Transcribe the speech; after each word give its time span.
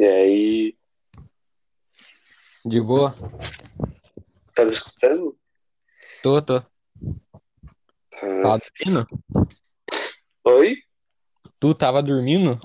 E 0.00 0.04
aí, 0.06 0.78
De 2.64 2.80
boa? 2.80 3.14
tá 4.54 4.64
me 4.64 4.70
escutando? 4.72 5.34
Tô, 6.22 6.40
tô. 6.40 6.56
Ah, 6.56 8.42
Tava 8.42 8.58
dormindo? 8.58 9.06
Oi? 10.44 10.76
Tu 11.58 11.74
tava 11.74 12.02
dormindo? 12.02 12.58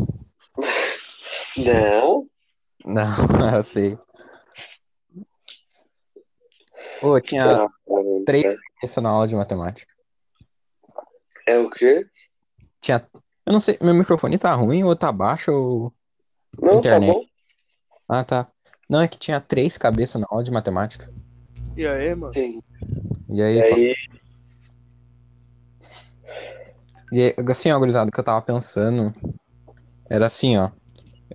Não? 1.58 2.26
Não, 2.86 3.04
eu 3.58 3.64
sei. 3.64 3.98
Pô, 7.02 7.18
eu 7.18 7.22
tinha 7.22 7.44
Ah, 7.44 7.68
três 8.26 8.44
cara. 8.46 8.58
cabeças 8.80 9.04
na 9.04 9.10
aula 9.10 9.28
de 9.28 9.36
matemática. 9.36 9.94
É 11.46 11.58
o 11.60 11.70
quê? 11.70 12.06
Tinha. 12.80 13.06
Eu 13.46 13.52
não 13.52 13.60
sei, 13.60 13.78
meu 13.82 13.94
microfone 13.94 14.38
tá 14.38 14.54
ruim 14.54 14.86
ou 14.86 14.96
tá 14.96 15.12
baixo 15.12 15.52
ou. 15.52 15.94
Não, 16.62 16.80
Internet. 16.80 17.08
tá 17.08 17.14
bom. 17.14 17.26
Ah, 18.08 18.24
tá. 18.24 18.48
Não, 18.90 19.02
é 19.02 19.08
que 19.08 19.18
tinha 19.18 19.42
três 19.42 19.78
cabeças 19.78 20.22
na 20.22 20.28
aula 20.30 20.44
de 20.44 20.52
matemática. 20.52 21.12
E 21.76 21.86
aí, 21.86 22.14
mano? 22.16 22.34
Sim. 22.34 22.62
E 23.30 23.42
aí, 23.42 23.58
E 27.12 27.22
aí, 27.22 27.36
e 27.38 27.52
assim, 27.52 27.72
ó, 27.72 27.80
gurizada, 27.80 28.10
o 28.10 28.12
que 28.12 28.20
eu 28.20 28.24
tava 28.24 28.42
pensando 28.42 29.14
era 30.10 30.26
assim, 30.26 30.58
ó. 30.58 30.70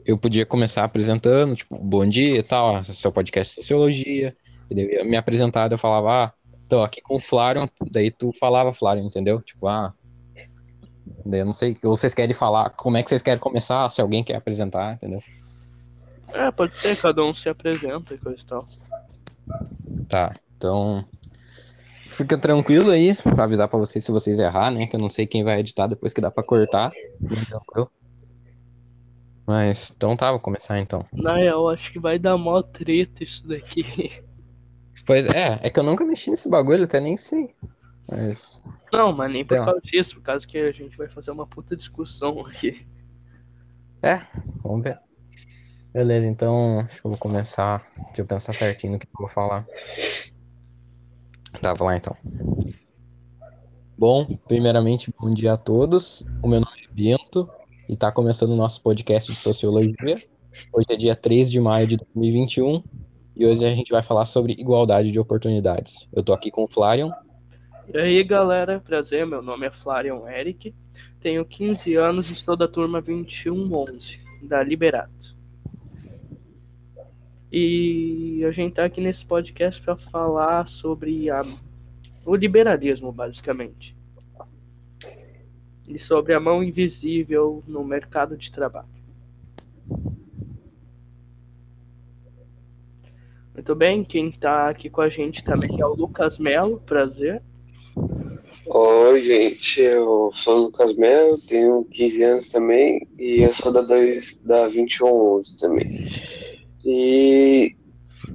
Eu 0.04 0.16
podia 0.16 0.46
começar 0.46 0.84
apresentando, 0.84 1.54
tipo, 1.54 1.78
bom 1.78 2.08
dia 2.08 2.38
e 2.38 2.42
tal, 2.42 2.74
ó, 2.74 2.82
seu 2.84 3.12
podcast 3.12 3.54
de 3.54 3.62
sociologia. 3.62 4.36
E 4.70 4.74
daí 4.74 4.84
eu 4.84 4.90
ia 4.90 5.04
me 5.04 5.16
apresentar, 5.16 5.70
eu 5.70 5.78
falava, 5.78 6.24
ah, 6.24 6.32
tô 6.68 6.80
aqui 6.82 7.00
com 7.00 7.16
o 7.16 7.20
Flávio, 7.20 7.68
daí 7.90 8.10
tu 8.10 8.32
falava 8.38 8.72
Flávio, 8.72 9.04
entendeu? 9.04 9.40
Tipo, 9.40 9.66
ah. 9.66 9.94
Daí 11.24 11.40
eu 11.40 11.46
não 11.46 11.52
sei, 11.52 11.76
ou 11.84 11.96
vocês 11.96 12.14
querem 12.14 12.34
falar, 12.34 12.70
como 12.70 12.96
é 12.96 13.02
que 13.02 13.08
vocês 13.08 13.22
querem 13.22 13.38
começar, 13.38 13.88
se 13.90 14.00
alguém 14.00 14.24
quer 14.24 14.36
apresentar, 14.36 14.94
entendeu? 14.94 15.18
É, 16.32 16.50
pode 16.50 16.78
ser, 16.78 17.00
cada 17.00 17.22
um 17.22 17.34
se 17.34 17.48
apresenta 17.48 18.14
e 18.14 18.18
coisa 18.18 18.40
e 18.40 18.44
tal. 18.44 18.68
Tá, 20.08 20.32
então. 20.56 21.04
Fica 22.20 22.36
tranquilo 22.36 22.90
aí, 22.90 23.14
pra 23.16 23.44
avisar 23.44 23.68
pra 23.68 23.78
vocês 23.78 24.04
se 24.04 24.12
vocês 24.12 24.38
errar, 24.38 24.70
né? 24.70 24.86
Que 24.86 24.96
eu 24.96 25.00
não 25.00 25.08
sei 25.08 25.26
quem 25.26 25.42
vai 25.42 25.60
editar 25.60 25.86
depois 25.86 26.12
que 26.12 26.20
dá 26.20 26.30
pra 26.30 26.44
cortar. 26.44 26.92
Tranquilo. 27.48 27.90
Mas, 29.46 29.92
então 29.96 30.16
tá, 30.16 30.30
vou 30.30 30.38
começar 30.38 30.78
então. 30.78 31.04
Na 31.12 31.36
real, 31.36 31.70
acho 31.70 31.90
que 31.92 31.98
vai 31.98 32.18
dar 32.18 32.36
mó 32.36 32.62
treta 32.62 33.24
isso 33.24 33.46
daqui. 33.46 34.10
Pois 35.06 35.24
é, 35.26 35.58
é 35.62 35.70
que 35.70 35.80
eu 35.80 35.82
nunca 35.82 36.04
mexi 36.04 36.30
nesse 36.30 36.48
bagulho, 36.48 36.84
até 36.84 37.00
nem 37.00 37.16
sei. 37.16 37.54
Mas, 38.08 38.62
Não, 38.92 39.12
mas 39.12 39.30
nem 39.30 39.44
por 39.44 39.54
Então. 39.54 39.66
causa 39.66 39.80
disso, 39.82 40.14
por 40.16 40.22
causa 40.22 40.46
que 40.46 40.58
a 40.58 40.72
gente 40.72 40.96
vai 40.96 41.08
fazer 41.08 41.30
uma 41.30 41.46
puta 41.46 41.76
discussão 41.76 42.44
aqui. 42.46 42.86
é, 44.02 44.22
vamos 44.62 44.82
ver. 44.82 44.98
Beleza, 45.92 46.26
então 46.28 46.80
acho 46.80 47.00
que 47.00 47.06
eu 47.06 47.10
vou 47.10 47.18
começar. 47.18 47.84
Deixa 48.06 48.22
eu 48.22 48.26
pensar 48.26 48.52
certinho 48.52 48.92
no 48.94 48.98
que 48.98 49.06
eu 49.06 49.10
vou 49.18 49.28
falar. 49.28 49.66
Tá, 51.60 51.72
vamos 51.76 51.86
lá 51.92 51.96
então. 51.96 52.16
Bom, 53.98 54.24
primeiramente, 54.48 55.12
bom 55.18 55.30
dia 55.30 55.52
a 55.54 55.56
todos. 55.56 56.22
O 56.42 56.48
meu 56.48 56.60
nome 56.60 56.86
é 56.90 56.94
Bento 56.94 57.48
e 57.88 57.96
tá 57.96 58.10
começando 58.10 58.50
o 58.50 58.56
nosso 58.56 58.80
podcast 58.82 59.30
de 59.30 59.36
Sociologia. 59.36 60.14
Hoje 60.72 60.86
é 60.90 60.96
dia 60.96 61.14
3 61.16 61.50
de 61.50 61.60
maio 61.60 61.86
de 61.86 61.96
2021 61.96 62.82
e 63.36 63.44
hoje 63.46 63.64
a 63.66 63.74
gente 63.74 63.90
vai 63.90 64.02
falar 64.02 64.26
sobre 64.26 64.52
igualdade 64.54 65.10
de 65.12 65.18
oportunidades. 65.18 66.08
Eu 66.12 66.22
tô 66.22 66.32
aqui 66.32 66.50
com 66.50 66.64
o 66.64 66.68
Flarion. 66.68 67.10
E 67.92 67.98
aí, 67.98 68.22
galera, 68.24 68.80
prazer, 68.80 69.26
meu 69.26 69.42
nome 69.42 69.66
é 69.66 69.70
Flarion 69.70 70.26
Eric, 70.28 70.72
tenho 71.20 71.44
15 71.44 71.96
anos 71.96 72.28
e 72.28 72.32
estou 72.32 72.56
da 72.56 72.68
turma 72.68 73.00
2111, 73.02 74.14
da 74.46 74.62
Liberato. 74.62 75.10
E 77.52 78.44
a 78.46 78.52
gente 78.52 78.74
tá 78.74 78.84
aqui 78.84 79.00
nesse 79.00 79.24
podcast 79.26 79.82
para 79.82 79.96
falar 79.96 80.68
sobre 80.68 81.28
a- 81.30 81.42
o 82.24 82.36
liberalismo, 82.36 83.10
basicamente. 83.10 83.96
E 85.88 85.98
sobre 85.98 86.32
a 86.32 86.38
mão 86.38 86.62
invisível 86.62 87.64
no 87.66 87.84
mercado 87.84 88.36
de 88.36 88.52
trabalho. 88.52 88.88
Muito 93.52 93.74
bem, 93.74 94.04
quem 94.04 94.30
tá 94.30 94.68
aqui 94.68 94.88
com 94.88 95.00
a 95.00 95.08
gente 95.08 95.42
também 95.42 95.80
é 95.80 95.84
o 95.84 95.92
Lucas 95.94 96.38
Melo, 96.38 96.80
prazer. 96.80 97.42
Oi, 98.66 99.24
gente. 99.24 99.80
Eu 99.80 100.30
sou 100.32 100.56
o 100.56 100.62
Lucas 100.64 100.94
Melo, 100.96 101.38
tenho 101.48 101.84
15 101.84 102.24
anos 102.24 102.48
também 102.48 103.06
e 103.18 103.42
eu 103.42 103.52
sou 103.52 103.72
da, 103.72 103.82
da 103.82 104.68
2111 104.68 105.58
também. 105.58 105.86
E, 106.84 107.74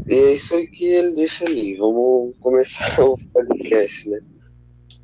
e 0.08 0.14
é 0.14 0.34
isso 0.34 0.56
aí 0.56 0.68
que 0.68 0.86
ele 0.86 1.16
disse 1.16 1.46
ali. 1.46 1.76
Vamos 1.76 2.36
começar 2.40 3.00
o 3.04 3.18
podcast, 3.34 4.10
né? 4.10 4.20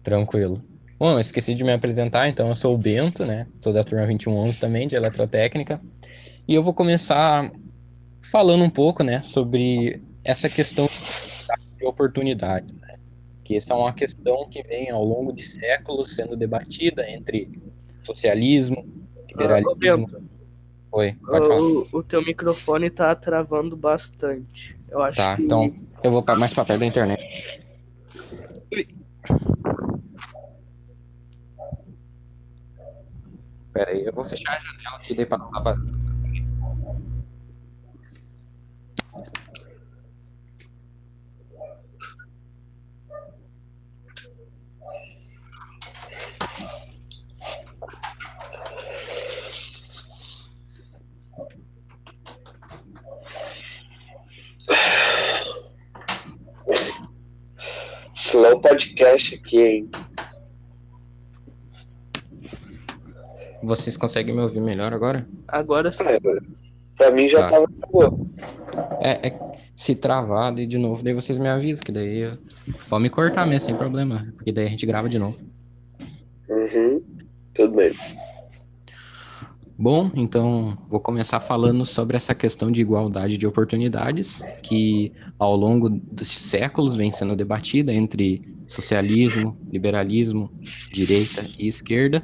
Tranquilo. 0.03 0.61
Bom, 0.99 1.19
esqueci 1.19 1.55
de 1.55 1.63
me 1.63 1.73
apresentar, 1.73 2.27
então 2.29 2.47
eu 2.47 2.55
sou 2.55 2.75
o 2.75 2.77
Bento, 2.77 3.25
né? 3.25 3.47
Sou 3.59 3.73
da 3.73 3.83
turma 3.83 4.05
2111 4.05 4.59
também, 4.59 4.87
de 4.87 4.95
Eletrotécnica. 4.95 5.81
E 6.47 6.53
eu 6.53 6.61
vou 6.61 6.73
começar 6.73 7.51
falando 8.31 8.63
um 8.63 8.69
pouco, 8.69 9.03
né, 9.03 9.21
sobre 9.23 10.01
essa 10.23 10.47
questão 10.47 10.85
de 11.77 11.85
oportunidade, 11.85 12.73
né? 12.73 12.90
Que 13.51 13.57
essa 13.57 13.73
é 13.73 13.75
uma 13.75 13.91
questão 13.91 14.47
que 14.49 14.63
vem 14.63 14.89
ao 14.89 15.03
longo 15.03 15.33
de 15.33 15.43
séculos 15.43 16.15
sendo 16.15 16.37
debatida 16.37 17.05
entre 17.09 17.51
socialismo, 18.01 18.87
liberalismo. 19.27 19.75
Bento. 19.75 20.23
Oi, 20.93 21.11
pode 21.15 21.47
falar. 21.49 21.59
O, 21.59 21.83
o 21.97 22.01
teu 22.03 22.23
microfone 22.23 22.89
tá 22.89 23.13
travando 23.13 23.75
bastante. 23.75 24.79
Eu 24.89 25.01
acho 25.01 25.17
Tá, 25.17 25.35
que. 25.35 25.43
então 25.43 25.75
eu 26.01 26.11
vou 26.11 26.23
mais 26.37 26.53
pra 26.53 26.63
perto 26.63 26.79
da 26.79 26.85
internet. 26.85 27.59
Pera 33.73 33.91
aí, 33.91 34.05
eu 34.05 34.13
vou 34.13 34.23
fechar 34.23 34.53
a 34.55 34.59
janela 34.59 34.95
aqui 34.95 35.13
daí 35.13 35.25
pra 35.25 35.37
não 35.37 35.51
dar 35.51 35.59
barulho. 35.59 36.10
Slow 58.41 58.59
podcast 58.59 59.35
aqui, 59.35 59.61
hein? 59.61 59.91
Vocês 63.61 63.95
conseguem 63.95 64.33
me 64.33 64.41
ouvir 64.41 64.59
melhor 64.59 64.91
agora? 64.95 65.27
Agora 65.47 65.91
sim. 65.93 66.01
Ah, 66.03 66.19
pra 66.97 67.11
mim 67.11 67.29
já 67.29 67.47
Tá. 67.47 67.49
tava. 67.49 67.67
É, 68.99 69.27
é 69.27 69.39
se 69.75 69.93
travar 69.93 70.55
daí 70.55 70.65
de 70.65 70.79
novo, 70.79 71.03
daí 71.03 71.13
vocês 71.13 71.37
me 71.37 71.47
avisam, 71.47 71.83
que 71.83 71.91
daí 71.91 72.23
eu... 72.23 72.37
pode 72.89 73.03
me 73.03 73.11
cortar 73.11 73.45
mesmo, 73.45 73.67
sem 73.67 73.75
problema, 73.75 74.33
porque 74.35 74.51
daí 74.51 74.65
a 74.65 74.69
gente 74.69 74.87
grava 74.87 75.07
de 75.07 75.19
novo. 75.19 75.37
Uhum. 76.49 77.03
Tudo 77.53 77.75
bem. 77.75 77.91
Bom, 79.81 80.11
então 80.13 80.77
vou 80.87 80.99
começar 80.99 81.39
falando 81.39 81.83
sobre 81.87 82.15
essa 82.15 82.35
questão 82.35 82.71
de 82.71 82.79
igualdade 82.81 83.35
de 83.35 83.47
oportunidades, 83.47 84.39
que 84.61 85.11
ao 85.39 85.55
longo 85.55 85.89
dos 85.89 86.27
séculos 86.27 86.93
vem 86.93 87.09
sendo 87.09 87.35
debatida 87.35 87.91
entre 87.91 88.43
socialismo, 88.67 89.57
liberalismo, 89.71 90.51
direita 90.93 91.41
e 91.57 91.67
esquerda. 91.67 92.23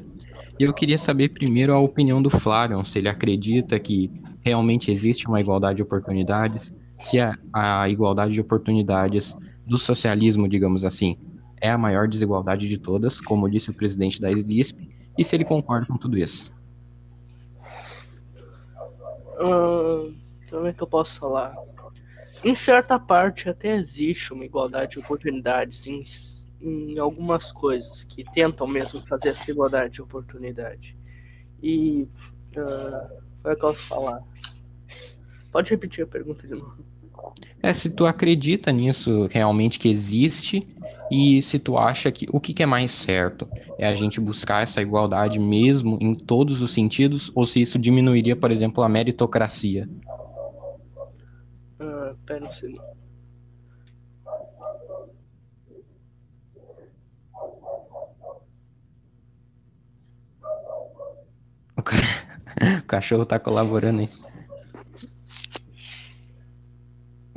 E 0.60 0.66
eu 0.66 0.72
queria 0.72 1.00
saber 1.00 1.30
primeiro 1.30 1.74
a 1.74 1.80
opinião 1.80 2.22
do 2.22 2.30
Flávio, 2.30 2.86
se 2.86 3.00
ele 3.00 3.10
acredita 3.10 3.80
que 3.80 4.12
realmente 4.46 4.92
existe 4.92 5.28
uma 5.28 5.42
igualdade 5.42 5.78
de 5.78 5.82
oportunidades, 5.82 6.72
se 7.00 7.20
a, 7.20 7.34
a 7.52 7.90
igualdade 7.90 8.34
de 8.34 8.40
oportunidades 8.40 9.36
do 9.66 9.80
socialismo, 9.80 10.48
digamos 10.48 10.86
assim, 10.86 11.18
é 11.60 11.72
a 11.72 11.78
maior 11.78 12.08
desigualdade 12.08 12.70
de 12.70 12.78
todas, 12.78 13.20
como 13.20 13.50
disse 13.50 13.72
o 13.72 13.74
presidente 13.74 14.22
da 14.22 14.32
SLISP, 14.32 14.78
e 15.18 15.24
se 15.24 15.36
ele 15.36 15.44
concorda 15.44 15.88
com 15.88 15.98
tudo 15.98 16.20
isso. 16.20 16.56
Ahn, 19.40 20.16
como 20.50 20.68
é 20.68 20.74
que 20.74 20.82
eu 20.82 20.88
posso 20.88 21.20
falar? 21.20 21.56
Em 22.44 22.56
certa 22.56 23.00
parte 23.00 23.50
até 23.50 23.76
existe 23.76 24.32
uma 24.34 24.46
igualdade 24.46 24.92
de 24.92 25.00
oportunidades 25.00 25.86
em, 25.88 26.04
em 26.62 26.98
algumas 27.00 27.52
coisas 27.52 28.04
que 28.04 28.24
tentam 28.24 28.68
mesmo 28.68 29.00
fazer 29.08 29.30
essa 29.30 29.50
igualdade 29.50 29.94
de 29.94 30.02
oportunidade. 30.02 30.96
E 31.62 32.08
ah, 32.56 33.10
como 33.42 33.54
é 33.54 33.56
que 33.56 33.66
eu 33.66 33.70
posso 33.70 33.88
falar? 33.88 34.24
Pode 35.52 35.70
repetir 35.70 36.04
a 36.04 36.08
pergunta 36.08 36.48
de 36.48 36.54
novo. 36.54 36.78
É 37.62 37.74
se 37.74 37.90
tu 37.90 38.06
acredita 38.06 38.72
nisso 38.72 39.28
realmente 39.28 39.80
que 39.80 39.90
existe 39.90 40.68
e 41.10 41.42
se 41.42 41.58
tu 41.58 41.78
acha 41.78 42.12
que 42.12 42.28
o 42.32 42.40
que, 42.40 42.54
que 42.54 42.64
é 42.64 42.66
mais 42.66 42.92
certo? 42.92 43.48
É 43.78 43.88
a 43.88 43.96
gente 43.96 44.20
buscar 44.20 44.64
essa 44.64 44.82
igualdade 44.82 45.40
mesmo 45.40 45.98
em 46.02 46.14
todos 46.14 46.62
os 46.62 46.74
sentidos 46.74 47.32
ou 47.34 47.46
se 47.46 47.62
isso 47.62 47.80
diminuiria, 47.80 48.36
por 48.36 48.52
exemplo, 48.52 48.84
a 48.84 48.90
meritocracia? 48.90 49.88
Uh, 51.80 52.16
pera 52.26 52.46
um 52.46 52.54
segundo. 52.54 52.82
O, 61.78 61.84
ca... 61.84 61.96
o 62.84 62.88
cachorro 62.88 63.26
tá 63.26 63.40
colaborando 63.40 64.00
aí. 64.00 64.08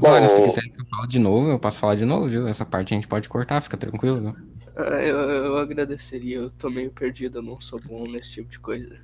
Olha, 0.03 0.29
se 0.29 0.43
quiser 0.43 0.80
de 1.07 1.19
novo, 1.19 1.49
eu 1.51 1.59
posso 1.59 1.79
falar 1.79 1.97
de 1.97 2.05
novo, 2.05 2.29
viu? 2.29 2.47
Essa 2.49 2.65
parte 2.65 2.93
a 2.93 2.97
gente 2.97 3.09
pode 3.09 3.29
cortar, 3.29 3.61
fica 3.61 3.77
tranquilo, 3.77 4.21
viu? 4.21 4.35
Ah, 4.77 5.03
eu, 5.03 5.17
eu 5.19 5.59
agradeceria, 5.59 6.37
eu 6.37 6.51
tô 6.51 6.71
meio 6.71 6.91
perdido, 6.91 7.39
eu 7.39 7.43
não 7.43 7.61
sou 7.61 7.81
bom 7.81 8.07
nesse 8.11 8.33
tipo 8.33 8.51
de 8.51 8.59
coisa. 8.59 8.99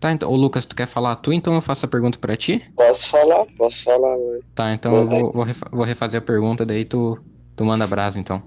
Tá, 0.00 0.12
então, 0.12 0.30
ô 0.30 0.36
Lucas, 0.36 0.64
tu 0.64 0.76
quer 0.76 0.86
falar 0.86 1.16
tu, 1.16 1.32
então 1.32 1.54
eu 1.54 1.60
faço 1.62 1.84
a 1.84 1.88
pergunta 1.88 2.18
pra 2.18 2.36
ti? 2.36 2.64
Posso 2.76 3.08
falar, 3.10 3.44
posso 3.56 3.84
falar, 3.84 4.16
velho. 4.16 4.44
Tá, 4.54 4.72
então 4.72 4.96
eu 4.96 5.08
vou, 5.08 5.32
vou, 5.32 5.42
refa- 5.44 5.68
vou 5.72 5.84
refazer 5.84 6.20
a 6.20 6.24
pergunta, 6.24 6.64
daí 6.64 6.84
tu, 6.84 7.18
tu 7.56 7.64
manda 7.64 7.86
brasa, 7.86 8.18
então. 8.18 8.42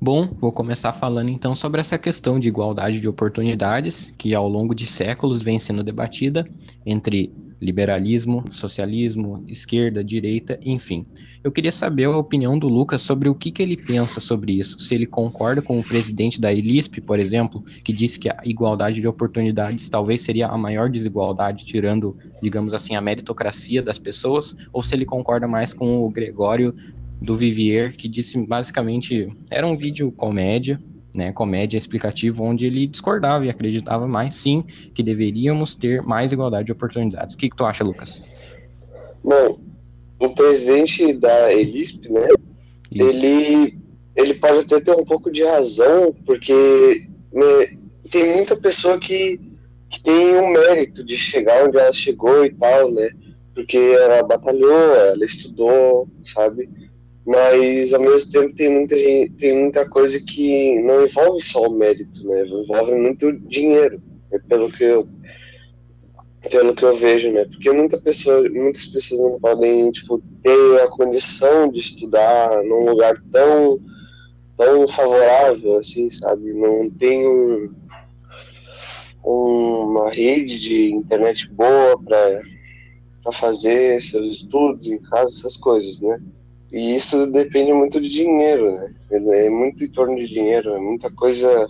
Bom, 0.00 0.26
vou 0.40 0.50
começar 0.52 0.92
falando 0.92 1.28
então 1.28 1.54
sobre 1.54 1.80
essa 1.80 1.96
questão 1.96 2.40
de 2.40 2.48
igualdade 2.48 3.00
de 3.00 3.06
oportunidades, 3.08 4.12
que 4.18 4.34
ao 4.34 4.48
longo 4.48 4.74
de 4.74 4.84
séculos 4.84 5.42
vem 5.42 5.60
sendo 5.60 5.84
debatida 5.84 6.44
entre 6.84 7.32
liberalismo, 7.62 8.44
socialismo, 8.50 9.44
esquerda, 9.46 10.02
direita, 10.02 10.58
enfim. 10.64 11.06
Eu 11.44 11.52
queria 11.52 11.70
saber 11.70 12.04
a 12.04 12.16
opinião 12.16 12.58
do 12.58 12.68
Lucas 12.68 13.02
sobre 13.02 13.28
o 13.28 13.34
que, 13.36 13.52
que 13.52 13.62
ele 13.62 13.76
pensa 13.76 14.20
sobre 14.20 14.58
isso. 14.58 14.80
Se 14.80 14.96
ele 14.96 15.06
concorda 15.06 15.62
com 15.62 15.78
o 15.78 15.84
presidente 15.84 16.40
da 16.40 16.52
Elisp, 16.52 16.98
por 16.98 17.20
exemplo, 17.20 17.64
que 17.84 17.92
disse 17.92 18.18
que 18.18 18.28
a 18.28 18.40
igualdade 18.44 19.00
de 19.00 19.06
oportunidades 19.06 19.88
talvez 19.88 20.22
seria 20.22 20.48
a 20.48 20.58
maior 20.58 20.90
desigualdade, 20.90 21.64
tirando, 21.64 22.16
digamos 22.42 22.74
assim, 22.74 22.96
a 22.96 23.00
meritocracia 23.00 23.80
das 23.80 23.96
pessoas, 23.96 24.56
ou 24.72 24.82
se 24.82 24.94
ele 24.96 25.04
concorda 25.04 25.46
mais 25.46 25.72
com 25.72 26.04
o 26.04 26.10
Gregório 26.10 26.74
do 27.20 27.36
Vivier, 27.36 27.96
que 27.96 28.08
disse 28.08 28.36
basicamente 28.44 29.28
era 29.48 29.64
um 29.64 29.76
vídeo 29.76 30.10
comédia, 30.10 30.80
né, 31.14 31.32
comédia 31.32 31.76
explicativo, 31.76 32.42
onde 32.42 32.66
ele 32.66 32.86
discordava 32.86 33.44
e 33.44 33.50
acreditava 33.50 34.06
mais 34.06 34.34
sim 34.34 34.64
que 34.94 35.02
deveríamos 35.02 35.74
ter 35.74 36.02
mais 36.02 36.32
igualdade 36.32 36.66
de 36.66 36.72
oportunidades. 36.72 37.34
O 37.34 37.38
que, 37.38 37.50
que 37.50 37.56
tu 37.56 37.64
acha, 37.64 37.84
Lucas? 37.84 38.54
Bom, 39.22 39.58
o 40.18 40.28
presidente 40.30 41.12
da 41.14 41.52
Elisp, 41.52 42.08
né? 42.08 42.28
Isso. 42.90 43.08
Ele, 43.08 43.78
ele 44.16 44.34
pode 44.34 44.58
até 44.58 44.80
ter 44.80 44.92
um 44.92 45.04
pouco 45.04 45.30
de 45.30 45.42
razão, 45.44 46.14
porque 46.24 47.08
né, 47.32 47.78
tem 48.10 48.34
muita 48.34 48.56
pessoa 48.56 48.98
que, 48.98 49.40
que 49.90 50.02
tem 50.02 50.36
o 50.36 50.52
mérito 50.52 51.04
de 51.04 51.16
chegar 51.16 51.66
onde 51.66 51.78
ela 51.78 51.92
chegou 51.92 52.44
e 52.44 52.52
tal, 52.54 52.92
né? 52.92 53.10
Porque 53.54 53.76
ela 53.76 54.26
batalhou, 54.26 54.94
ela 54.94 55.24
estudou, 55.24 56.08
sabe? 56.20 56.68
Mas 57.26 57.94
ao 57.94 58.00
mesmo 58.00 58.32
tempo 58.32 58.54
tem 58.54 58.68
muita, 58.68 58.96
gente, 58.96 59.32
tem 59.34 59.62
muita 59.62 59.88
coisa 59.90 60.20
que 60.26 60.82
não 60.82 61.04
envolve 61.04 61.40
só 61.42 61.62
o 61.62 61.72
mérito, 61.72 62.26
né? 62.26 62.44
Envolve 62.46 62.94
muito 62.94 63.32
dinheiro, 63.48 64.02
né? 64.30 64.40
pelo 64.48 64.70
que 64.72 64.84
eu 64.84 65.08
pelo 66.50 66.74
que 66.74 66.84
eu 66.84 66.96
vejo, 66.96 67.30
né? 67.30 67.44
Porque 67.44 67.70
muita 67.70 67.98
pessoa, 67.98 68.42
muitas 68.50 68.86
pessoas 68.86 69.20
não 69.20 69.40
podem 69.40 69.92
tipo, 69.92 70.20
ter 70.42 70.80
a 70.80 70.88
condição 70.88 71.70
de 71.70 71.78
estudar 71.78 72.64
num 72.64 72.90
lugar 72.90 73.14
tão, 73.30 73.78
tão 74.56 74.88
favorável, 74.88 75.78
assim, 75.78 76.10
sabe? 76.10 76.52
Não 76.52 76.90
tem 76.98 77.26
um, 77.26 77.72
uma 79.24 80.10
rede 80.10 80.58
de 80.58 80.92
internet 80.92 81.48
boa 81.52 82.02
para 82.02 83.32
fazer 83.32 84.02
seus 84.02 84.38
estudos 84.38 84.88
em 84.88 84.98
casa, 84.98 85.38
essas 85.38 85.56
coisas, 85.56 86.00
né? 86.00 86.20
E 86.72 86.96
isso 86.96 87.26
depende 87.30 87.72
muito 87.74 88.00
de 88.00 88.08
dinheiro, 88.08 88.72
né? 88.72 88.94
É 89.10 89.50
muito 89.50 89.84
em 89.84 89.88
torno 89.88 90.16
de 90.16 90.26
dinheiro, 90.26 90.74
é 90.74 90.80
muita 90.80 91.10
coisa 91.12 91.68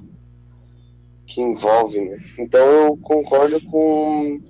que 1.26 1.40
envolve, 1.40 2.00
né? 2.00 2.16
Então 2.38 2.64
eu 2.64 2.96
concordo 2.98 3.60
com 3.66 4.40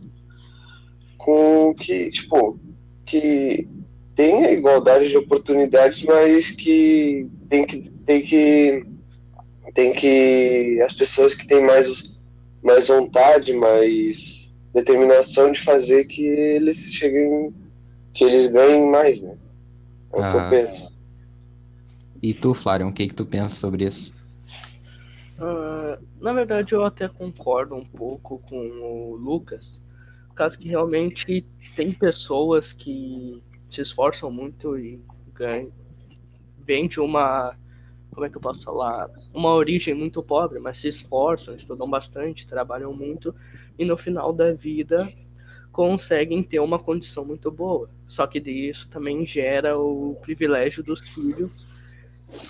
com 1.17 1.73
que, 1.75 2.11
tipo, 2.11 2.59
que 3.07 3.69
tem 4.15 4.45
a 4.45 4.53
igualdade 4.53 5.09
de 5.09 5.17
oportunidades, 5.17 6.03
mas 6.05 6.51
que 6.51 7.31
tem 7.49 7.65
que 7.65 7.79
tem 8.05 8.21
que 8.23 8.85
tem 9.73 9.93
que 9.95 10.81
as 10.85 10.93
pessoas 10.93 11.35
que 11.35 11.47
têm 11.47 11.63
mais 11.65 12.13
mais 12.63 12.89
vontade, 12.89 13.55
mais 13.55 14.53
determinação 14.75 15.51
de 15.51 15.61
fazer 15.61 16.05
que 16.05 16.25
eles 16.27 16.93
cheguem 16.93 17.55
que 18.13 18.25
eles 18.25 18.49
ganhem 18.49 18.91
mais, 18.91 19.23
né? 19.23 19.37
É 20.15 20.19
o 20.19 20.31
que 20.31 20.37
eu 20.37 20.41
Ah. 20.41 20.51
penso. 20.51 20.93
E 22.23 22.33
tu, 22.33 22.55
Flávio, 22.55 22.87
o 22.89 22.93
que, 22.93 23.09
que 23.09 23.15
tu 23.15 23.27
pensa 23.27 23.55
sobre 23.57 23.85
isso? 23.87 24.13
Ah, 25.41 25.99
na 26.21 26.33
verdade, 26.33 26.73
eu 26.73 26.85
até 26.85 27.09
concordo 27.09 27.75
um 27.75 27.85
pouco 27.85 28.39
com 28.39 28.57
o 28.81 29.17
Lucas, 29.17 29.81
por 30.29 30.35
causa 30.35 30.57
que 30.57 30.69
realmente 30.69 31.45
tem 31.75 31.93
pessoas 31.93 32.73
que 32.73 33.43
se 33.69 33.81
esforçam 33.81 34.31
muito 34.31 34.79
e 34.79 35.03
ganham, 35.35 35.73
vêm 36.65 36.87
de 36.87 37.01
uma, 37.01 37.57
como 38.13 38.25
é 38.25 38.31
que 38.31 38.37
eu 38.37 38.41
posso 38.41 38.63
falar, 38.63 39.09
uma 39.35 39.53
origem 39.55 39.95
muito 39.95 40.23
pobre, 40.23 40.61
mas 40.61 40.79
se 40.79 40.89
esforçam, 40.89 41.57
estudam 41.57 41.91
bastante, 41.91 42.47
trabalham 42.47 42.93
muito 42.95 43.35
e 43.79 43.85
no 43.85 43.97
final 43.97 44.33
da 44.33 44.53
vida 44.53 45.09
conseguem 45.73 46.43
ter 46.43 46.61
uma 46.61 46.79
condição 46.79 47.25
muito 47.25 47.51
boa. 47.51 47.89
Só 48.07 48.27
que 48.27 48.39
isso 48.39 48.89
também 48.89 49.27
gera 49.27 49.79
o 49.79 50.17
privilégio 50.21 50.83
dos 50.83 51.01
filhos 51.01 51.83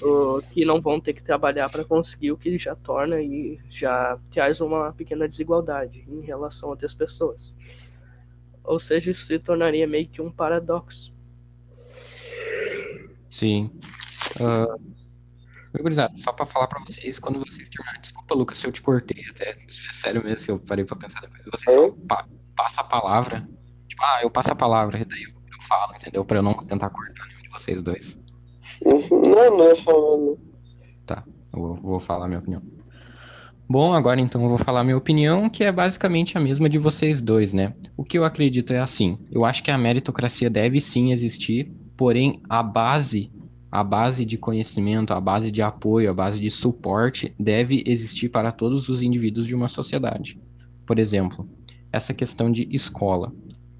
uh, 0.02 0.42
que 0.52 0.64
não 0.64 0.80
vão 0.80 1.00
ter 1.00 1.14
que 1.14 1.22
trabalhar 1.22 1.70
para 1.70 1.84
conseguir 1.84 2.32
o 2.32 2.36
que 2.36 2.58
já 2.58 2.74
torna 2.74 3.22
e 3.22 3.60
já 3.70 4.18
traz 4.32 4.60
uma 4.60 4.92
pequena 4.92 5.28
desigualdade 5.28 6.04
em 6.08 6.20
relação 6.20 6.68
a 6.68 6.72
outras 6.72 6.94
pessoas. 6.94 7.96
Ou 8.64 8.78
seja, 8.78 9.10
isso 9.10 9.26
se 9.26 9.38
tornaria 9.38 9.86
meio 9.86 10.08
que 10.08 10.20
um 10.20 10.30
paradoxo. 10.30 11.12
Sim. 13.28 13.70
Gurizada, 15.80 16.16
só 16.18 16.32
pra 16.32 16.44
falar 16.44 16.66
pra 16.66 16.84
vocês, 16.84 17.18
quando 17.18 17.38
vocês 17.38 17.68
terminarem, 17.70 18.00
desculpa, 18.00 18.34
Lucas, 18.34 18.58
se 18.58 18.66
eu 18.66 18.72
te 18.72 18.82
cortei 18.82 19.24
até, 19.30 19.56
sério 19.94 20.22
mesmo, 20.22 20.38
se 20.38 20.50
eu 20.50 20.58
parei 20.58 20.84
pra 20.84 20.96
pensar 20.96 21.20
depois, 21.20 21.44
vocês? 21.50 21.96
Pa 22.56 22.64
passa 22.64 22.80
a 22.80 22.84
palavra, 22.84 23.48
tipo, 23.88 24.02
ah, 24.02 24.20
eu 24.22 24.30
passo 24.30 24.52
a 24.52 24.56
palavra, 24.56 24.98
e 24.98 25.04
daí 25.04 25.22
eu, 25.22 25.30
eu 25.30 25.62
falo, 25.68 25.94
entendeu? 25.94 26.24
Pra 26.24 26.38
eu 26.38 26.42
não 26.42 26.54
tentar 26.54 26.90
cortar 26.90 27.26
nenhum 27.26 27.42
de 27.42 27.48
vocês 27.48 27.82
dois. 27.82 28.18
Uhum, 28.84 29.30
Não, 29.30 29.58
não 29.58 29.70
é 29.70 29.74
falando. 29.74 30.38
Eu 31.52 31.60
vou, 31.60 31.74
vou 31.76 32.00
falar 32.00 32.28
minha 32.28 32.38
opinião. 32.38 32.62
Bom, 33.68 33.92
agora 33.92 34.20
então 34.20 34.42
eu 34.42 34.48
vou 34.48 34.58
falar 34.58 34.84
minha 34.84 34.96
opinião, 34.96 35.48
que 35.48 35.64
é 35.64 35.72
basicamente 35.72 36.36
a 36.36 36.40
mesma 36.40 36.68
de 36.68 36.78
vocês 36.78 37.20
dois, 37.20 37.52
né? 37.52 37.74
O 37.96 38.04
que 38.04 38.18
eu 38.18 38.24
acredito 38.24 38.72
é 38.72 38.80
assim: 38.80 39.18
eu 39.30 39.44
acho 39.44 39.62
que 39.62 39.70
a 39.70 39.78
meritocracia 39.78 40.50
deve 40.50 40.80
sim 40.80 41.12
existir, 41.12 41.70
porém 41.96 42.42
a 42.48 42.62
base, 42.62 43.30
a 43.70 43.82
base 43.84 44.24
de 44.24 44.36
conhecimento, 44.36 45.12
a 45.12 45.20
base 45.20 45.50
de 45.50 45.62
apoio, 45.62 46.10
a 46.10 46.14
base 46.14 46.40
de 46.40 46.50
suporte 46.50 47.34
deve 47.38 47.82
existir 47.86 48.28
para 48.28 48.52
todos 48.52 48.88
os 48.88 49.02
indivíduos 49.02 49.46
de 49.46 49.54
uma 49.54 49.68
sociedade. 49.68 50.36
Por 50.86 50.98
exemplo, 50.98 51.48
essa 51.92 52.14
questão 52.14 52.50
de 52.50 52.68
escola. 52.74 53.32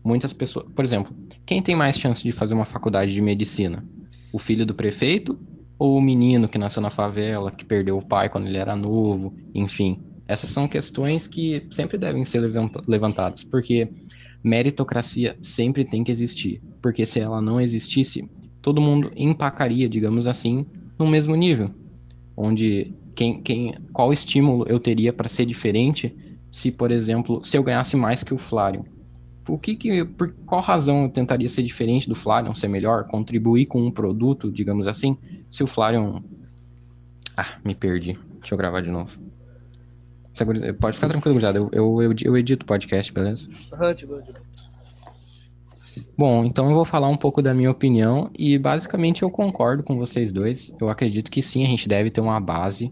Muitas 0.05 0.33
pessoas, 0.33 0.67
por 0.75 0.85
exemplo, 0.85 1.15
quem 1.47 1.63
tem 1.63 1.75
mais 1.75 1.97
chance 1.99 2.23
de 2.23 2.33
fazer 2.33 2.55
uma 2.55 2.65
faculdade 2.65 3.13
de 3.13 3.21
medicina? 3.21 3.85
O 4.33 4.39
filho 4.39 4.67
do 4.67 4.75
prefeito 4.75 5.39
ou 5.79 5.97
o 5.97 6.03
menino 6.03 6.49
que 6.49 6.59
nasceu 6.59 6.83
na 6.83 6.91
favela, 6.91 7.51
que 7.51 7.65
perdeu 7.65 7.97
o 7.97 8.07
pai 8.07 8.29
quando 8.29 8.47
ele 8.47 8.59
era 8.59 8.77
novo, 8.77 9.35
enfim. 9.55 9.99
Essas 10.29 10.51
são 10.51 10.69
questões 10.69 11.27
que 11.27 11.67
sempre 11.71 11.99
devem 11.99 12.25
ser 12.25 12.41
levanta- 12.41 12.83
levantadas, 12.87 13.43
porque 13.45 13.89
meritocracia 14.43 15.37
sempre 15.41 15.85
tem 15.85 16.05
que 16.05 16.13
existir, 16.13 16.61
porque 16.81 17.07
se 17.07 17.21
ela 17.21 17.41
não 17.41 17.61
existisse, 17.61 18.29
todo 18.61 18.81
mundo 18.81 19.13
empacaria, 19.17 19.89
digamos 19.89 20.27
assim, 20.27 20.67
no 20.99 21.07
mesmo 21.07 21.35
nível, 21.35 21.71
onde 22.37 22.93
quem, 23.15 23.41
quem, 23.43 23.75
qual 23.93 24.13
estímulo 24.13 24.65
eu 24.69 24.81
teria 24.81 25.13
para 25.13 25.29
ser 25.29 25.47
diferente 25.47 26.15
se, 26.53 26.71
por 26.71 26.91
exemplo, 26.91 27.43
se 27.43 27.57
eu 27.57 27.65
ganhasse 27.65 27.97
mais 27.97 28.23
que 28.23 28.35
o 28.35 28.39
Flávio? 28.39 28.85
O 29.49 29.59
que 29.59 29.75
que, 29.75 30.05
por 30.05 30.33
qual 30.47 30.61
razão 30.61 31.05
eu 31.05 31.09
tentaria 31.09 31.49
ser 31.49 31.63
diferente 31.63 32.09
do 32.09 32.15
Flávio, 32.15 32.55
ser 32.55 32.69
melhor, 32.69 33.09
contribuir 33.09 33.67
com 33.67 33.81
um 33.81 33.91
produto, 33.91 34.53
digamos 34.53 34.87
assim, 34.87 35.17
se 35.51 35.65
o 35.65 35.67
Flávio. 35.67 36.23
Ah, 37.37 37.59
me 37.65 37.75
perdi. 37.75 38.17
Deixa 38.39 38.55
eu 38.55 38.59
gravar 38.59 38.83
de 38.83 38.91
novo. 38.91 39.19
Pode 40.79 40.97
ficar 40.97 41.09
tranquilo, 41.09 41.35
gurizada. 41.35 41.59
Eu, 41.59 41.71
eu, 41.73 42.15
eu, 42.23 42.37
edito 42.37 42.65
o 42.65 42.67
podcast, 42.67 43.13
beleza? 43.13 43.49
Bom, 46.17 46.45
então 46.45 46.67
eu 46.67 46.75
vou 46.75 46.85
falar 46.85 47.09
um 47.09 47.17
pouco 47.17 47.43
da 47.43 47.53
minha 47.53 47.71
opinião 47.71 48.31
e 48.39 48.59
basicamente 48.59 49.23
eu 49.23 49.31
concordo 49.31 49.83
com 49.83 49.97
vocês 49.97 50.33
dois. 50.33 50.73
Eu 50.81 50.89
acredito 50.89 51.31
que 51.31 51.43
sim, 51.43 51.65
a 51.65 51.67
gente 51.67 51.89
deve 51.89 52.11
ter 52.11 52.21
uma 52.21 52.39
base, 52.39 52.91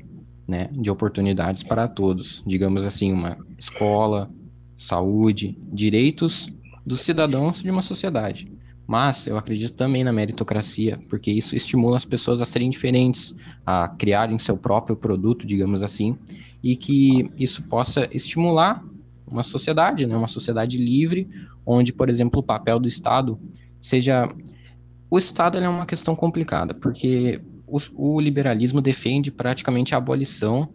né, 0.50 0.68
de 0.72 0.90
oportunidades 0.90 1.62
para 1.62 1.86
todos. 1.86 2.42
Digamos 2.44 2.84
assim, 2.84 3.12
uma 3.12 3.38
escola, 3.56 4.28
saúde, 4.76 5.56
direitos 5.72 6.52
dos 6.84 7.02
cidadãos 7.02 7.62
de 7.62 7.70
uma 7.70 7.82
sociedade. 7.82 8.50
Mas 8.86 9.28
eu 9.28 9.38
acredito 9.38 9.74
também 9.74 10.02
na 10.02 10.12
meritocracia, 10.12 10.98
porque 11.08 11.30
isso 11.30 11.54
estimula 11.54 11.96
as 11.96 12.04
pessoas 12.04 12.40
a 12.40 12.44
serem 12.44 12.68
diferentes, 12.68 13.32
a 13.64 13.86
criarem 13.86 14.36
seu 14.40 14.56
próprio 14.56 14.96
produto, 14.96 15.46
digamos 15.46 15.80
assim, 15.80 16.18
e 16.60 16.74
que 16.74 17.30
isso 17.38 17.62
possa 17.62 18.08
estimular 18.10 18.84
uma 19.30 19.44
sociedade, 19.44 20.04
né, 20.06 20.16
uma 20.16 20.26
sociedade 20.26 20.76
livre, 20.76 21.28
onde, 21.64 21.92
por 21.92 22.10
exemplo, 22.10 22.40
o 22.40 22.42
papel 22.42 22.80
do 22.80 22.88
Estado 22.88 23.38
seja. 23.80 24.28
O 25.08 25.18
Estado 25.18 25.58
é 25.58 25.68
uma 25.68 25.86
questão 25.86 26.16
complicada, 26.16 26.74
porque 26.74 27.40
o, 27.70 28.16
o 28.16 28.20
liberalismo 28.20 28.80
defende 28.80 29.30
praticamente 29.30 29.94
a 29.94 29.98
abolição 29.98 30.68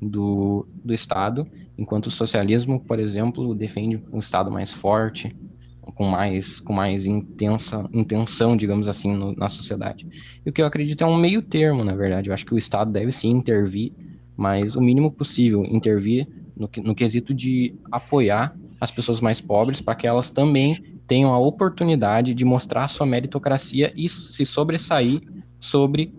do, 0.00 0.66
do 0.84 0.92
Estado, 0.92 1.46
enquanto 1.78 2.06
o 2.06 2.10
socialismo, 2.10 2.80
por 2.80 2.98
exemplo, 2.98 3.54
defende 3.54 4.02
um 4.12 4.18
Estado 4.18 4.50
mais 4.50 4.72
forte, 4.72 5.34
com 5.80 6.04
mais, 6.04 6.60
com 6.60 6.72
mais 6.72 7.06
intensa, 7.06 7.88
intenção, 7.92 8.56
digamos 8.56 8.86
assim, 8.86 9.12
no, 9.12 9.34
na 9.34 9.48
sociedade. 9.48 10.06
E 10.44 10.48
o 10.48 10.52
que 10.52 10.62
eu 10.62 10.66
acredito 10.66 11.02
é 11.02 11.06
um 11.06 11.16
meio 11.16 11.42
termo, 11.42 11.82
na 11.82 11.94
verdade. 11.94 12.28
Eu 12.28 12.34
acho 12.34 12.46
que 12.46 12.54
o 12.54 12.58
Estado 12.58 12.92
deve 12.92 13.12
sim 13.12 13.30
intervir, 13.30 13.92
mas 14.36 14.76
o 14.76 14.80
mínimo 14.80 15.10
possível 15.10 15.64
intervir 15.64 16.28
no, 16.56 16.68
no 16.84 16.94
quesito 16.94 17.34
de 17.34 17.74
apoiar 17.90 18.54
as 18.80 18.90
pessoas 18.90 19.20
mais 19.20 19.40
pobres 19.40 19.80
para 19.80 19.94
que 19.94 20.06
elas 20.06 20.30
também 20.30 20.76
tenham 21.06 21.32
a 21.32 21.38
oportunidade 21.38 22.34
de 22.34 22.44
mostrar 22.44 22.88
sua 22.88 23.06
meritocracia 23.06 23.92
e 23.96 24.08
se 24.08 24.46
sobressair 24.46 25.20
sobre 25.60 26.12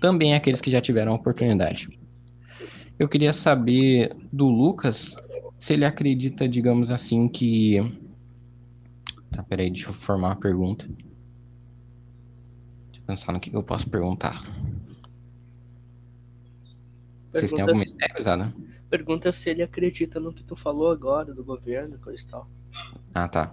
também 0.00 0.34
aqueles 0.34 0.60
que 0.60 0.70
já 0.70 0.80
tiveram 0.80 1.12
a 1.12 1.16
oportunidade. 1.16 1.88
Eu 2.98 3.08
queria 3.08 3.32
saber 3.32 4.16
do 4.32 4.46
Lucas 4.46 5.16
se 5.58 5.72
ele 5.72 5.84
acredita, 5.84 6.48
digamos 6.48 6.90
assim, 6.90 7.28
que 7.28 7.80
Tá, 9.34 9.42
peraí, 9.42 9.68
deixa 9.68 9.90
eu 9.90 9.94
formar 9.94 10.28
uma 10.28 10.36
pergunta. 10.36 10.86
Deixa 10.86 13.00
eu 13.00 13.02
pensar 13.04 13.32
no 13.32 13.40
que 13.40 13.54
eu 13.54 13.64
posso 13.64 13.90
perguntar. 13.90 14.40
Pergunta 17.32 17.32
Vocês 17.32 17.50
têm 17.50 17.62
alguma 17.62 17.82
ideia, 17.82 18.22
Zada? 18.22 18.54
Pergunta 18.88 19.32
se 19.32 19.50
ele 19.50 19.62
acredita 19.62 20.20
no 20.20 20.32
que 20.32 20.44
tu 20.44 20.54
falou 20.54 20.88
agora 20.88 21.34
do 21.34 21.42
governo, 21.42 21.98
coisa 21.98 22.22
e 22.22 22.26
tal. 22.26 22.48
Ah, 23.12 23.28
tá. 23.28 23.52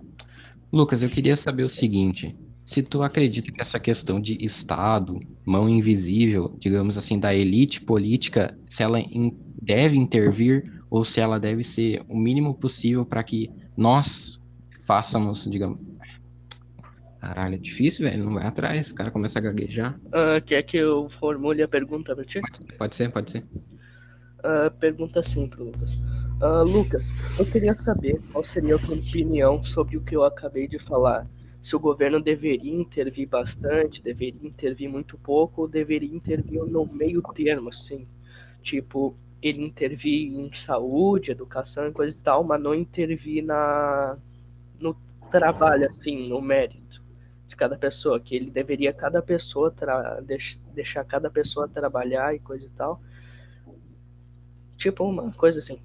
Lucas, 0.71 1.01
eu 1.01 1.10
queria 1.10 1.36
saber 1.36 1.63
o 1.63 1.69
seguinte. 1.69 2.38
Se 2.71 2.81
tu 2.81 3.03
acredita 3.03 3.51
que 3.51 3.61
essa 3.61 3.77
questão 3.77 4.21
de 4.21 4.37
Estado, 4.39 5.19
mão 5.45 5.67
invisível, 5.67 6.55
digamos 6.57 6.97
assim, 6.97 7.19
da 7.19 7.35
elite 7.35 7.81
política, 7.81 8.57
se 8.65 8.81
ela 8.81 8.97
in 8.97 9.37
deve 9.61 9.97
intervir 9.97 10.81
ou 10.89 11.03
se 11.03 11.19
ela 11.19 11.37
deve 11.37 11.65
ser 11.65 12.01
o 12.07 12.15
mínimo 12.15 12.53
possível 12.53 13.05
para 13.05 13.21
que 13.25 13.51
nós, 13.75 14.39
façamos, 14.85 15.43
digamos. 15.51 15.79
Caralho, 17.19 17.55
é 17.55 17.57
difícil, 17.57 18.05
velho. 18.09 18.23
Não 18.23 18.35
vai 18.35 18.47
atrás. 18.47 18.89
O 18.89 18.95
cara 18.95 19.11
começa 19.11 19.37
a 19.37 19.41
gaguejar. 19.41 19.99
Uh, 20.05 20.41
quer 20.45 20.63
que 20.63 20.77
eu 20.77 21.09
formule 21.19 21.61
a 21.61 21.67
pergunta 21.67 22.15
pra 22.15 22.23
ti? 22.23 22.39
Pode 22.77 22.95
ser, 22.95 23.11
pode 23.11 23.31
ser. 23.31 23.43
Uh, 24.39 24.71
pergunta 24.79 25.19
assim 25.19 25.45
pro 25.45 25.65
Lucas. 25.65 25.93
Uh, 26.41 26.65
Lucas, 26.65 27.37
eu 27.37 27.45
queria 27.51 27.73
saber 27.73 28.17
qual 28.31 28.45
seria 28.45 28.77
a 28.77 28.79
tua 28.79 28.95
opinião 28.95 29.61
sobre 29.61 29.97
o 29.97 30.05
que 30.05 30.15
eu 30.15 30.23
acabei 30.23 30.69
de 30.69 30.79
falar. 30.79 31.27
Se 31.61 31.75
o 31.75 31.79
governo 31.79 32.19
deveria 32.19 32.73
intervir 32.73 33.29
bastante, 33.29 34.01
deveria 34.01 34.47
intervir 34.47 34.89
muito 34.89 35.17
pouco, 35.17 35.61
ou 35.61 35.67
deveria 35.67 36.13
intervir 36.13 36.63
no 36.63 36.85
meio 36.85 37.21
termo, 37.21 37.69
assim. 37.69 38.07
Tipo, 38.61 39.15
ele 39.41 39.63
intervir 39.63 40.31
em 40.33 40.53
saúde, 40.53 41.31
educação 41.31 41.87
e 41.87 41.91
coisa 41.91 42.17
e 42.17 42.21
tal, 42.21 42.43
mas 42.43 42.61
não 42.61 42.73
intervir 42.73 43.43
na, 43.43 44.17
no 44.79 44.95
trabalho, 45.31 45.87
assim, 45.87 46.27
no 46.29 46.41
mérito 46.41 47.01
de 47.47 47.55
cada 47.55 47.77
pessoa, 47.77 48.19
que 48.19 48.35
ele 48.35 48.49
deveria 48.49 48.93
cada 48.93 49.21
pessoa 49.21 49.73
deix 50.23 50.59
deixar 50.73 51.03
cada 51.03 51.29
pessoa 51.29 51.67
trabalhar 51.67 52.33
e 52.35 52.39
coisa 52.39 52.65
e 52.65 52.69
tal. 52.69 53.01
Tipo 54.77 55.03
uma 55.03 55.31
coisa 55.33 55.59
assim. 55.59 55.79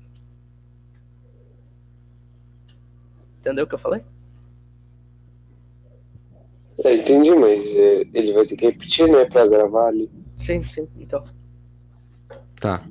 Entendeu 3.40 3.64
o 3.64 3.68
que 3.68 3.74
eu 3.74 3.78
falei? 3.78 4.02
É, 6.84 6.94
entendi, 6.94 7.30
mas 7.30 7.76
é, 7.76 8.06
ele 8.12 8.32
vai 8.32 8.46
ter 8.46 8.56
que 8.56 8.66
repetir, 8.66 9.08
né, 9.08 9.24
pra 9.26 9.46
gravar 9.46 9.88
ali. 9.88 10.10
Sim, 10.38 10.60
sim, 10.60 10.88
então. 10.98 11.24
Tá. 12.60 12.84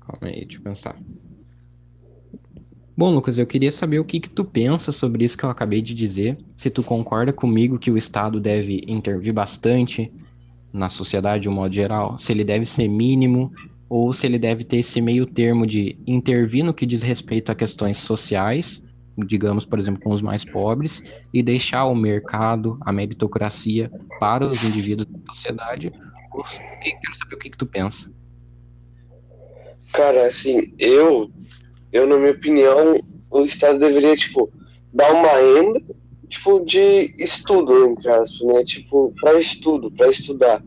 Calma 0.00 0.28
aí, 0.28 0.44
deixa 0.44 0.58
eu 0.58 0.62
pensar. 0.62 0.96
Bom, 2.96 3.14
Lucas, 3.14 3.38
eu 3.38 3.46
queria 3.46 3.70
saber 3.70 3.98
o 3.98 4.04
que, 4.04 4.20
que 4.20 4.30
tu 4.30 4.42
pensa 4.44 4.90
sobre 4.90 5.24
isso 5.24 5.36
que 5.36 5.44
eu 5.44 5.50
acabei 5.50 5.82
de 5.82 5.94
dizer. 5.94 6.38
Se 6.56 6.70
tu 6.70 6.82
concorda 6.82 7.32
comigo 7.32 7.78
que 7.78 7.90
o 7.90 7.98
Estado 7.98 8.40
deve 8.40 8.82
intervir 8.86 9.34
bastante 9.34 10.10
na 10.72 10.88
sociedade 10.88 11.42
de 11.42 11.48
um 11.48 11.52
modo 11.52 11.74
geral, 11.74 12.18
se 12.18 12.32
ele 12.32 12.44
deve 12.44 12.64
ser 12.64 12.88
mínimo 12.88 13.52
ou 13.88 14.12
se 14.12 14.26
ele 14.26 14.38
deve 14.38 14.64
ter 14.64 14.78
esse 14.78 15.00
meio 15.00 15.26
termo 15.26 15.66
de 15.66 15.98
intervir 16.06 16.64
no 16.64 16.72
que 16.72 16.86
diz 16.86 17.02
respeito 17.02 17.52
a 17.52 17.54
questões 17.54 17.98
sociais, 17.98 18.82
digamos, 19.16 19.64
por 19.64 19.78
exemplo, 19.78 20.02
com 20.02 20.12
os 20.12 20.22
mais 20.22 20.44
pobres, 20.44 21.02
e 21.32 21.42
deixar 21.42 21.86
o 21.86 21.94
mercado, 21.94 22.78
a 22.82 22.92
meritocracia 22.92 23.90
para 24.20 24.46
os 24.46 24.62
indivíduos 24.64 25.06
da 25.08 25.34
sociedade. 25.34 25.90
Quero 25.90 27.16
saber 27.16 27.34
o 27.34 27.38
que, 27.38 27.50
que 27.50 27.58
tu 27.58 27.66
pensa. 27.66 28.10
Cara, 29.92 30.26
assim, 30.26 30.74
eu 30.78 31.30
eu, 31.96 32.06
na 32.06 32.16
minha 32.16 32.32
opinião, 32.32 32.94
o 33.30 33.44
Estado 33.44 33.78
deveria, 33.78 34.14
tipo, 34.16 34.52
dar 34.92 35.10
uma 35.12 35.32
renda, 35.32 35.80
tipo, 36.28 36.64
de 36.64 37.14
estudo, 37.18 37.86
entre 37.86 38.10
aspas, 38.10 38.46
né? 38.46 38.64
Tipo, 38.64 39.14
para 39.20 39.40
estudo, 39.40 39.90
para 39.92 40.10
estudar, 40.10 40.62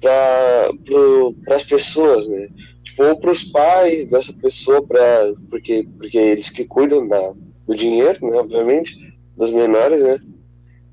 para 0.00 1.56
as 1.56 1.64
pessoas, 1.64 2.26
né? 2.28 2.48
Tipo, 2.84 3.04
ou 3.04 3.20
para 3.20 3.32
os 3.32 3.44
pais 3.44 4.08
dessa 4.08 4.32
pessoa, 4.34 4.86
pra, 4.86 5.34
porque, 5.50 5.86
porque 5.98 6.16
eles 6.16 6.48
que 6.48 6.64
cuidam 6.64 7.06
da, 7.06 7.34
do 7.66 7.74
dinheiro, 7.74 8.18
né? 8.22 8.36
Obviamente, 8.38 8.96
dos 9.36 9.50
menores, 9.50 10.02
né? 10.02 10.18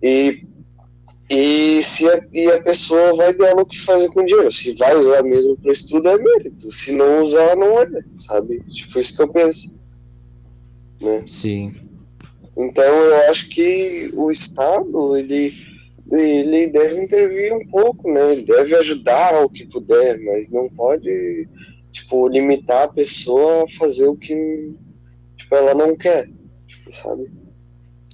E, 0.02 0.44
e, 1.30 1.84
se 1.84 2.10
a, 2.10 2.22
e 2.32 2.48
a 2.52 2.64
pessoa 2.64 3.14
vai 3.16 3.34
dela 3.34 3.62
o 3.62 3.66
que 3.66 3.80
fazer 3.80 4.08
com 4.10 4.22
o 4.22 4.26
dinheiro. 4.26 4.52
Se 4.52 4.74
vai 4.74 4.96
usar 4.96 5.24
mesmo 5.24 5.58
para 5.58 5.74
estudo, 5.74 6.10
é 6.10 6.18
mérito. 6.18 6.72
Se 6.72 6.94
não 6.94 7.24
usar, 7.24 7.56
não 7.56 7.80
é, 7.80 7.88
sabe? 8.18 8.62
Tipo, 8.74 9.00
isso 9.00 9.16
que 9.16 9.22
eu 9.22 9.28
penso 9.30 9.80
né? 11.02 11.24
Sim. 11.28 11.74
Então 12.58 12.84
eu 12.84 13.32
acho 13.32 13.50
que 13.50 14.10
o 14.16 14.32
Estado 14.32 15.16
ele, 15.16 15.54
ele 16.12 16.68
deve 16.72 17.02
intervir 17.04 17.54
um 17.54 17.66
pouco, 17.68 18.12
né? 18.12 18.34
Ele 18.34 18.46
deve 18.46 18.76
ajudar 18.76 19.44
o 19.44 19.50
que 19.50 19.66
puder, 19.66 20.20
mas 20.20 20.50
não 20.52 20.70
pode 20.70 21.48
tipo 21.92 22.28
limitar 22.28 22.84
a 22.84 22.94
pessoa 22.94 23.64
a 23.64 23.70
fazer 23.70 24.08
o 24.08 24.16
que 24.16 24.76
tipo, 25.38 25.56
ela 25.56 25.74
não 25.74 25.96
quer, 25.98 26.28
sabe? 26.94 27.30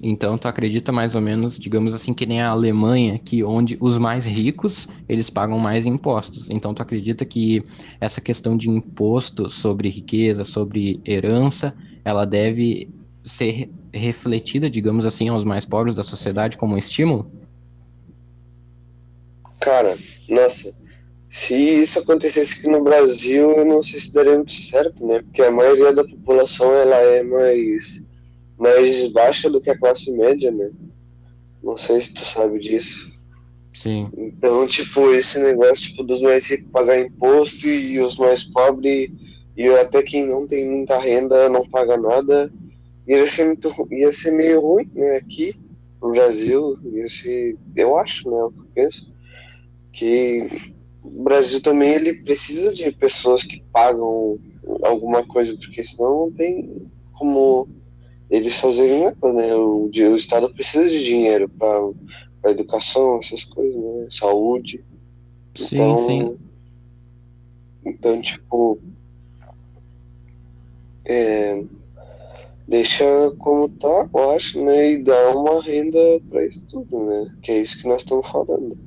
Então 0.01 0.37
tu 0.37 0.47
acredita 0.47 0.91
mais 0.91 1.15
ou 1.15 1.21
menos, 1.21 1.57
digamos 1.57 1.93
assim, 1.93 2.13
que 2.13 2.25
nem 2.25 2.41
a 2.41 2.49
Alemanha, 2.49 3.17
que 3.17 3.43
onde 3.43 3.77
os 3.79 3.97
mais 3.97 4.25
ricos, 4.25 4.89
eles 5.07 5.29
pagam 5.29 5.57
mais 5.57 5.85
impostos. 5.85 6.49
Então 6.49 6.73
tu 6.73 6.81
acredita 6.81 7.25
que 7.25 7.63
essa 7.99 8.19
questão 8.19 8.57
de 8.57 8.69
imposto 8.69 9.49
sobre 9.49 9.89
riqueza, 9.89 10.43
sobre 10.43 10.99
herança, 11.05 11.73
ela 12.03 12.25
deve 12.25 12.89
ser 13.23 13.69
refletida, 13.93 14.69
digamos 14.69 15.05
assim, 15.05 15.29
aos 15.29 15.43
mais 15.43 15.65
pobres 15.65 15.95
da 15.95 16.03
sociedade 16.03 16.57
como 16.57 16.75
um 16.75 16.77
estímulo? 16.77 17.31
Cara, 19.61 19.97
nossa, 20.29 20.75
se 21.29 21.55
isso 21.55 21.99
acontecesse 21.99 22.59
aqui 22.59 22.67
no 22.69 22.83
Brasil, 22.83 23.51
eu 23.51 23.65
não 23.65 23.83
sei 23.83 23.99
se 23.99 24.13
daria 24.13 24.35
muito 24.35 24.53
certo, 24.53 25.05
né? 25.07 25.21
Porque 25.21 25.41
a 25.41 25.51
maioria 25.51 25.93
da 25.93 26.03
população 26.03 26.71
ela 26.71 26.95
é 26.97 27.23
mais, 27.23 28.07
mais 28.57 29.11
baixa 29.11 29.49
do 29.49 29.61
que 29.61 29.69
a 29.69 29.77
classe 29.77 30.15
média, 30.17 30.51
né? 30.51 30.69
Não 31.63 31.77
sei 31.77 32.01
se 32.01 32.13
tu 32.13 32.25
sabe 32.25 32.59
disso. 32.59 33.11
Sim. 33.73 34.09
Então, 34.17 34.65
tipo, 34.67 35.11
esse 35.11 35.39
negócio 35.39 35.89
tipo, 35.89 36.03
dos 36.03 36.21
mais 36.21 36.49
ricos 36.49 36.71
pagar 36.71 36.99
imposto 36.99 37.67
e 37.67 37.99
os 37.99 38.17
mais 38.17 38.43
pobres 38.43 39.11
e 39.57 39.69
até 39.69 40.01
quem 40.01 40.25
não 40.25 40.47
tem 40.47 40.69
muita 40.69 40.97
renda 40.97 41.49
não 41.49 41.67
paga 41.67 41.97
nada. 41.97 42.51
Ia 43.07 43.25
ser, 43.27 43.45
muito, 43.45 43.71
ia 43.91 44.11
ser 44.11 44.31
meio 44.31 44.61
ruim, 44.61 44.89
né, 44.95 45.17
aqui 45.17 45.55
no 46.01 46.11
Brasil, 46.11 46.77
ia 46.83 47.09
ser, 47.09 47.55
eu 47.75 47.95
acho, 47.97 48.29
né, 48.29 48.43
o 48.43 48.51
que 48.51 48.59
eu 48.59 48.67
penso, 48.73 49.19
que 49.91 50.49
o 51.03 51.23
Brasil 51.23 51.61
também 51.61 51.93
ele 51.93 52.13
precisa 52.13 52.73
de 52.73 52.91
pessoas 52.91 53.43
que 53.43 53.63
pagam 53.71 54.39
alguma 54.83 55.25
coisa, 55.25 55.55
porque 55.55 55.83
senão 55.83 56.25
não 56.25 56.31
tem 56.31 56.89
como 57.13 57.69
eles 58.29 58.59
fazerem 58.59 59.03
nada, 59.03 59.33
né, 59.33 59.55
o, 59.55 59.89
o 59.89 60.15
Estado 60.15 60.53
precisa 60.53 60.89
de 60.89 61.03
dinheiro 61.03 61.49
para 61.49 62.51
educação, 62.51 63.19
essas 63.19 63.43
coisas, 63.45 63.75
né, 63.75 64.07
saúde. 64.09 64.83
Sim, 65.55 65.67
então, 65.71 66.07
sim. 66.07 66.39
Então, 67.85 68.21
tipo, 68.21 68.79
é, 71.05 71.63
deixa 72.67 73.05
como 73.37 73.69
tá, 73.69 74.09
eu 74.13 74.31
acho, 74.31 74.63
né? 74.63 74.93
E 74.93 74.97
dá 74.97 75.31
uma 75.31 75.61
renda 75.61 75.99
para 76.29 76.45
isso 76.45 76.67
tudo, 76.67 77.05
né? 77.05 77.35
Que 77.43 77.51
é 77.51 77.61
isso 77.61 77.81
que 77.81 77.87
nós 77.87 78.01
estamos 78.01 78.27
falando. 78.27 78.77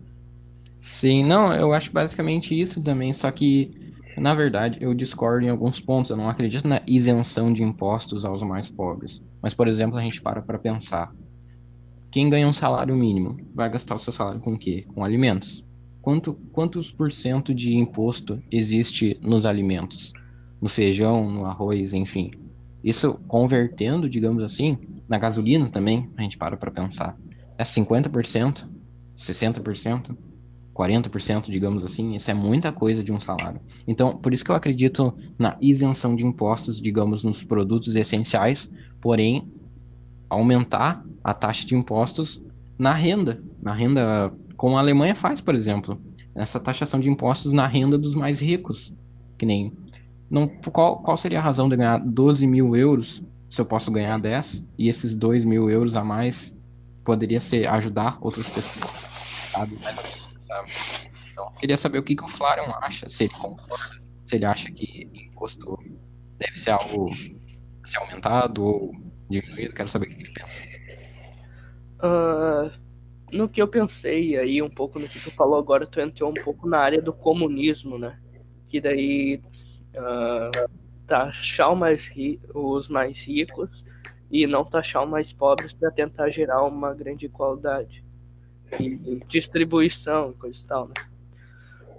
Sim, 0.82 1.24
não, 1.24 1.54
eu 1.54 1.72
acho 1.72 1.92
basicamente 1.92 2.58
isso 2.58 2.82
também, 2.82 3.12
só 3.12 3.30
que, 3.30 3.70
na 4.18 4.34
verdade, 4.34 4.78
eu 4.80 4.94
discordo 4.94 5.46
em 5.46 5.48
alguns 5.48 5.80
pontos. 5.80 6.10
Eu 6.10 6.16
não 6.16 6.28
acredito 6.28 6.66
na 6.66 6.80
isenção 6.86 7.52
de 7.52 7.62
impostos 7.62 8.24
aos 8.24 8.42
mais 8.42 8.68
pobres. 8.68 9.22
Mas, 9.42 9.54
por 9.54 9.68
exemplo, 9.68 9.96
a 9.96 10.02
gente 10.02 10.20
para 10.20 10.42
para 10.42 10.58
pensar. 10.58 11.12
Quem 12.10 12.30
ganha 12.30 12.48
um 12.48 12.52
salário 12.52 12.96
mínimo 12.96 13.36
vai 13.54 13.70
gastar 13.70 13.94
o 13.94 13.98
seu 13.98 14.12
salário 14.12 14.40
com 14.40 14.54
o 14.54 14.58
quê? 14.58 14.84
Com 14.94 15.04
alimentos. 15.04 15.64
Quanto, 16.00 16.34
quantos 16.52 16.90
por 16.90 17.12
cento 17.12 17.54
de 17.54 17.74
imposto 17.74 18.42
existe 18.50 19.18
nos 19.22 19.44
alimentos? 19.44 20.12
No 20.60 20.68
feijão, 20.68 21.30
no 21.30 21.44
arroz, 21.44 21.92
enfim. 21.92 22.30
Isso 22.82 23.14
convertendo, 23.28 24.08
digamos 24.08 24.42
assim, 24.42 24.78
na 25.08 25.18
gasolina 25.18 25.68
também, 25.70 26.10
a 26.16 26.22
gente 26.22 26.38
para 26.38 26.56
para 26.56 26.70
pensar. 26.70 27.16
É 27.58 27.62
50%, 27.62 28.64
60%, 29.16 30.16
40%, 30.78 31.50
digamos 31.50 31.84
assim, 31.84 32.14
isso 32.14 32.30
é 32.30 32.34
muita 32.34 32.70
coisa 32.70 33.02
de 33.02 33.10
um 33.10 33.18
salário. 33.18 33.60
Então, 33.86 34.16
por 34.16 34.32
isso 34.32 34.44
que 34.44 34.50
eu 34.50 34.54
acredito 34.54 35.12
na 35.36 35.56
isenção 35.60 36.14
de 36.14 36.24
impostos, 36.24 36.80
digamos, 36.80 37.24
nos 37.24 37.42
produtos 37.42 37.96
essenciais, 37.96 38.70
porém, 39.00 39.48
aumentar 40.30 41.04
a 41.24 41.34
taxa 41.34 41.66
de 41.66 41.74
impostos 41.74 42.40
na 42.78 42.94
renda, 42.94 43.42
na 43.60 43.74
renda 43.74 44.32
como 44.56 44.76
a 44.76 44.80
Alemanha 44.80 45.16
faz, 45.16 45.40
por 45.40 45.54
exemplo, 45.54 46.00
essa 46.32 46.60
taxação 46.60 47.00
de 47.00 47.10
impostos 47.10 47.52
na 47.52 47.66
renda 47.66 47.98
dos 47.98 48.14
mais 48.14 48.40
ricos, 48.40 48.92
que 49.36 49.44
nem 49.44 49.72
não, 50.30 50.46
qual, 50.46 50.98
qual 50.98 51.16
seria 51.16 51.40
a 51.40 51.42
razão 51.42 51.68
de 51.68 51.76
ganhar 51.76 51.98
12 51.98 52.46
mil 52.46 52.76
euros 52.76 53.22
se 53.50 53.60
eu 53.60 53.64
posso 53.64 53.90
ganhar 53.90 54.18
10 54.18 54.64
e 54.78 54.88
esses 54.88 55.14
2 55.14 55.44
mil 55.44 55.70
euros 55.70 55.96
a 55.96 56.04
mais 56.04 56.54
poderia 57.02 57.40
ser 57.40 57.66
ajudar 57.66 58.18
outras 58.20 58.54
pessoas, 58.54 58.90
sabe? 58.90 60.27
Então, 61.32 61.52
queria 61.60 61.76
saber 61.76 61.98
o 61.98 62.02
que, 62.02 62.16
que 62.16 62.24
o 62.24 62.28
Flarion 62.28 62.72
acha, 62.82 63.08
se 63.08 63.24
ele 63.24 63.32
concorda, 63.34 63.96
se 64.24 64.36
ele 64.36 64.44
acha 64.44 64.70
que 64.70 65.08
imposto 65.12 65.78
deve 66.38 66.58
ser 66.58 66.70
algo 66.70 67.06
ser 67.84 67.98
aumentado 67.98 68.64
ou 68.64 68.92
diminuído, 69.28 69.74
quero 69.74 69.88
saber 69.88 70.06
o 70.06 70.08
que 70.10 70.22
ele 70.22 70.32
pensa. 70.32 70.78
Uh, 72.00 72.70
no 73.32 73.48
que 73.48 73.60
eu 73.60 73.68
pensei 73.68 74.36
aí, 74.36 74.62
um 74.62 74.70
pouco 74.70 74.98
no 74.98 75.08
que 75.08 75.20
tu 75.20 75.30
falou 75.30 75.58
agora, 75.58 75.86
tu 75.86 76.00
entrou 76.00 76.30
um 76.30 76.44
pouco 76.44 76.68
na 76.68 76.78
área 76.78 77.00
do 77.00 77.12
comunismo, 77.12 77.98
né? 77.98 78.18
Que 78.68 78.80
daí 78.80 79.42
uh, 79.94 80.68
taxar 81.06 81.74
mais 81.74 82.10
os 82.54 82.88
mais 82.88 83.20
ricos 83.22 83.84
e 84.30 84.46
não 84.46 84.64
taxar 84.64 85.04
os 85.04 85.10
mais 85.10 85.32
pobres 85.32 85.72
para 85.72 85.90
tentar 85.90 86.30
gerar 86.30 86.62
uma 86.64 86.94
grande 86.94 87.26
igualdade 87.26 88.04
e 88.78 89.20
distribuição, 89.28 90.32
coisa 90.34 90.58
e 90.58 90.66
tal, 90.66 90.88
né? 90.88 90.94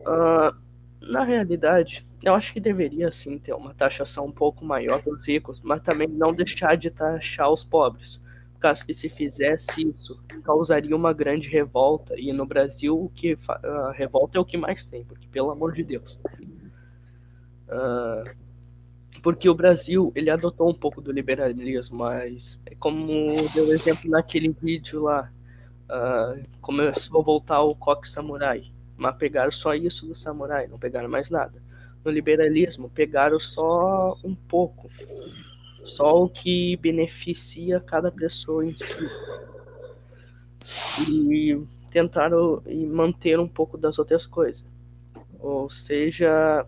Uh, 0.02 0.56
na 1.02 1.24
realidade, 1.24 2.06
eu 2.22 2.34
acho 2.34 2.52
que 2.52 2.60
deveria 2.60 3.12
sim 3.12 3.38
ter 3.38 3.54
uma 3.54 3.74
taxação 3.74 4.26
um 4.26 4.32
pouco 4.32 4.66
maior 4.66 5.02
para 5.02 5.14
os 5.14 5.26
ricos, 5.26 5.62
mas 5.62 5.82
também 5.82 6.08
não 6.08 6.34
deixar 6.34 6.76
de 6.76 6.90
taxar 6.90 7.52
os 7.52 7.64
pobres. 7.64 8.20
Causa 8.60 8.86
que 8.86 8.94
se 8.94 9.08
fizesse 9.08 9.88
isso, 9.88 10.22
causaria 10.44 10.94
uma 10.94 11.14
grande 11.14 11.48
revolta. 11.48 12.20
E 12.20 12.34
no 12.34 12.46
Brasil, 12.46 13.06
o 13.06 13.10
que 13.10 13.34
uh, 13.34 13.92
revolta 13.94 14.38
é 14.38 14.42
o 14.42 14.46
que 14.46 14.58
mais 14.58 14.86
tem, 14.86 15.06
porque 15.06 15.28
pelo 15.28 15.50
amor 15.50 15.72
de 15.72 15.82
Deus. 15.82 16.20
Uh, 17.70 18.30
porque 19.24 19.50
o 19.50 19.54
Brasil 19.54 20.12
ele 20.16 20.30
adotou 20.30 20.70
um 20.70 20.74
pouco 20.74 21.02
do 21.02 21.12
liberalismo, 21.12 22.00
mas 22.00 22.60
é 22.66 22.76
como 22.76 23.28
deu 23.54 23.66
exemplo 23.72 24.10
naquele 24.10 24.50
vídeo 24.50 25.04
lá, 25.04 25.32
uh, 25.90 26.42
começou 26.62 27.20
a 27.20 27.24
voltar 27.24 27.62
o 27.62 27.76
coque 27.76 28.10
samurai, 28.10 28.72
mas 28.96 29.16
pegaram 29.18 29.52
só 29.52 29.74
isso 29.74 30.06
do 30.06 30.16
samurai, 30.16 30.68
não 30.68 30.78
pegaram 30.78 31.10
mais 31.10 31.30
nada. 31.30 31.62
No 32.04 32.12
liberalismo 32.12 32.90
pegaram 32.90 33.40
só 33.40 34.18
um 34.24 34.34
pouco, 34.34 34.90
só 35.86 36.24
o 36.24 36.30
que 36.30 36.78
beneficia 36.78 37.80
cada 37.80 38.12
pessoa 38.12 38.66
em 38.66 38.72
si. 38.72 39.10
E 41.10 41.62
tentaram 41.92 42.62
manter 42.88 43.40
um 43.40 43.48
pouco 43.48 43.78
das 43.78 44.00
outras 44.00 44.26
coisas. 44.26 44.64
Ou 45.40 45.70
seja, 45.70 46.66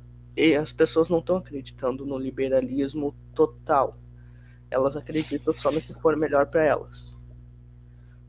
as 0.62 0.74
pessoas 0.74 1.10
não 1.10 1.20
estão 1.20 1.38
acreditando 1.38 2.06
no 2.06 2.18
liberalismo 2.18 3.16
total. 3.34 3.98
Elas 4.70 4.96
acreditam 4.96 5.54
só 5.54 5.72
no 5.72 5.82
que 5.82 5.94
for 5.94 6.16
melhor 6.18 6.48
para 6.50 6.64
elas. 6.66 7.11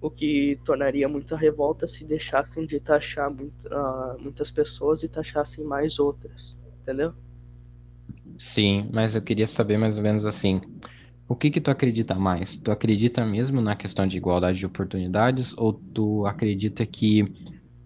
O 0.03 0.11
que 0.11 0.59
tornaria 0.65 1.09
muita 1.09 1.37
revolta 1.37 1.87
se 1.87 2.05
deixassem 2.05 2.67
de 2.67 2.81
taxar 2.81 3.31
muito, 3.31 3.55
uh, 3.69 4.21
muitas 4.21 4.51
pessoas 4.51 5.05
e 5.05 5.09
taxassem 5.09 5.65
mais 5.65 6.01
outras. 6.01 6.59
Entendeu? 6.83 7.15
Sim, 8.37 8.89
mas 8.93 9.15
eu 9.15 9.23
queria 9.23 9.47
saber 9.47 9.79
mais 9.79 9.97
ou 9.97 10.03
menos 10.03 10.27
assim. 10.27 10.61
O 11.29 11.37
que 11.37 11.51
que 11.51 11.61
tu 11.61 11.71
acredita 11.71 12.17
mais? 12.17 12.57
Tu 12.57 12.73
acredita 12.73 13.25
mesmo 13.25 13.61
na 13.61 13.77
questão 13.77 14.07
de 14.07 14.17
igualdade 14.17 14.59
de 14.59 14.67
oportunidades 14.67 15.57
ou 15.57 15.73
tu 15.73 16.27
acredita 16.27 16.85
que, 16.85 17.33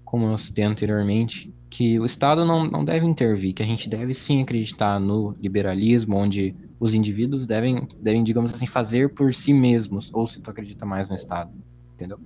como 0.02 0.33
eu 0.33 0.38
citei 0.38 0.64
anteriormente, 0.64 1.52
que 1.68 2.00
o 2.00 2.07
Estado 2.07 2.46
não, 2.46 2.64
não 2.64 2.83
deve 2.83 3.05
intervir, 3.05 3.52
que 3.52 3.62
a 3.62 3.66
gente 3.66 3.90
deve 3.90 4.14
sim 4.14 4.40
acreditar 4.40 4.98
no 4.98 5.37
liberalismo, 5.38 6.16
onde 6.16 6.57
os 6.81 6.94
indivíduos 6.94 7.46
devem, 7.46 7.87
devem, 8.00 8.24
digamos 8.24 8.55
assim, 8.55 8.66
fazer 8.66 9.11
por 9.11 9.35
si 9.35 9.52
mesmos, 9.52 10.11
ou 10.14 10.26
se 10.26 10.40
tu 10.40 10.50
acredita 10.50 10.87
mais 10.87 11.11
no 11.11 11.14
Estado, 11.14 11.50
entendeu? 11.96 12.18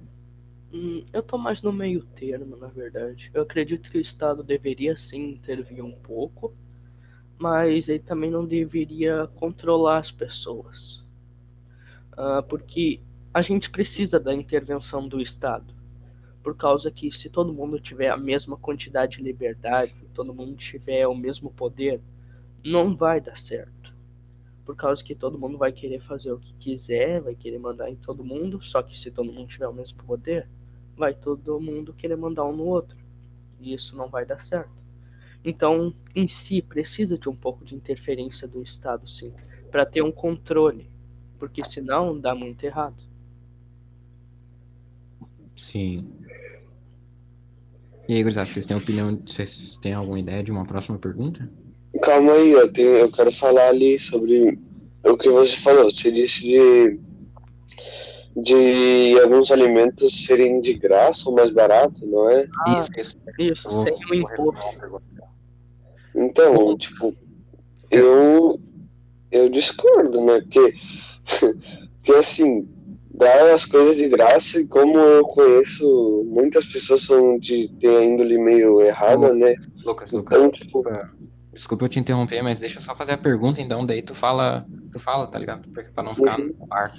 Hum, 0.73 1.05
eu 1.13 1.23
tô 1.23 1.39
mais 1.39 1.63
no 1.63 1.73
meio 1.73 2.03
termo, 2.03 2.57
na 2.57 2.67
verdade. 2.67 3.31
Eu 3.33 3.43
acredito 3.43 3.91
que 3.91 3.99
o 3.99 4.01
Estado 4.01 4.43
deveria 4.43 4.97
sim 4.97 5.31
intervir 5.31 5.85
um 5.85 5.93
pouco, 5.93 6.55
mas 7.39 7.89
ele 7.89 8.01
também 8.01 8.31
não 8.31 8.45
deveria 8.45 9.29
controlar 9.37 9.99
as 9.99 10.11
pessoas. 10.11 11.05
Uh, 12.13 12.43
porque 12.49 13.01
a 13.33 13.41
gente 13.41 13.71
precisa 13.71 14.21
da 14.21 14.35
intervenção 14.35 15.09
do 15.09 15.21
Estado 15.21 15.73
por 16.43 16.57
causa 16.57 16.91
que 16.91 17.13
se 17.13 17.29
todo 17.29 17.53
mundo 17.53 17.79
tiver 17.79 18.09
a 18.09 18.17
mesma 18.17 18.57
quantidade 18.57 19.19
de 19.19 19.23
liberdade, 19.23 19.95
todo 20.15 20.35
mundo 20.35 20.57
tiver 20.57 21.07
o 21.07 21.15
mesmo 21.15 21.51
poder, 21.51 22.01
não 22.65 22.95
vai 22.95 23.21
dar 23.21 23.37
certo. 23.37 23.80
Por 24.71 24.77
causa 24.77 25.03
que 25.03 25.17
todo 25.17 25.37
mundo 25.37 25.59
vai 25.59 25.73
querer 25.73 25.99
fazer 25.99 26.31
o 26.31 26.39
que 26.39 26.55
quiser, 26.55 27.21
vai 27.21 27.35
querer 27.35 27.59
mandar 27.59 27.91
em 27.91 27.97
todo 27.97 28.25
mundo, 28.25 28.63
só 28.63 28.81
que 28.81 28.97
se 28.97 29.11
todo 29.11 29.33
mundo 29.33 29.49
tiver 29.49 29.67
o 29.67 29.73
mesmo 29.73 30.01
poder, 30.05 30.49
vai 30.97 31.13
todo 31.13 31.59
mundo 31.59 31.93
querer 31.93 32.15
mandar 32.15 32.45
um 32.45 32.55
no 32.55 32.63
outro. 32.67 32.97
E 33.59 33.75
isso 33.75 33.97
não 33.97 34.09
vai 34.09 34.25
dar 34.25 34.39
certo. 34.39 34.71
Então, 35.45 35.93
em 36.15 36.29
si, 36.29 36.63
precisa 36.63 37.19
de 37.19 37.29
um 37.29 37.35
pouco 37.35 37.65
de 37.65 37.75
interferência 37.75 38.47
do 38.47 38.63
Estado, 38.63 39.11
sim, 39.11 39.35
para 39.73 39.85
ter 39.85 40.03
um 40.03 40.13
controle, 40.13 40.89
porque 41.37 41.65
senão 41.65 42.17
dá 42.17 42.33
muito 42.33 42.63
errado. 42.63 43.03
Sim. 45.57 46.13
E 48.09 48.15
aí, 48.15 48.23
gurizada, 48.23 48.47
vocês 48.47 48.67
têm 48.67 48.77
opinião, 48.77 49.17
vocês 49.17 49.77
têm 49.83 49.95
alguma 49.95 50.21
ideia 50.21 50.45
de 50.45 50.53
uma 50.53 50.65
próxima 50.65 50.97
pergunta? 50.97 51.51
Calma 52.03 52.33
aí, 52.33 52.53
eu, 52.53 52.73
tenho, 52.73 52.97
eu 52.97 53.13
quero 53.13 53.33
falar 53.33 53.69
ali 53.69 53.99
sobre 54.01 54.59
o 55.05 55.17
que 55.17 55.29
você 55.29 55.57
falou. 55.57 55.91
Você 55.91 56.11
disse 56.11 56.43
de, 56.43 56.99
de 58.37 59.21
alguns 59.21 59.51
alimentos 59.51 60.25
serem 60.25 60.61
de 60.61 60.75
graça 60.75 61.29
ou 61.29 61.35
mais 61.35 61.51
barato, 61.51 62.07
não 62.07 62.31
é? 62.31 62.47
Ah, 62.67 62.81
isso, 62.81 62.91
isso. 62.99 63.17
Isso, 63.39 63.83
sem 63.83 63.95
o 64.11 64.15
imposto. 64.15 65.01
Então, 66.15 66.77
tipo, 66.77 67.15
eu, 67.91 68.61
eu 69.31 69.49
discordo, 69.49 70.21
né? 70.25 70.41
Porque, 70.41 70.75
porque 71.97 72.13
assim, 72.13 72.69
dar 73.15 73.53
as 73.53 73.67
coisas 73.67 73.97
de 73.97 74.09
graça 74.09 74.61
e 74.61 74.67
como 74.67 74.99
eu 74.99 75.25
conheço 75.25 76.25
muitas 76.27 76.65
pessoas 76.67 77.03
são 77.03 77.39
de 77.39 77.69
ter 77.81 77.95
a 77.95 78.05
índole 78.05 78.39
meio 78.39 78.81
errada, 78.81 79.35
né? 79.35 79.55
Lucas, 79.85 80.11
Lucas, 80.11 80.39
então, 80.39 80.51
tipo... 80.51 80.83
desculpa 81.61 81.85
eu 81.85 81.89
te 81.91 82.01
interromper, 82.01 82.43
mas 82.43 82.59
deixa 82.59 82.79
eu 82.79 82.83
só 82.83 82.97
fazer 82.97 83.13
a 83.13 83.19
pergunta 83.19 83.61
então, 83.61 83.85
daí 83.85 84.01
tu 84.01 84.15
fala, 84.15 84.67
tu 84.91 84.99
fala, 84.99 85.27
tá 85.27 85.39
ligado? 85.39 85.69
Pra 85.69 86.03
não 86.03 86.15
ficar 86.15 86.39
no 86.39 86.67
ar. 86.71 86.91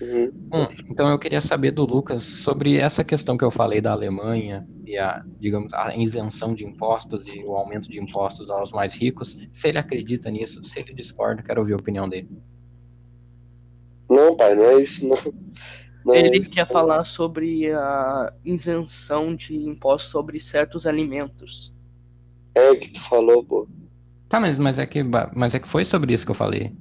Uhum. 0.00 0.30
Bom, 0.34 0.68
então 0.88 1.08
eu 1.08 1.18
queria 1.18 1.40
saber 1.40 1.72
do 1.72 1.84
Lucas 1.84 2.22
sobre 2.22 2.76
essa 2.76 3.02
questão 3.02 3.36
que 3.36 3.44
eu 3.44 3.50
falei 3.50 3.80
da 3.80 3.90
Alemanha 3.90 4.68
e 4.86 4.96
a, 4.96 5.24
digamos, 5.40 5.74
a 5.74 5.96
isenção 5.96 6.54
de 6.54 6.64
impostos 6.64 7.34
e 7.34 7.42
o 7.44 7.56
aumento 7.56 7.88
de 7.88 8.00
impostos 8.00 8.48
aos 8.50 8.70
mais 8.70 8.94
ricos. 8.94 9.36
Se 9.52 9.68
ele 9.68 9.78
acredita 9.78 10.30
nisso, 10.30 10.62
se 10.62 10.78
ele 10.78 10.94
discorda, 10.94 11.42
quero 11.42 11.60
ouvir 11.60 11.72
a 11.72 11.76
opinião 11.76 12.08
dele. 12.08 12.28
Não, 14.08 14.36
pai, 14.36 14.54
não 14.54 14.64
é 14.64 14.80
isso, 14.80 15.08
não. 15.08 15.16
não 16.06 16.14
Ele 16.14 16.36
é 16.36 16.36
isso. 16.36 16.50
quer 16.50 16.68
falar 16.70 17.02
sobre 17.04 17.72
a 17.72 18.32
isenção 18.44 19.34
de 19.34 19.56
impostos 19.56 20.10
sobre 20.12 20.38
certos 20.38 20.86
alimentos. 20.86 21.72
É 22.54 22.76
que 22.76 22.92
tu 22.92 23.00
falou, 23.00 23.44
pô. 23.44 23.66
Tá, 24.34 24.40
mas, 24.40 24.58
mas, 24.58 24.80
é 24.80 24.84
que, 24.84 25.00
mas 25.32 25.54
é 25.54 25.60
que 25.60 25.68
foi 25.68 25.84
sobre 25.84 26.12
isso 26.12 26.24
que 26.26 26.32
eu 26.32 26.34
falei. 26.34 26.72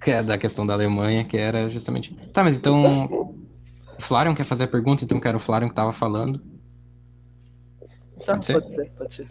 que 0.00 0.12
é 0.12 0.22
da 0.22 0.38
questão 0.38 0.64
da 0.64 0.74
Alemanha, 0.74 1.24
que 1.24 1.36
era 1.36 1.68
justamente. 1.68 2.14
Tá, 2.32 2.44
mas 2.44 2.56
então. 2.56 2.78
O 3.98 4.02
Flarion 4.02 4.32
quer 4.32 4.44
fazer 4.44 4.62
a 4.62 4.68
pergunta, 4.68 5.02
então 5.02 5.18
que 5.18 5.26
era 5.26 5.36
o 5.36 5.40
Flarion 5.40 5.68
que 5.68 5.74
tava 5.74 5.92
falando. 5.92 6.40
Tá, 8.24 8.34
Pode 8.34 8.46
ser? 8.46 8.52
pode 8.52 8.68
ser, 8.76 8.90
pode 8.96 9.14
ser. 9.16 9.28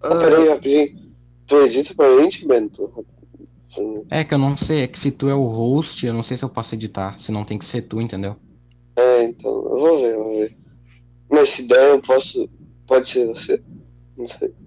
Ah, 0.00 0.16
peraí, 0.16 0.48
rapidinho. 0.48 1.12
Tu 1.44 1.56
edita 1.62 1.92
pra 1.96 2.16
gente, 2.16 2.46
Bento? 2.46 3.04
É 4.08 4.22
que 4.22 4.32
eu 4.32 4.38
não 4.38 4.56
sei, 4.56 4.82
é 4.82 4.86
que 4.86 5.00
se 5.00 5.10
tu 5.10 5.28
é 5.28 5.34
o 5.34 5.46
host, 5.48 6.06
eu 6.06 6.14
não 6.14 6.22
sei 6.22 6.36
se 6.36 6.44
eu 6.44 6.48
posso 6.48 6.76
editar, 6.76 7.18
se 7.18 7.32
não 7.32 7.44
tem 7.44 7.58
que 7.58 7.64
ser 7.64 7.82
tu, 7.82 8.00
entendeu? 8.00 8.36
É, 8.94 9.24
então, 9.24 9.50
eu 9.50 9.76
vou 9.76 10.00
ver, 10.00 10.12
eu 10.14 10.22
vou 10.22 10.38
ver. 10.38 10.52
Mas 11.28 11.48
se 11.48 11.66
der, 11.66 11.90
eu 11.90 12.00
posso. 12.00 12.48
Pode 12.86 13.08
ser 13.08 13.26
você? 13.26 13.60
Não 14.16 14.28
sei. 14.28 14.61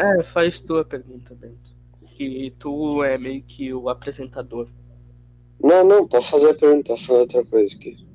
É, 0.00 0.22
faz 0.22 0.62
tu 0.62 0.78
a 0.78 0.84
pergunta, 0.84 1.34
Bento. 1.34 1.76
Que 2.16 2.54
tu 2.58 3.04
é 3.04 3.18
meio 3.18 3.42
que 3.42 3.74
o 3.74 3.90
apresentador. 3.90 4.66
Não, 5.62 5.84
não, 5.84 6.08
pode 6.08 6.26
fazer 6.26 6.48
a 6.48 6.54
pergunta, 6.54 6.96
falando 6.96 7.20
outra 7.20 7.44
coisa 7.44 7.76
aqui. 7.76 8.08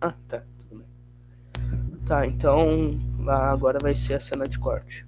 Ah, 0.00 0.14
tá, 0.26 0.42
tudo 0.58 0.78
bem. 0.78 2.06
Tá, 2.08 2.26
então 2.26 2.88
agora 3.28 3.78
vai 3.82 3.94
ser 3.94 4.14
a 4.14 4.20
cena 4.20 4.46
de 4.46 4.58
corte. 4.58 5.06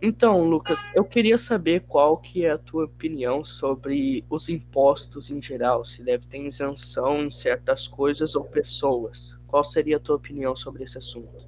Então, 0.00 0.42
Lucas, 0.48 0.78
eu 0.94 1.04
queria 1.04 1.36
saber 1.36 1.84
qual 1.86 2.16
que 2.16 2.46
é 2.46 2.52
a 2.52 2.58
tua 2.58 2.86
opinião 2.86 3.44
sobre 3.44 4.24
os 4.30 4.48
impostos 4.48 5.30
em 5.30 5.40
geral, 5.42 5.84
se 5.84 6.02
deve 6.02 6.26
ter 6.26 6.46
isenção 6.46 7.26
em 7.26 7.30
certas 7.30 7.86
coisas 7.86 8.34
ou 8.34 8.44
pessoas. 8.44 9.38
Qual 9.46 9.62
seria 9.62 9.98
a 9.98 10.00
tua 10.00 10.16
opinião 10.16 10.56
sobre 10.56 10.84
esse 10.84 10.96
assunto? 10.96 11.46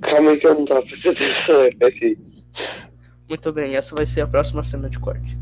Calma 0.00 0.30
aí 0.30 0.38
que 0.38 0.46
eu 0.46 0.54
não 0.54 0.64
tava 0.64 0.82
prestando 0.82 1.16
atenção, 1.16 1.62
repete 1.62 2.04
aí. 2.04 2.18
Muito 3.28 3.52
bem, 3.52 3.76
essa 3.76 3.94
vai 3.94 4.06
ser 4.06 4.20
a 4.20 4.26
próxima 4.26 4.62
cena 4.62 4.88
de 4.88 4.98
corte. 4.98 5.36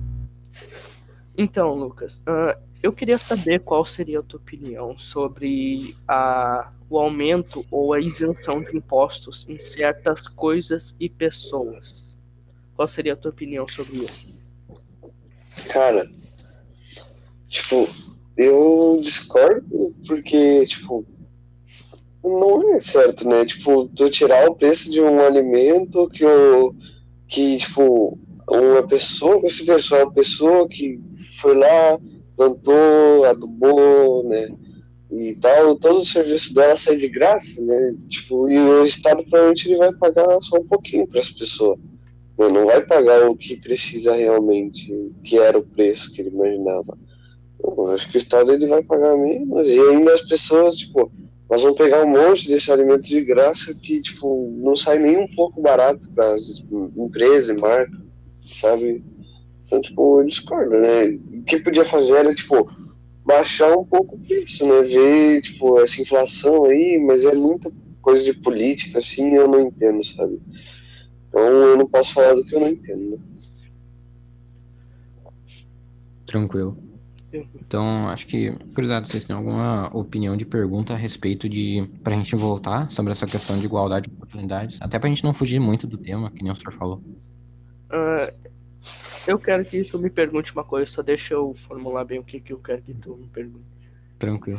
Então, 1.36 1.74
Lucas, 1.74 2.20
ah, 2.26 2.58
eu 2.82 2.92
queria 2.92 3.18
saber 3.18 3.60
qual 3.60 3.84
seria 3.84 4.20
a 4.20 4.22
tua 4.22 4.38
opinião 4.38 4.98
sobre 4.98 5.94
a, 6.06 6.70
o 6.90 6.98
aumento 6.98 7.64
ou 7.70 7.92
a 7.94 8.00
isenção 8.00 8.62
de 8.62 8.76
impostos 8.76 9.46
em 9.48 9.58
certas 9.58 10.28
coisas 10.28 10.94
e 11.00 11.08
pessoas. 11.08 12.14
Qual 12.76 12.86
seria 12.86 13.14
a 13.14 13.16
tua 13.16 13.30
opinião 13.30 13.66
sobre 13.66 13.96
isso? 13.96 14.44
Cara, 15.72 16.08
tipo, 17.48 17.86
eu 18.36 19.00
discordo 19.02 19.94
porque, 20.06 20.66
tipo, 20.66 21.06
não 22.24 22.74
é 22.74 22.80
certo, 22.80 23.28
né? 23.28 23.44
Tipo, 23.44 23.88
tu 23.88 24.08
tirar 24.10 24.48
o 24.48 24.54
preço 24.54 24.90
de 24.90 25.00
um 25.00 25.20
alimento 25.20 26.08
que 26.08 26.24
o 26.24 26.74
que, 27.28 27.56
tipo, 27.56 28.18
uma 28.48 28.86
pessoa, 28.86 29.40
com 29.40 29.48
certeza, 29.48 30.04
uma 30.04 30.12
pessoa 30.12 30.68
que 30.68 31.00
foi 31.40 31.56
lá, 31.56 31.98
plantou, 32.36 33.24
adubou, 33.24 34.24
né? 34.24 34.48
E 35.10 35.34
tal, 35.36 35.76
todo 35.76 35.98
o 35.98 36.04
serviço 36.04 36.54
dela 36.54 36.76
sai 36.76 36.96
de 36.96 37.08
graça, 37.08 37.64
né? 37.64 37.94
Tipo, 38.08 38.50
e 38.50 38.58
o 38.58 38.84
Estado 38.84 39.22
provavelmente 39.24 39.68
ele 39.68 39.78
vai 39.78 39.92
pagar 39.94 40.40
só 40.42 40.58
um 40.58 40.66
pouquinho 40.66 41.06
para 41.06 41.20
as 41.20 41.30
pessoas. 41.30 41.78
Né? 42.38 42.48
Não 42.48 42.66
vai 42.66 42.80
pagar 42.84 43.28
o 43.28 43.36
que 43.36 43.56
precisa 43.56 44.14
realmente, 44.14 45.12
que 45.22 45.38
era 45.38 45.58
o 45.58 45.66
preço 45.66 46.12
que 46.12 46.22
ele 46.22 46.30
imaginava. 46.30 46.96
Eu 47.62 47.90
acho 47.90 48.10
que 48.10 48.16
o 48.16 48.18
Estado 48.18 48.52
ele 48.52 48.66
vai 48.66 48.82
pagar 48.82 49.16
menos. 49.16 49.68
E 49.68 49.78
ainda 49.78 50.12
as 50.12 50.22
pessoas, 50.22 50.78
tipo, 50.78 51.12
nós 51.52 51.60
vamos 51.60 51.76
pegar 51.76 52.02
um 52.02 52.08
monte 52.08 52.48
desse 52.48 52.72
alimento 52.72 53.02
de 53.02 53.20
graça 53.20 53.74
que, 53.74 54.00
tipo, 54.00 54.50
não 54.56 54.74
sai 54.74 54.98
nem 54.98 55.18
um 55.18 55.28
pouco 55.34 55.60
barato 55.60 56.00
para 56.14 56.32
as 56.34 56.64
empresas 56.96 57.54
e 57.54 57.60
marcas, 57.60 58.00
sabe? 58.40 59.04
Então, 59.66 59.82
tipo, 59.82 60.18
eu 60.18 60.24
discordo, 60.24 60.70
né? 60.70 61.08
O 61.10 61.42
que 61.42 61.60
podia 61.60 61.84
fazer 61.84 62.12
era, 62.12 62.34
tipo, 62.34 62.66
baixar 63.26 63.70
um 63.76 63.84
pouco 63.84 64.16
o 64.16 64.18
preço, 64.20 64.66
né? 64.66 64.80
Ver, 64.80 65.42
tipo, 65.42 65.78
essa 65.78 66.00
inflação 66.00 66.64
aí, 66.64 66.98
mas 66.98 67.22
é 67.26 67.34
muita 67.34 67.70
coisa 68.00 68.24
de 68.24 68.32
política, 68.32 69.00
assim, 69.00 69.34
eu 69.34 69.46
não 69.46 69.60
entendo, 69.60 70.02
sabe? 70.06 70.40
Então 71.28 71.42
eu 71.42 71.76
não 71.76 71.86
posso 71.86 72.14
falar 72.14 72.32
do 72.32 72.46
que 72.46 72.54
eu 72.54 72.60
não 72.60 72.68
entendo, 72.68 73.10
né? 73.10 73.18
Tranquilo. 76.24 76.91
Então, 77.32 78.08
acho 78.08 78.26
que, 78.26 78.52
cruzado, 78.74 79.06
vocês 79.06 79.24
têm 79.24 79.34
alguma 79.34 79.88
opinião 79.96 80.36
de 80.36 80.44
pergunta 80.44 80.92
a 80.92 80.96
respeito 80.96 81.48
de. 81.48 81.88
pra 82.02 82.14
gente 82.14 82.36
voltar 82.36 82.90
sobre 82.90 83.12
essa 83.12 83.26
questão 83.26 83.58
de 83.58 83.64
igualdade 83.64 84.08
de 84.08 84.14
oportunidades? 84.14 84.78
Até 84.80 84.98
pra 84.98 85.08
gente 85.08 85.24
não 85.24 85.32
fugir 85.32 85.58
muito 85.58 85.86
do 85.86 85.96
tema, 85.96 86.30
que 86.30 86.42
nem 86.42 86.52
o 86.52 86.56
senhor 86.56 86.72
falou. 86.74 87.02
Ah, 87.90 88.28
eu 89.26 89.38
quero 89.38 89.64
que 89.64 89.84
tu 89.84 89.98
me 89.98 90.10
pergunte 90.10 90.52
uma 90.52 90.64
coisa, 90.64 90.90
só 90.90 91.02
deixa 91.02 91.34
eu 91.34 91.54
formular 91.66 92.04
bem 92.04 92.18
o 92.18 92.24
que, 92.24 92.40
que 92.40 92.52
eu 92.52 92.58
quero 92.58 92.82
que 92.82 92.92
tu 92.92 93.16
me 93.16 93.28
pergunte. 93.28 93.64
Tranquilo. 94.18 94.58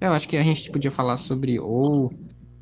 Eu 0.00 0.12
acho 0.12 0.28
que 0.28 0.36
a 0.36 0.42
gente 0.42 0.70
podia 0.70 0.92
falar 0.92 1.16
sobre 1.16 1.58
ou 1.58 2.12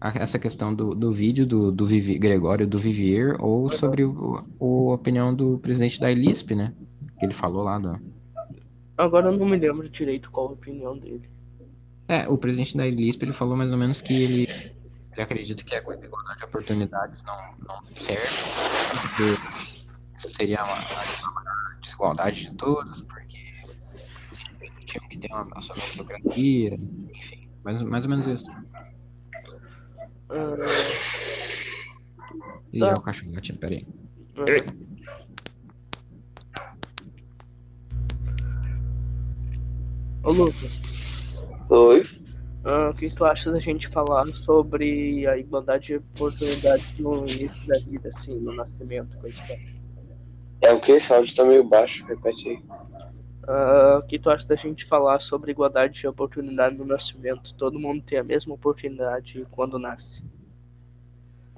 essa 0.00 0.38
questão 0.38 0.74
do, 0.74 0.94
do 0.94 1.10
vídeo 1.12 1.46
do, 1.46 1.72
do 1.72 1.86
Vivi- 1.86 2.18
Gregório 2.18 2.66
do 2.66 2.78
Vivier, 2.78 3.36
ou 3.40 3.70
sobre 3.72 4.04
o, 4.04 4.44
o- 4.58 4.90
a 4.90 4.94
opinião 4.94 5.34
do 5.34 5.58
presidente 5.58 5.98
da 5.98 6.10
Elisp, 6.10 6.50
né? 6.54 6.72
Que 7.18 7.24
ele 7.26 7.34
falou 7.34 7.62
lá 7.62 7.78
do. 7.78 7.98
Agora 8.98 9.28
eu 9.28 9.36
não 9.38 9.46
me 9.46 9.56
lembro 9.58 9.88
direito 9.88 10.30
qual 10.30 10.48
a 10.48 10.52
opinião 10.52 10.96
dele. 10.98 11.28
É, 12.08 12.28
o 12.28 12.38
presidente 12.38 12.76
da 12.76 12.86
Elisp 12.86 13.22
ele 13.22 13.32
falou 13.32 13.56
mais 13.56 13.72
ou 13.72 13.78
menos 13.78 14.00
que 14.00 14.14
ele, 14.22 14.46
ele 15.12 15.22
acredita 15.22 15.64
que 15.64 15.74
a 15.74 15.78
igualdade 15.78 16.38
de 16.38 16.44
oportunidades 16.44 17.22
não, 17.24 17.36
não 17.66 17.82
serve, 17.82 18.22
porque 19.02 20.16
isso 20.16 20.30
seria 20.30 20.62
uma, 20.62 20.74
uma 20.74 21.42
maior 21.42 21.78
desigualdade 21.82 22.48
de 22.50 22.56
todos, 22.56 23.02
porque 23.02 23.38
tinham 24.86 25.08
que 25.08 25.18
ter 25.18 25.32
uma, 25.32 25.48
a 25.52 25.60
sua 25.60 25.74
meritocracia, 25.76 26.74
enfim, 26.74 27.48
mais, 27.64 27.82
mais 27.82 28.04
ou 28.04 28.10
menos 28.10 28.26
isso. 28.26 28.46
Ah, 30.28 30.56
E 32.72 32.80
Tá. 32.80 32.88
é 32.88 32.94
o 32.94 33.00
cachorro 33.00 33.32
latindo, 33.34 33.58
peraí. 33.58 33.86
Ô 40.22 40.32
Lucas, 40.32 41.38
Oi? 41.70 42.02
ah, 42.64 42.90
o 42.90 42.92
que 42.92 43.08
tu 43.14 43.24
acha 43.24 43.50
da 43.52 43.60
gente 43.60 43.88
falar 43.88 44.24
sobre 44.26 45.26
a 45.26 45.36
igualdade 45.36 45.86
de 45.86 45.96
oportunidades 45.96 46.98
no 46.98 47.24
início 47.26 47.66
da 47.68 47.78
vida, 47.78 48.10
assim, 48.14 48.34
no 48.40 48.54
nascimento, 48.54 49.16
coisa 49.18 49.36
e 49.38 49.46
tal? 49.48 49.56
É 50.62 50.72
o 50.72 50.80
que? 50.80 50.92
Esse 50.92 51.12
áudio 51.12 51.34
tá 51.36 51.44
meio 51.44 51.62
baixo, 51.64 52.04
repete 52.06 52.48
aí. 52.48 52.62
Ah, 53.48 54.00
o 54.02 54.06
que 54.06 54.18
tu 54.18 54.28
acha 54.28 54.46
da 54.46 54.56
gente 54.56 54.84
falar 54.84 55.20
sobre 55.20 55.52
igualdade 55.52 56.00
de 56.00 56.06
oportunidade 56.08 56.76
no 56.76 56.84
nascimento? 56.84 57.54
Todo 57.54 57.78
mundo 57.78 58.02
tem 58.02 58.18
a 58.18 58.24
mesma 58.24 58.54
oportunidade 58.54 59.46
quando 59.50 59.78
nasce. 59.78 60.22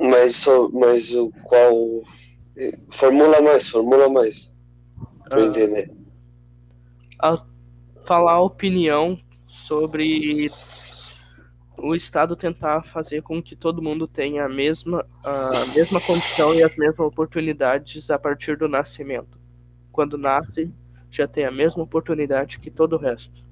Mas, 0.01 0.46
mas 0.72 1.12
o 1.16 1.31
qual. 1.44 2.03
eh, 2.57 2.72
Formula 2.90 3.40
mais, 3.40 3.68
formula 3.68 4.09
mais. 4.09 4.55
Pra 5.29 5.40
eu 5.40 5.46
Ah, 5.46 5.48
entender. 5.48 5.90
a- 7.22 7.44
falar 8.05 8.33
a 8.33 8.40
opinião 8.42 9.18
sobre 9.46 10.51
o 11.77 11.94
Estado 11.94 12.35
tentar 12.37 12.83
fazer 12.85 13.22
com 13.22 13.42
que 13.42 13.55
todo 13.57 13.83
mundo 13.83 14.07
tenha 14.07 14.44
a 14.44 14.48
mesma, 14.48 15.05
a 15.24 15.51
mesma 15.74 16.01
condição 16.01 16.55
e 16.55 16.62
as 16.62 16.77
mesmas 16.77 17.01
oportunidades 17.07 18.11
a 18.11 18.18
partir 18.18 18.57
do 18.57 18.68
nascimento. 18.68 19.38
Quando 19.92 20.16
nasce, 20.18 20.70
já 21.11 21.27
tem 21.27 21.44
a 21.44 21.51
mesma 21.51 21.83
oportunidade 21.83 22.59
que 22.59 22.71
todo 22.71 22.94
o 22.94 22.99
resto. 22.99 23.44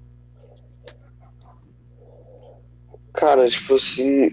Cara, 3.15 3.49
tipo 3.49 3.75
assim. 3.75 4.31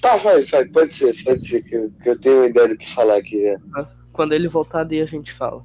Tá, 0.00 0.16
vai, 0.16 0.42
vai, 0.44 0.64
pode 0.68 0.94
ser, 0.96 1.14
pode 1.24 1.46
ser, 1.46 1.62
que 1.62 1.74
eu, 1.76 1.90
que 2.02 2.08
eu 2.08 2.18
tenho 2.20 2.38
uma 2.38 2.46
ideia 2.46 2.68
do 2.68 2.76
que 2.76 2.90
falar 2.90 3.18
aqui 3.18 3.42
já. 3.44 3.88
Quando 4.12 4.32
ele 4.32 4.48
voltar, 4.48 4.82
daí 4.84 5.02
a 5.02 5.06
gente 5.06 5.32
fala. 5.34 5.62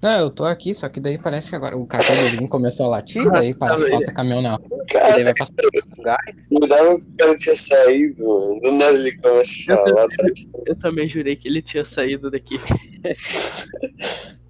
Não, 0.00 0.20
eu 0.20 0.30
tô 0.30 0.44
aqui, 0.44 0.74
só 0.74 0.86
que 0.88 1.00
daí 1.00 1.18
parece 1.18 1.48
que 1.48 1.56
agora 1.56 1.76
o 1.76 1.86
cachorro 1.86 2.18
do 2.18 2.24
vizinho 2.30 2.48
começou 2.48 2.86
a 2.86 2.88
latir, 2.90 3.30
daí 3.30 3.54
parece 3.58 3.84
que 3.84 3.90
falta 3.90 4.12
caminhão 4.12 4.42
na 4.42 4.56
rua, 4.56 4.84
e 4.84 4.92
Cara, 4.92 5.14
daí 5.14 5.24
vai 5.24 5.34
passar 5.34 5.54
gás. 6.02 6.48
jurava 6.50 7.00
que 7.00 7.06
o 7.06 7.16
cara 7.16 7.38
tinha 7.38 7.56
saído, 7.56 8.22
mano. 8.22 8.60
Do 8.60 8.72
nada 8.72 8.98
ele 8.98 9.16
começa 9.16 9.72
a 9.72 9.76
falar. 9.76 10.06
tá? 10.08 10.26
Eu 10.66 10.76
também 10.76 11.08
jurei 11.08 11.36
que 11.36 11.48
ele 11.48 11.62
tinha 11.62 11.84
saído 11.84 12.30
daqui. 12.30 12.56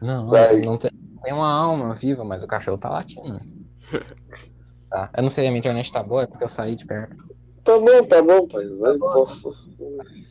Não, 0.00 0.28
Vai. 0.28 0.60
não 0.60 0.76
tem, 0.78 0.90
tem 1.22 1.32
uma 1.32 1.50
alma 1.50 1.94
viva, 1.94 2.24
mas 2.24 2.42
o 2.42 2.46
cachorro 2.46 2.78
tá 2.78 2.88
latindo. 2.88 3.40
Tá. 4.90 5.10
Eu 5.18 5.22
não 5.22 5.28
sei, 5.28 5.46
a 5.46 5.50
minha 5.50 5.58
internet 5.58 5.92
tá 5.92 6.02
boa, 6.02 6.22
é 6.22 6.26
porque 6.26 6.42
eu 6.42 6.48
saí 6.48 6.74
de 6.74 6.86
perto. 6.86 7.14
Tá 7.62 7.78
bom, 7.78 8.08
tá 8.08 8.22
bom, 8.22 8.48
pai. 8.48 8.66
Vai, 8.78 8.96
bom. 8.96 9.26
pô. 9.42 9.54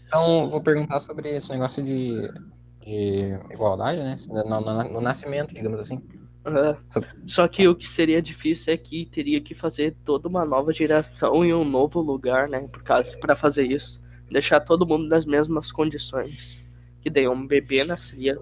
Então, 0.08 0.50
vou 0.50 0.60
perguntar 0.62 1.00
sobre 1.00 1.30
esse 1.36 1.52
negócio 1.52 1.84
de, 1.84 2.28
de 2.84 3.38
igualdade, 3.52 4.00
né? 4.02 4.16
No, 4.28 4.60
no- 4.62 4.94
no 4.94 5.00
nascimento, 5.00 5.54
digamos 5.54 5.80
assim. 5.80 6.02
Uhum. 6.44 6.76
Só 7.28 7.48
que 7.48 7.68
o 7.68 7.76
que 7.76 7.88
seria 7.88 8.20
difícil 8.20 8.74
é 8.74 8.78
que 8.78 9.06
teria 9.06 9.40
que 9.40 9.54
fazer 9.54 9.96
toda 10.04 10.28
uma 10.28 10.44
nova 10.44 10.74
geração 10.74 11.46
em 11.46 11.54
um 11.54 11.64
novo 11.64 12.00
lugar, 12.02 12.50
né? 12.50 12.68
Por 12.72 12.82
causa 12.82 13.16
para 13.20 13.36
fazer 13.36 13.66
isso, 13.66 14.02
deixar 14.32 14.62
todo 14.62 14.88
mundo 14.88 15.08
nas 15.08 15.24
mesmas 15.24 15.72
condições. 15.72 16.60
Que 17.02 17.12
daí 17.12 17.28
um 17.28 17.46
bebê 17.46 17.84
nasceria 17.84 18.40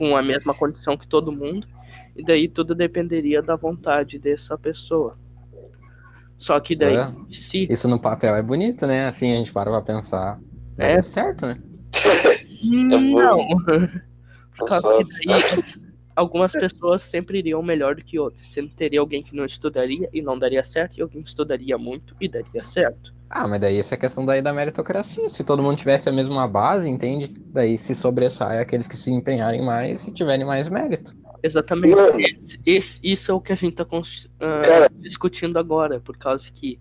com 0.00 0.16
a 0.16 0.22
mesma 0.22 0.54
condição 0.54 0.96
que 0.96 1.06
todo 1.06 1.30
mundo, 1.30 1.66
e 2.16 2.24
daí 2.24 2.48
tudo 2.48 2.74
dependeria 2.74 3.42
da 3.42 3.54
vontade 3.54 4.18
dessa 4.18 4.56
pessoa. 4.56 5.18
Só 6.38 6.58
que 6.58 6.74
daí, 6.74 6.96
é. 6.96 7.12
se. 7.30 7.70
Isso 7.70 7.86
no 7.86 8.00
papel 8.00 8.34
é 8.34 8.42
bonito, 8.42 8.86
né? 8.86 9.06
Assim 9.06 9.30
a 9.30 9.36
gente 9.36 9.52
para 9.52 9.70
pra 9.70 9.82
pensar. 9.82 10.40
É, 10.78 10.92
é 10.92 11.02
certo, 11.02 11.44
né? 11.44 11.58
Não. 12.64 13.46
Por 14.56 14.68
causa 14.70 15.04
que 15.04 15.26
daí 15.26 15.38
algumas 16.16 16.52
pessoas 16.52 17.02
sempre 17.02 17.40
iriam 17.40 17.62
melhor 17.62 17.94
do 17.94 18.02
que 18.02 18.18
outras. 18.18 18.48
Sempre 18.48 18.74
teria 18.74 19.00
alguém 19.00 19.22
que 19.22 19.36
não 19.36 19.44
estudaria 19.44 20.08
e 20.14 20.22
não 20.22 20.38
daria 20.38 20.64
certo, 20.64 20.96
e 20.96 21.02
alguém 21.02 21.22
que 21.22 21.28
estudaria 21.28 21.76
muito 21.76 22.16
e 22.18 22.26
daria 22.26 22.58
certo. 22.58 23.12
Ah, 23.30 23.46
mas 23.46 23.60
daí 23.60 23.78
essa 23.78 23.94
é 23.94 23.96
questão 23.96 24.26
daí 24.26 24.42
da 24.42 24.52
meritocracia. 24.52 25.30
Se 25.30 25.44
todo 25.44 25.62
mundo 25.62 25.78
tivesse 25.78 26.08
a 26.08 26.12
mesma 26.12 26.48
base, 26.48 26.88
entende? 26.88 27.28
Daí 27.46 27.78
se 27.78 27.94
sobressai 27.94 28.58
aqueles 28.58 28.88
que 28.88 28.96
se 28.96 29.12
empenharem 29.12 29.64
mais 29.64 30.04
e 30.08 30.12
tiverem 30.12 30.44
mais 30.44 30.66
mérito. 30.66 31.16
Exatamente. 31.40 32.58
Esse, 32.66 32.98
isso 33.02 33.30
é 33.30 33.34
o 33.34 33.40
que 33.40 33.52
a 33.52 33.56
gente 33.56 33.80
está 33.80 33.84
uh, 33.84 35.00
discutindo 35.00 35.60
agora, 35.60 36.00
por 36.00 36.16
causa 36.18 36.50
que 36.52 36.76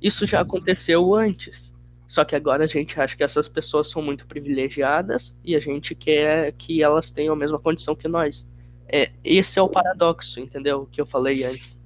isso 0.00 0.26
já 0.26 0.40
aconteceu 0.40 1.14
antes. 1.14 1.70
Só 2.08 2.24
que 2.24 2.34
agora 2.34 2.64
a 2.64 2.66
gente 2.66 2.98
acha 2.98 3.14
que 3.14 3.22
essas 3.22 3.48
pessoas 3.48 3.90
são 3.90 4.00
muito 4.00 4.26
privilegiadas 4.26 5.34
e 5.44 5.54
a 5.54 5.60
gente 5.60 5.94
quer 5.94 6.52
que 6.52 6.82
elas 6.82 7.10
tenham 7.10 7.34
a 7.34 7.36
mesma 7.36 7.58
condição 7.58 7.94
que 7.94 8.08
nós. 8.08 8.46
É, 8.88 9.10
esse 9.22 9.58
é 9.58 9.62
o 9.62 9.68
paradoxo, 9.68 10.40
entendeu? 10.40 10.88
Que 10.90 11.00
eu 11.00 11.06
falei 11.06 11.44
antes. 11.44 11.78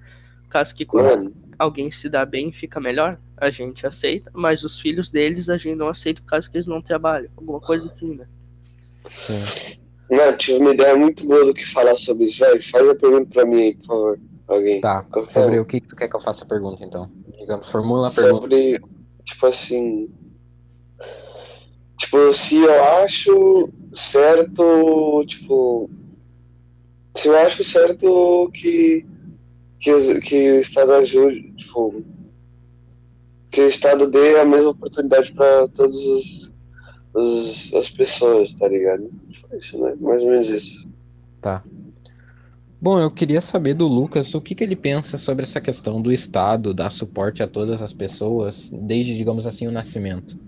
Caso 0.48 0.74
que 0.74 0.84
quando 0.84 1.34
alguém 1.58 1.90
se 1.90 2.08
dá 2.08 2.24
bem 2.24 2.52
fica 2.52 2.80
melhor, 2.80 3.18
a 3.36 3.50
gente 3.50 3.86
aceita, 3.86 4.30
mas 4.34 4.64
os 4.64 4.80
filhos 4.80 5.10
deles 5.10 5.48
a 5.48 5.56
gente 5.56 5.76
não 5.76 5.88
aceita 5.88 6.20
por 6.20 6.28
causa 6.28 6.48
que 6.48 6.56
eles 6.56 6.66
não 6.66 6.80
trabalham. 6.80 7.30
Alguma 7.36 7.60
coisa 7.60 7.88
assim, 7.88 8.14
né? 8.14 8.26
Sim. 9.04 9.80
Não, 10.10 10.36
tive 10.36 10.58
uma 10.58 10.72
ideia 10.72 10.96
muito 10.96 11.26
boa 11.26 11.44
do 11.44 11.54
que 11.54 11.66
falar 11.66 11.94
sobre 11.94 12.26
isso. 12.26 12.40
Vai, 12.40 12.60
faz 12.60 12.88
a 12.88 12.94
pergunta 12.94 13.30
pra 13.30 13.44
mim 13.44 13.60
aí, 13.60 13.74
por 13.74 13.86
favor. 13.86 14.20
Alguém. 14.46 14.80
Tá, 14.80 15.04
sobre 15.28 15.58
o 15.58 15.64
que, 15.66 15.80
que 15.80 15.88
tu 15.88 15.96
quer 15.96 16.08
que 16.08 16.16
eu 16.16 16.20
faça 16.20 16.44
a 16.44 16.48
pergunta, 16.48 16.82
então? 16.82 17.10
Digamos, 17.38 17.68
formula 17.68 18.08
a 18.08 18.10
pergunta. 18.10 18.40
Sobre, 18.40 18.80
tipo 19.24 19.46
assim, 19.46 20.08
Tipo, 21.98 22.32
se 22.32 22.56
eu 22.62 22.84
acho 23.02 23.68
certo, 23.92 25.24
tipo, 25.26 25.90
se 27.14 27.28
eu 27.28 27.36
acho 27.36 27.64
certo 27.64 28.48
que, 28.54 29.04
que, 29.78 30.20
que 30.20 30.52
o 30.52 30.60
Estado 30.60 30.92
ajude, 30.92 31.52
tipo, 31.56 32.02
que 33.50 33.60
o 33.60 33.68
Estado 33.68 34.10
dê 34.10 34.38
a 34.40 34.44
mesma 34.44 34.70
oportunidade 34.70 35.32
para 35.32 35.68
todas 35.68 35.96
os, 35.96 36.52
os, 37.14 37.74
as 37.74 37.90
pessoas, 37.90 38.54
tá 38.54 38.68
ligado? 38.68 39.10
Tipo, 39.30 39.56
isso, 39.56 39.78
né? 39.78 39.96
Mais 40.00 40.22
ou 40.22 40.30
menos 40.30 40.48
isso. 40.48 40.88
Tá. 41.40 41.62
Bom, 42.80 43.00
eu 43.00 43.10
queria 43.10 43.40
saber 43.40 43.74
do 43.74 43.88
Lucas 43.88 44.34
o 44.34 44.40
que, 44.40 44.54
que 44.54 44.62
ele 44.62 44.76
pensa 44.76 45.18
sobre 45.18 45.42
essa 45.42 45.60
questão 45.60 46.00
do 46.00 46.12
Estado 46.12 46.72
dar 46.72 46.90
suporte 46.90 47.42
a 47.42 47.48
todas 47.48 47.82
as 47.82 47.92
pessoas, 47.92 48.70
desde, 48.72 49.16
digamos 49.16 49.46
assim, 49.46 49.66
o 49.66 49.72
nascimento. 49.72 50.38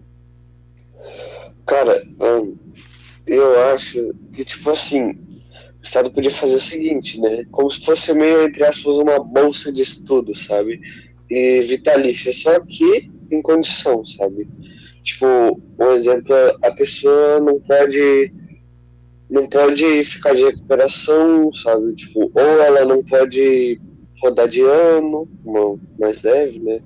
Cara, 1.66 2.00
eu 3.26 3.60
acho 3.72 4.14
que, 4.32 4.44
tipo 4.44 4.70
assim, 4.70 5.18
o 5.80 5.82
Estado 5.82 6.10
podia 6.10 6.30
fazer 6.30 6.56
o 6.56 6.60
seguinte, 6.60 7.20
né? 7.20 7.44
Como 7.50 7.70
se 7.70 7.84
fosse 7.84 8.12
meio, 8.12 8.42
entre 8.42 8.64
aspas, 8.64 8.96
uma 8.96 9.18
bolsa 9.18 9.72
de 9.72 9.82
estudo, 9.82 10.34
sabe? 10.34 10.80
E 11.30 11.62
vitalícia, 11.62 12.32
só 12.32 12.60
que 12.60 13.10
em 13.30 13.40
condição, 13.40 14.04
sabe? 14.04 14.48
Tipo, 15.02 15.60
um 15.78 15.90
exemplo, 15.90 16.34
a 16.62 16.70
pessoa 16.72 17.40
não 17.40 17.60
pode 17.60 18.32
não 19.30 19.46
pode 19.48 20.04
ficar 20.04 20.34
de 20.34 20.42
recuperação, 20.42 21.52
sabe? 21.52 21.94
Tipo, 21.94 22.30
ou 22.34 22.62
ela 22.62 22.84
não 22.84 23.02
pode 23.04 23.80
rodar 24.20 24.48
de 24.48 24.60
ano, 24.60 25.28
mais 25.98 26.22
leve, 26.22 26.58
né? 26.58 26.80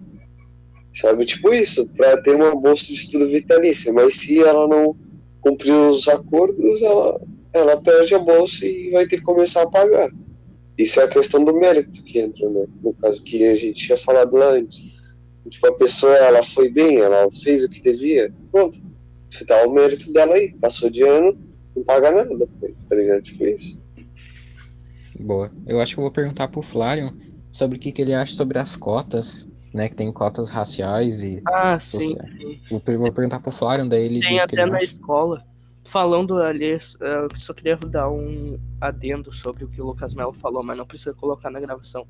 sabe? 0.95 1.27
Tipo 1.27 1.53
isso, 1.53 1.89
para 1.97 2.23
ter 2.23 2.35
uma 2.35 2.55
bolsa 2.55 2.87
de 2.87 2.95
estudo 2.95 3.27
vitalícia. 3.27 3.93
Mas 3.93 4.21
se 4.21 4.41
ela 4.41 4.69
não 4.69 4.97
cumprir 5.41 5.73
os 5.73 6.07
acordos, 6.09 6.83
ela, 6.83 7.21
ela 7.55 7.81
perde 7.81 8.15
a 8.15 8.19
bolsa 8.19 8.67
e 8.67 8.91
vai 8.91 9.07
ter 9.07 9.19
que 9.19 9.23
começar 9.23 9.63
a 9.63 9.71
pagar. 9.71 10.11
Isso 10.77 11.01
é 11.01 11.05
a 11.05 11.09
questão 11.09 11.45
do 11.45 11.55
mérito 11.55 12.03
que 12.05 12.19
entra, 12.19 12.49
né? 12.51 12.67
No 12.83 12.93
caso 12.95 13.23
que 13.23 13.45
a 13.45 13.55
gente 13.55 13.87
tinha 13.87 13.97
falado 13.97 14.35
lá 14.35 14.51
antes. 14.51 14.95
Tipo, 15.49 15.69
a 15.69 15.77
pessoa, 15.77 16.17
ela 16.17 16.43
foi 16.43 16.69
bem, 16.69 16.99
ela 16.99 17.31
fez 17.31 17.63
o 17.65 17.69
que 17.69 17.81
devia, 17.81 18.33
pronto. 18.51 18.83
Você 19.31 19.45
dá 19.45 19.67
o 19.67 19.73
mérito 19.73 20.13
dela 20.13 20.35
aí. 20.35 20.53
Passou 20.61 20.91
de 20.91 21.03
ano, 21.03 21.39
não 21.77 21.85
paga 21.85 22.11
nada, 22.11 22.49
tá 22.89 22.97
ligado? 22.97 23.23
Tipo 23.23 23.47
isso. 23.47 23.81
Boa. 25.21 25.51
Eu 25.67 25.81
acho 25.81 25.95
que 25.95 26.01
eu 26.01 26.05
vou 26.05 26.13
perguntar 26.13 26.49
pro 26.49 26.63
Flávio 26.63 27.17
sobre 27.53 27.77
o 27.77 27.81
que, 27.81 27.93
que 27.93 28.03
ele 28.03 28.15
acha 28.15 28.35
sobre 28.35 28.59
as 28.59 28.75
cotas 28.75 29.47
né, 29.75 29.89
que 29.89 29.97
tem 29.97 30.11
cotas 30.13 30.49
raciais 30.49 31.21
e 31.21 31.43
ah, 31.47 31.79
sociais. 31.81 32.31
Sim, 32.31 32.39
sim. 32.39 32.61
Vou, 32.71 32.99
vou 32.99 33.13
perguntar 33.13 33.41
pro 33.41 33.51
Flávio, 33.51 33.89
daí 33.89 34.05
ele 34.05 34.21
Tem 34.21 34.39
até 34.39 34.65
na 34.65 34.77
acha. 34.77 34.85
escola. 34.85 35.45
Falando 35.95 36.43
ali, 36.43 36.73
eu 36.73 37.29
só 37.39 37.55
queria 37.55 37.77
dar 37.77 38.11
um 38.11 38.59
adendo 38.81 39.33
sobre 39.33 39.63
o 39.63 39.69
que 39.69 39.81
o 39.81 39.87
Lucas 39.87 40.13
Melo 40.13 40.33
falou, 40.33 40.61
mas 40.61 40.77
não 40.77 40.85
precisa 40.85 41.15
colocar 41.15 41.51
na 41.51 41.61
gravação. 41.61 42.05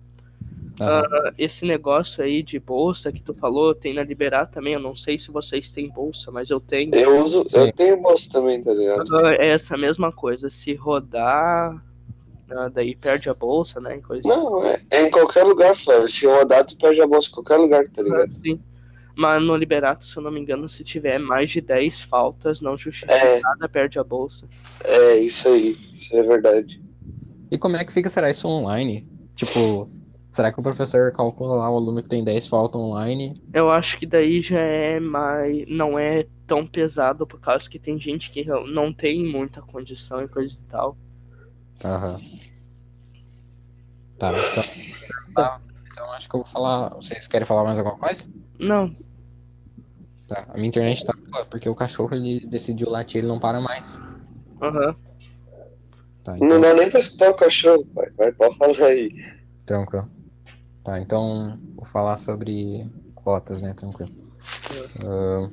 Uh, 0.80 1.30
esse 1.38 1.66
negócio 1.66 2.24
aí 2.24 2.42
de 2.42 2.58
bolsa 2.58 3.12
que 3.12 3.20
tu 3.20 3.34
falou, 3.34 3.74
tem 3.74 3.92
na 3.92 4.02
Liberar 4.02 4.46
também. 4.46 4.72
Eu 4.72 4.80
não 4.80 4.96
sei 4.96 5.18
se 5.18 5.30
vocês 5.30 5.70
têm 5.70 5.90
bolsa, 5.90 6.30
mas 6.30 6.48
eu 6.48 6.60
tenho. 6.60 6.94
Eu 6.94 7.18
uso, 7.22 7.46
eu 7.52 7.70
tenho 7.74 8.00
bolsa 8.00 8.30
também, 8.32 8.62
tá 8.62 8.72
ligado? 8.72 9.06
Uh, 9.06 9.26
é 9.26 9.50
essa 9.50 9.76
mesma 9.76 10.10
coisa. 10.10 10.48
Se 10.48 10.72
rodar 10.72 11.78
ah, 12.52 12.70
daí 12.72 12.96
perde 12.96 13.28
a 13.28 13.34
bolsa, 13.34 13.82
né? 13.82 13.98
Coisa 13.98 14.22
não, 14.26 14.64
é, 14.64 14.80
é, 14.92 15.02
em 15.02 15.10
qualquer 15.10 15.44
lugar, 15.44 15.76
Flávio. 15.76 16.08
Se 16.08 16.26
rodar, 16.26 16.64
tu 16.64 16.78
perde 16.78 17.02
a 17.02 17.06
bolsa 17.06 17.28
em 17.28 17.32
qualquer 17.32 17.56
lugar, 17.58 17.86
tá 17.90 18.02
ligado? 18.02 18.32
Ah, 18.34 18.40
sim. 18.42 18.58
Mas 19.16 19.42
no 19.42 19.56
Liberato, 19.56 20.06
se 20.06 20.16
eu 20.16 20.22
não 20.22 20.30
me 20.30 20.40
engano, 20.40 20.68
se 20.68 20.82
tiver 20.82 21.18
mais 21.18 21.50
de 21.50 21.60
10 21.60 22.00
faltas 22.02 22.60
não 22.60 22.76
justificada, 22.76 23.64
é. 23.64 23.68
perde 23.68 23.98
a 23.98 24.04
bolsa. 24.04 24.46
É, 24.84 25.18
isso 25.18 25.48
aí. 25.48 25.76
Isso 25.94 26.16
é 26.16 26.22
verdade. 26.22 26.82
E 27.50 27.56
como 27.56 27.76
é 27.76 27.84
que 27.84 27.92
fica, 27.92 28.10
será 28.10 28.28
isso 28.28 28.48
online? 28.48 29.08
Tipo, 29.34 29.88
será 30.32 30.52
que 30.52 30.58
o 30.58 30.62
professor 30.62 31.12
calcula 31.12 31.56
lá 31.56 31.70
o 31.70 31.76
aluno 31.76 32.02
que 32.02 32.08
tem 32.08 32.24
10 32.24 32.48
faltas 32.48 32.80
online? 32.80 33.40
Eu 33.52 33.70
acho 33.70 33.96
que 33.98 34.06
daí 34.06 34.42
já 34.42 34.58
é 34.58 34.98
mais. 34.98 35.64
não 35.68 35.96
é 35.96 36.26
tão 36.46 36.66
pesado, 36.66 37.26
por 37.26 37.40
causa 37.40 37.70
que 37.70 37.78
tem 37.78 37.98
gente 38.00 38.32
que 38.32 38.44
não 38.72 38.92
tem 38.92 39.24
muita 39.24 39.62
condição 39.62 40.22
e 40.22 40.28
coisa 40.28 40.52
e 40.52 40.70
tal. 40.70 40.96
Aham. 41.84 42.18
Tá, 44.18 44.30
então, 44.30 44.62
tá, 45.34 45.60
então 45.90 46.12
acho 46.12 46.28
que 46.28 46.36
eu 46.36 46.42
vou 46.42 46.50
falar. 46.50 46.88
Vocês 46.94 47.26
querem 47.28 47.46
falar 47.46 47.64
mais 47.64 47.78
alguma 47.78 47.98
coisa? 47.98 48.24
Não. 48.58 48.88
Tá, 50.28 50.46
a 50.48 50.54
minha 50.54 50.68
internet 50.68 51.04
tá 51.04 51.12
boa, 51.30 51.44
porque 51.46 51.68
o 51.68 51.74
cachorro 51.74 52.14
ele 52.14 52.46
decidiu 52.46 52.88
latir, 52.88 53.18
ele 53.18 53.28
não 53.28 53.38
para 53.38 53.60
mais. 53.60 53.98
Aham. 54.60 54.88
Uhum. 54.88 54.94
Tá, 56.24 56.36
então... 56.36 56.48
Não 56.48 56.60
dá 56.60 56.72
nem 56.72 56.88
pra 56.88 57.00
escutar 57.00 57.30
o 57.30 57.36
cachorro, 57.36 57.84
pai. 57.94 58.10
Vai, 58.16 58.32
pode 58.32 58.56
falar 58.56 58.86
aí. 58.86 59.10
Tranquilo. 59.66 60.08
Tá, 60.82 60.98
então 61.00 61.58
vou 61.76 61.84
falar 61.84 62.16
sobre 62.16 62.90
cotas, 63.14 63.60
né? 63.60 63.74
Tranquilo. 63.74 64.10
Uh, 65.02 65.50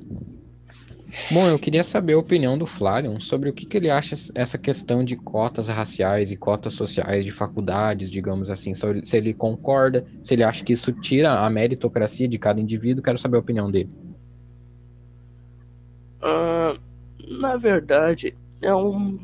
Bom, 1.30 1.46
eu 1.46 1.58
queria 1.58 1.84
saber 1.84 2.14
a 2.14 2.18
opinião 2.18 2.56
do 2.56 2.64
Flávio 2.64 3.20
sobre 3.20 3.50
o 3.50 3.52
que, 3.52 3.66
que 3.66 3.76
ele 3.76 3.90
acha 3.90 4.14
essa 4.34 4.56
questão 4.56 5.04
de 5.04 5.14
cotas 5.14 5.68
raciais 5.68 6.30
e 6.30 6.36
cotas 6.36 6.72
sociais 6.72 7.22
de 7.22 7.30
faculdades, 7.30 8.10
digamos 8.10 8.48
assim, 8.48 8.72
se 8.74 9.16
ele 9.16 9.34
concorda, 9.34 10.06
se 10.24 10.32
ele 10.32 10.42
acha 10.42 10.64
que 10.64 10.72
isso 10.72 10.90
tira 10.90 11.40
a 11.40 11.50
meritocracia 11.50 12.26
de 12.26 12.38
cada 12.38 12.60
indivíduo, 12.60 13.02
quero 13.02 13.18
saber 13.18 13.36
a 13.36 13.40
opinião 13.40 13.70
dele. 13.70 13.90
Uh, 16.22 16.80
na 17.38 17.58
verdade, 17.58 18.34
é 18.62 18.74
um 18.74 19.18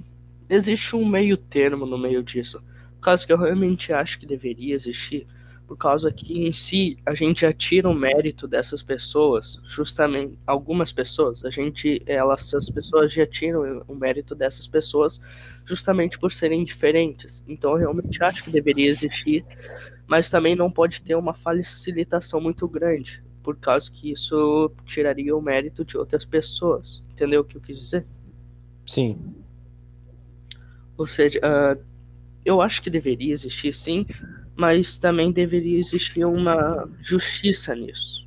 existe 0.50 0.94
um 0.94 1.06
meio 1.06 1.36
termo 1.38 1.86
no 1.86 1.96
meio 1.96 2.22
disso. 2.22 2.62
Caso 3.00 3.26
que 3.26 3.32
eu 3.32 3.38
realmente 3.38 3.92
acho 3.92 4.18
que 4.18 4.26
deveria 4.26 4.74
existir, 4.74 5.26
por 5.68 5.76
causa 5.76 6.10
que 6.10 6.48
em 6.48 6.52
si 6.52 6.96
a 7.04 7.14
gente 7.14 7.42
já 7.42 7.52
tira 7.52 7.90
o 7.90 7.94
mérito 7.94 8.48
dessas 8.48 8.82
pessoas, 8.82 9.60
justamente 9.68 10.38
algumas 10.46 10.94
pessoas, 10.94 11.44
a 11.44 11.50
gente, 11.50 12.02
elas, 12.06 12.52
as 12.54 12.70
pessoas 12.70 13.12
já 13.12 13.26
tiram 13.26 13.84
o 13.86 13.94
mérito 13.94 14.34
dessas 14.34 14.66
pessoas 14.66 15.20
justamente 15.66 16.18
por 16.18 16.32
serem 16.32 16.64
diferentes. 16.64 17.44
Então 17.46 17.72
eu 17.72 17.76
realmente 17.76 18.20
acho 18.24 18.44
que 18.44 18.50
deveria 18.50 18.88
existir, 18.88 19.44
mas 20.06 20.30
também 20.30 20.56
não 20.56 20.70
pode 20.70 21.02
ter 21.02 21.14
uma 21.14 21.34
facilitação 21.34 22.40
muito 22.40 22.66
grande, 22.66 23.22
por 23.42 23.54
causa 23.58 23.90
que 23.92 24.10
isso 24.10 24.72
tiraria 24.86 25.36
o 25.36 25.42
mérito 25.42 25.84
de 25.84 25.98
outras 25.98 26.24
pessoas. 26.24 27.04
Entendeu 27.12 27.42
o 27.42 27.44
que 27.44 27.58
eu 27.58 27.60
quis 27.60 27.78
dizer? 27.78 28.06
Sim. 28.86 29.34
Ou 30.96 31.06
seja, 31.06 31.38
uh, 31.40 31.84
eu 32.42 32.62
acho 32.62 32.80
que 32.80 32.88
deveria 32.88 33.34
existir 33.34 33.74
sim, 33.74 34.06
mas 34.58 34.98
também 34.98 35.30
deveria 35.30 35.78
existir 35.78 36.24
uma 36.24 36.90
justiça 37.00 37.76
nisso. 37.76 38.26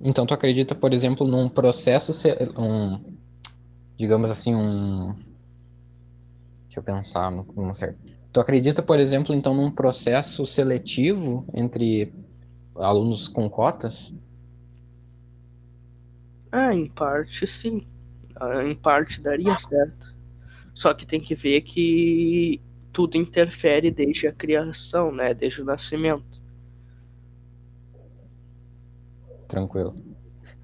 Então, 0.00 0.24
tu 0.24 0.32
acredita, 0.32 0.72
por 0.72 0.92
exemplo, 0.92 1.26
num 1.26 1.48
processo, 1.48 2.12
um, 2.56 3.16
digamos 3.96 4.30
assim, 4.30 4.54
um. 4.54 5.12
Deixa 6.66 6.78
eu 6.78 6.82
pensar 6.82 7.32
no, 7.32 7.74
certo. 7.74 7.98
Tu 8.32 8.40
acredita, 8.40 8.82
por 8.82 9.00
exemplo, 9.00 9.34
então, 9.34 9.52
num 9.52 9.70
processo 9.70 10.46
seletivo 10.46 11.44
entre 11.52 12.12
alunos 12.76 13.26
com 13.26 13.50
cotas? 13.50 14.14
Ah, 16.52 16.72
em 16.72 16.86
parte 16.88 17.48
sim. 17.48 17.84
Ah, 18.36 18.64
em 18.64 18.76
parte 18.76 19.20
daria 19.20 19.58
certo. 19.58 20.14
Só 20.72 20.94
que 20.94 21.04
tem 21.04 21.20
que 21.20 21.34
ver 21.34 21.62
que 21.62 22.60
tudo 22.92 23.16
interfere 23.16 23.90
desde 23.90 24.26
a 24.26 24.32
criação, 24.32 25.10
né? 25.10 25.32
Desde 25.32 25.62
o 25.62 25.64
nascimento. 25.64 26.40
Tranquilo. 29.48 29.94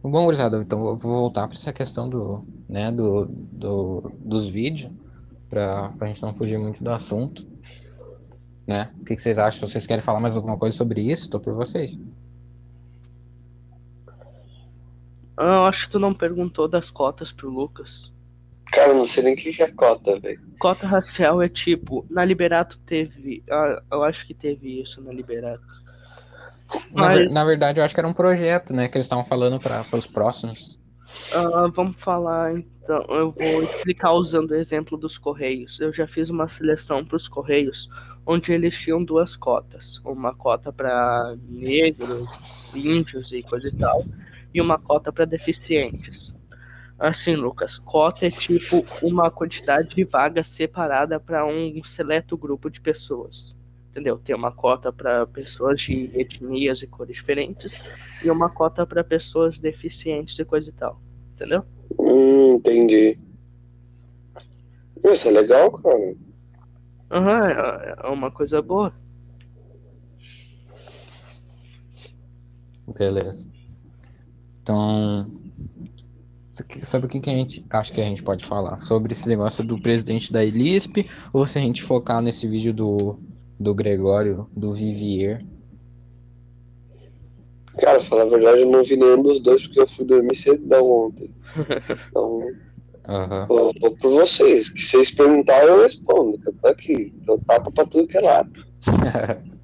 Bom, 0.03 0.25
gurizada, 0.25 0.59
então 0.59 0.79
eu 0.87 0.97
vou 0.97 1.13
voltar 1.13 1.49
para 1.49 1.57
essa 1.57 1.73
questão 1.73 2.09
do, 2.09 2.47
né, 2.69 2.91
do, 2.91 3.27
do, 3.27 4.13
dos 4.21 4.47
vídeos, 4.47 4.93
para 5.51 5.93
a 6.01 6.07
gente 6.07 6.23
não 6.23 6.33
fugir 6.35 6.59
muito 6.59 6.83
do 6.83 6.91
assunto. 6.91 7.47
Né? 8.67 8.93
O 9.01 9.05
que, 9.05 9.17
que 9.17 9.23
vocês 9.23 9.39
acham? 9.39 9.69
Vocês 9.69 9.87
querem 9.87 10.03
falar 10.03 10.21
mais 10.21 10.37
alguma 10.37 10.57
coisa 10.57 10.77
sobre 10.77 11.01
isso? 11.01 11.25
Estou 11.25 11.41
por 11.41 11.55
vocês. 11.55 11.99
Ah, 15.37 15.57
eu 15.57 15.63
acho 15.65 15.87
que 15.87 15.93
tu 15.93 15.99
não 15.99 16.15
perguntou 16.15 16.69
das 16.69 16.91
cotas 16.91 17.33
pro 17.33 17.51
Lucas. 17.51 18.13
Cara, 18.73 18.95
não 18.95 19.07
sei 19.07 19.25
nem 19.25 19.35
o 19.35 19.37
que 19.37 19.63
é 19.63 19.73
cota, 19.75 20.19
velho. 20.21 20.41
Cota 20.59 20.87
racial 20.87 21.41
é 21.43 21.49
tipo, 21.49 22.07
na 22.11 22.25
Liberato 22.25 22.79
teve. 22.87 23.43
Ah, 23.51 23.83
eu 23.91 24.05
acho 24.05 24.27
que 24.27 24.35
teve 24.35 24.81
isso 24.81 25.01
na 25.03 25.13
Liberato. 25.13 25.65
Mas... 26.93 27.29
Na, 27.29 27.41
na, 27.41 27.45
verdade, 27.45 27.81
eu 27.81 27.85
acho 27.85 27.95
que 27.95 28.01
era 28.01 28.09
um 28.09 28.13
projeto, 28.13 28.75
né? 28.75 28.89
Que 28.89 28.99
eles 28.99 29.07
estavam 29.07 29.25
falando 29.25 29.59
para 29.59 29.81
os 29.97 30.07
próximos. 30.07 30.79
Uh, 31.35 31.71
vamos 31.73 31.97
falar 31.97 32.55
então. 32.55 33.05
Eu 33.09 33.33
vou 33.33 33.63
explicar 33.63 34.13
usando 34.13 34.51
o 34.51 34.55
exemplo 34.55 34.99
dos 34.99 35.17
Correios. 35.17 35.81
Eu 35.81 35.93
já 35.93 36.07
fiz 36.07 36.29
uma 36.29 36.47
seleção 36.47 37.05
para 37.05 37.17
os 37.17 37.27
Correios, 37.27 37.89
onde 38.27 38.53
eles 38.53 38.79
tinham 38.79 39.03
duas 39.03 39.35
cotas: 39.35 39.99
uma 40.05 40.35
cota 40.35 40.71
para 40.71 41.35
negros, 41.49 42.75
índios 42.75 43.33
e 43.33 43.43
coisa 43.43 43.69
e 43.69 43.73
tal, 43.73 44.05
e 44.53 44.61
uma 44.61 44.79
cota 44.79 45.11
para 45.11 45.25
deficientes. 45.25 46.35
Assim, 46.99 47.37
Lucas, 47.37 47.79
cota 47.79 48.27
é 48.27 48.31
tipo 48.31 48.83
uma 49.03 49.31
quantidade 49.31 49.89
de 49.91 50.05
vagas 50.05 50.49
separada 50.49 51.21
para 51.21 51.47
um 51.47 51.83
seleto 51.85 52.37
grupo 52.37 52.69
de 52.69 52.81
pessoas 52.81 53.57
entendeu? 53.99 54.19
Tem 54.19 54.35
uma 54.35 54.53
cota 54.53 54.93
para 54.93 55.27
pessoas 55.27 55.81
de 55.81 56.11
etnias 56.19 56.83
e 56.83 56.87
cores 56.87 57.17
diferentes 57.17 58.25
e 58.25 58.31
uma 58.31 58.49
cota 58.49 58.87
para 58.87 59.03
pessoas 59.03 59.59
deficientes 59.59 60.39
e 60.39 60.45
coisa 60.45 60.69
e 60.69 60.73
tal, 60.73 61.01
entendeu? 61.35 61.65
Hum, 61.99 62.55
entendi. 62.55 63.19
Isso 65.05 65.29
é 65.29 65.33
legal, 65.33 65.73
cara. 65.73 66.17
Aham, 67.11 67.43
uhum, 67.43 68.07
é 68.07 68.11
uma 68.11 68.31
coisa 68.31 68.63
boa. 68.63 68.93
Beleza. 72.97 73.47
Então, 74.63 75.33
sobre 76.85 77.07
o 77.07 77.11
que, 77.11 77.31
a 77.31 77.35
gente 77.35 77.65
acha 77.71 77.93
que 77.93 78.01
a 78.01 78.05
gente 78.05 78.23
pode 78.23 78.45
falar? 78.45 78.79
Sobre 78.81 79.13
esse 79.13 79.29
negócio 79.29 79.65
do 79.65 79.81
presidente 79.81 80.33
da 80.33 80.45
Elisp 80.45 80.97
ou 81.33 81.47
se 81.47 81.59
a 81.59 81.61
gente 81.61 81.83
focar 81.83 82.21
nesse 82.21 82.47
vídeo 82.47 82.73
do 82.73 83.19
do 83.59 83.75
Gregório, 83.75 84.49
do 84.57 84.73
Vivier? 84.73 85.45
Cara, 87.81 88.01
falar 88.01 88.23
a 88.23 88.27
verdade, 88.27 88.61
eu 88.61 88.71
não 88.71 88.83
vi 88.83 88.97
nenhum 88.97 89.23
dos 89.23 89.41
dois 89.41 89.67
porque 89.67 89.81
eu 89.81 89.87
fui 89.87 90.05
dormir 90.05 90.37
cedo 90.37 90.73
ontem. 90.85 91.31
Então, 92.11 92.41
uhum. 93.09 93.47
vou, 93.49 93.73
vou 93.81 93.97
por 93.97 94.11
vocês. 94.11 94.69
Que 94.69 94.83
vocês 94.83 95.15
perguntarem, 95.15 95.69
eu 95.69 95.83
respondo. 95.83 96.39
Eu 96.45 96.53
tô 96.61 96.69
aqui. 96.69 97.15
Então, 97.21 97.39
tapa 97.41 97.71
pra 97.73 97.87
tudo 97.87 98.07
que 98.07 98.19
é 98.19 98.21
lado. 98.21 98.53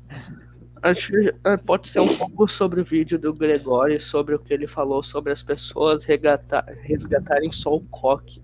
Acho 0.85 1.13
que 1.13 1.35
é, 1.45 1.57
pode 1.57 1.89
ser 1.89 2.01
um 2.01 2.17
pouco 2.19 2.47
sobre 2.47 2.83
o 2.83 2.85
vídeo 2.85 3.19
do 3.19 3.33
Gregório, 3.33 3.99
sobre 3.99 4.35
o 4.35 4.39
que 4.39 4.53
ele 4.53 4.67
falou 4.67 5.03
sobre 5.03 5.33
as 5.33 5.43
pessoas 5.43 6.05
resgatarem 6.05 7.51
só 7.51 7.75
o 7.75 7.81
coque 7.81 8.43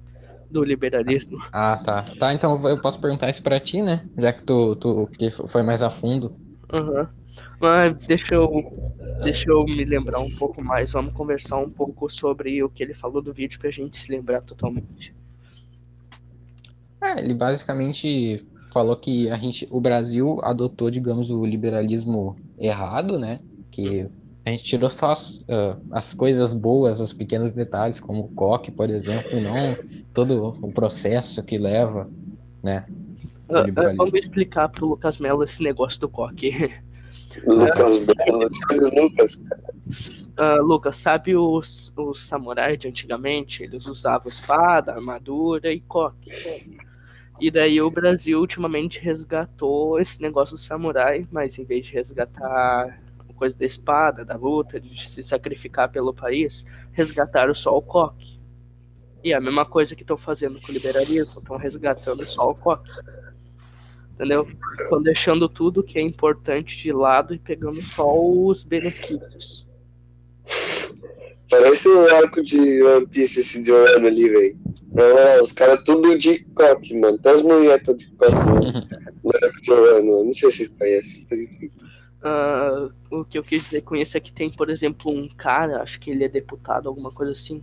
do 0.51 0.65
liberalismo. 0.65 1.39
Ah, 1.53 1.79
tá. 1.85 2.03
Tá, 2.19 2.33
então 2.33 2.59
eu 2.67 2.81
posso 2.81 2.99
perguntar 2.99 3.29
isso 3.29 3.43
pra 3.43 3.61
ti, 3.61 3.83
né? 3.83 4.09
Já 4.17 4.33
que 4.33 4.43
tu, 4.43 4.75
tu 4.77 5.07
que 5.19 5.31
foi 5.31 5.63
mais 5.63 5.83
a 5.83 5.91
fundo. 5.91 6.35
Uhum. 6.73 7.07
Mas 7.61 8.07
deixa 8.07 8.35
eu, 8.35 8.51
deixa 9.23 9.51
eu 9.51 9.63
me 9.65 9.85
lembrar 9.85 10.21
um 10.21 10.31
pouco 10.39 10.65
mais. 10.65 10.93
Vamos 10.93 11.13
conversar 11.13 11.59
um 11.59 11.69
pouco 11.69 12.09
sobre 12.09 12.63
o 12.63 12.71
que 12.71 12.83
ele 12.83 12.95
falou 12.95 13.21
do 13.21 13.35
vídeo 13.35 13.61
pra 13.61 13.71
gente 13.71 13.99
se 13.99 14.11
lembrar 14.11 14.41
totalmente. 14.41 15.15
É, 17.03 17.21
ele 17.21 17.35
basicamente 17.35 18.47
falou 18.73 18.97
que 18.97 19.31
a 19.31 19.37
gente, 19.37 19.67
o 19.71 19.81
Brasil 19.81 20.39
adotou, 20.43 20.91
digamos, 20.91 21.31
o 21.31 21.45
liberalismo 21.45 22.37
errado, 22.59 23.19
né? 23.19 23.41
Que 23.71 24.09
a 24.45 24.51
gente 24.51 24.65
tirou 24.65 24.89
só 24.89 25.13
as, 25.13 25.37
uh, 25.37 25.77
as 25.93 26.15
coisas 26.15 26.53
boas, 26.53 27.01
os 27.01 27.13
pequenos 27.13 27.53
detalhes, 27.53 28.01
como 28.01 28.23
o 28.23 28.29
coque, 28.29 28.71
por 28.71 28.89
exemplo, 28.91 29.39
e 29.39 29.41
não 29.41 29.55
todo 30.15 30.57
o 30.61 30.73
processo 30.73 31.43
que 31.43 31.59
leva, 31.59 32.09
né? 32.63 32.87
Uh, 33.49 33.97
vamos 33.97 34.15
explicar 34.15 34.69
pro 34.69 34.87
Lucas 34.87 35.19
Melo 35.19 35.45
esse 35.45 35.63
negócio 35.63 36.01
do 36.01 36.09
coque. 36.09 36.73
Lucas 37.47 38.07
Melo, 38.07 38.49
Lucas, 39.03 39.43
uh, 40.41 40.63
Lucas, 40.63 40.97
sabe 40.97 41.37
os, 41.37 41.93
os 41.97 42.23
samurais 42.23 42.79
de 42.79 42.89
antigamente? 42.89 43.63
Eles 43.63 43.87
usavam 43.87 44.29
espada, 44.29 44.93
armadura 44.93 45.73
e 45.73 45.81
coque. 45.81 46.31
E 47.41 47.51
daí 47.51 47.81
o 47.81 47.91
Brasil 47.91 48.39
ultimamente 48.39 49.01
resgatou 49.01 49.99
esse 49.99 50.21
negócio 50.21 50.57
do 50.57 50.61
samurai, 50.61 51.27
mas 51.31 51.59
em 51.59 51.65
vez 51.65 51.87
de 51.87 51.95
resgatar 51.95 53.01
coisa 53.41 53.57
da 53.57 53.65
espada, 53.65 54.23
da 54.23 54.37
luta, 54.37 54.79
de 54.79 55.03
se 55.03 55.23
sacrificar 55.23 55.91
pelo 55.91 56.13
país, 56.13 56.63
resgataram 56.93 57.55
só 57.55 57.75
o 57.75 57.81
coque. 57.81 58.39
E 59.25 59.33
é 59.33 59.37
a 59.37 59.41
mesma 59.41 59.65
coisa 59.65 59.97
que 59.97 60.03
estão 60.03 60.19
fazendo 60.19 60.61
com 60.61 60.71
o 60.71 60.75
liberalismo, 60.75 61.41
estão 61.41 61.57
resgatando 61.57 62.27
só 62.27 62.51
o 62.51 62.55
coque. 62.55 62.91
Entendeu? 64.13 64.47
Estão 64.79 65.03
deixando 65.03 65.49
tudo 65.49 65.83
que 65.83 65.99
é 65.99 66.03
importante 66.03 66.77
de 66.77 66.93
lado 66.93 67.33
e 67.33 67.39
pegando 67.39 67.81
só 67.81 68.15
os 68.15 68.63
benefícios. 68.63 69.67
Parece 71.51 71.89
um 71.89 72.07
arco 72.17 72.43
de 72.43 72.83
One 72.83 73.09
Piece 73.09 73.41
esse 73.41 73.63
de 73.65 73.73
ano 73.73 74.07
ali, 74.07 74.29
velho. 74.29 74.59
Não, 74.93 75.43
os 75.43 75.53
caras 75.53 75.83
tudo 75.85 76.17
de 76.17 76.45
coque, 76.55 76.99
mano. 76.99 77.17
Até 77.17 77.31
as 77.31 77.43
mulheres 77.43 77.83
de 77.83 78.09
coque 78.13 78.33
no 78.33 79.33
arco 79.35 79.63
de 79.63 79.73
ano. 79.73 80.25
Não 80.25 80.33
sei 80.33 80.51
se 80.51 80.57
vocês 80.57 80.77
conhecem. 80.79 81.27
Uh, 82.23 82.93
o 83.11 83.25
que 83.25 83.39
eu 83.39 83.43
quis 83.43 83.65
dizer 83.65 83.81
com 83.83 83.97
isso 83.97 84.17
é 84.17 84.21
que 84.21 84.33
tem, 84.33 84.51
por 84.51 84.71
exemplo, 84.71 85.11
um 85.11 85.29
cara, 85.29 85.83
acho 85.83 85.99
que 85.99 86.11
ele 86.11 86.23
é 86.23 86.29
deputado, 86.29 86.89
alguma 86.89 87.11
coisa 87.11 87.33
assim, 87.33 87.63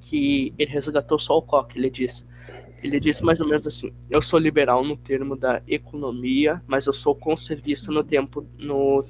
que 0.00 0.54
ele 0.56 0.70
resgatou 0.70 1.18
só 1.18 1.36
o 1.36 1.42
coque, 1.42 1.78
ele 1.78 1.90
disse. 1.90 2.24
Ele 2.82 3.00
disse 3.00 3.24
mais 3.24 3.40
ou 3.40 3.46
menos 3.46 3.66
assim: 3.66 3.92
Eu 4.08 4.22
sou 4.22 4.38
liberal 4.38 4.84
no 4.84 4.96
termo 4.96 5.36
da 5.36 5.60
economia, 5.66 6.62
mas 6.66 6.86
eu 6.86 6.92
sou 6.92 7.14
conservista 7.14 7.90
no 7.90 8.04
tempo 8.04 8.46
no, 8.58 9.04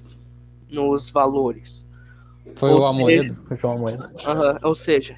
nos 0.69 1.11
valores. 1.11 1.86
Foi 2.55 2.71
ou 2.71 2.81
o 2.81 2.87
Amoedo, 2.87 3.37
foi 3.57 3.71
o 3.71 3.73
Amoedo. 3.73 4.05
Uh, 4.05 4.67
ou 4.67 4.75
seja, 4.75 5.17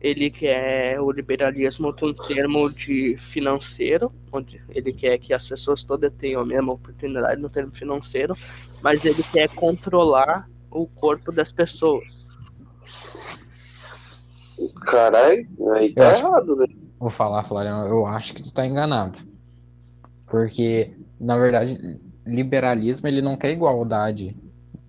ele 0.00 0.30
quer 0.30 1.00
o 1.00 1.12
liberalismo 1.12 1.94
em 2.02 2.14
termo 2.26 2.68
de 2.72 3.16
financeiro, 3.30 4.12
onde 4.32 4.60
ele 4.70 4.92
quer 4.92 5.16
que 5.18 5.32
as 5.32 5.46
pessoas 5.46 5.84
todas 5.84 6.12
tenham 6.14 6.40
a 6.40 6.46
mesma 6.46 6.72
oportunidade 6.72 7.40
no 7.40 7.48
termo 7.48 7.72
financeiro, 7.72 8.34
mas 8.82 9.04
ele 9.04 9.22
quer 9.32 9.48
controlar 9.54 10.48
o 10.70 10.88
corpo 10.88 11.30
das 11.30 11.52
pessoas. 11.52 12.04
Caralho, 14.86 15.46
aí 15.74 15.92
tá 15.92 16.18
errado, 16.18 16.56
né? 16.56 16.66
Vou 16.98 17.10
falar, 17.10 17.44
Florian, 17.44 17.84
eu 17.88 18.04
acho 18.06 18.34
que 18.34 18.42
tu 18.42 18.52
tá 18.52 18.66
enganado. 18.66 19.20
Porque, 20.26 20.96
na 21.20 21.36
verdade, 21.36 22.00
liberalismo 22.26 23.06
ele 23.06 23.22
não 23.22 23.36
quer 23.36 23.50
igualdade 23.50 24.36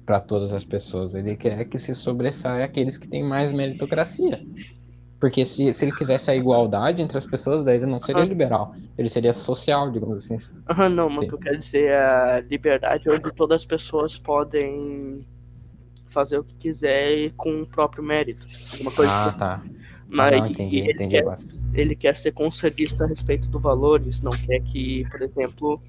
para 0.05 0.19
todas 0.19 0.53
as 0.53 0.63
pessoas. 0.63 1.15
Ele 1.15 1.35
quer 1.35 1.65
que 1.65 1.77
se 1.77 1.93
sobressaia 1.93 2.65
aqueles 2.65 2.97
que 2.97 3.07
têm 3.07 3.23
mais 3.23 3.53
meritocracia. 3.53 4.39
Porque 5.19 5.45
se, 5.45 5.71
se 5.73 5.85
ele 5.85 5.95
quisesse 5.95 6.29
a 6.29 6.35
igualdade 6.35 7.01
entre 7.01 7.17
as 7.17 7.25
pessoas, 7.25 7.63
daí 7.63 7.77
ele 7.77 7.85
não 7.85 7.99
seria 7.99 8.25
liberal. 8.25 8.75
Ele 8.97 9.07
seria 9.07 9.33
social, 9.33 9.89
digamos 9.89 10.25
assim. 10.25 10.37
Aham, 10.69 10.89
não, 10.89 11.09
mas 11.09 11.25
o 11.25 11.27
que 11.29 11.33
eu 11.35 11.39
quero 11.39 11.59
dizer 11.59 11.85
é 11.85 11.97
a 11.97 12.39
liberdade 12.41 13.03
onde 13.09 13.33
todas 13.33 13.61
as 13.61 13.65
pessoas 13.65 14.17
podem 14.17 15.25
fazer 16.09 16.37
o 16.37 16.43
que 16.43 16.53
quiser 16.55 17.31
com 17.37 17.61
o 17.61 17.65
próprio 17.65 18.03
mérito. 18.03 18.45
Uma 18.81 18.91
coisa 18.91 19.11
ah, 19.11 19.25
assim. 19.27 19.39
tá. 19.39 19.63
Mas 20.09 20.37
não, 20.37 20.47
entendi, 20.47 20.79
ele, 20.79 20.91
entendi 20.91 21.23
quer, 21.23 21.37
ele 21.73 21.95
quer 21.95 22.15
ser 22.15 22.33
conservista 22.33 23.05
a 23.05 23.07
respeito 23.07 23.47
dos 23.47 23.61
valores, 23.61 24.21
não 24.21 24.31
quer 24.31 24.59
que, 24.59 25.03
por 25.09 25.21
exemplo, 25.23 25.81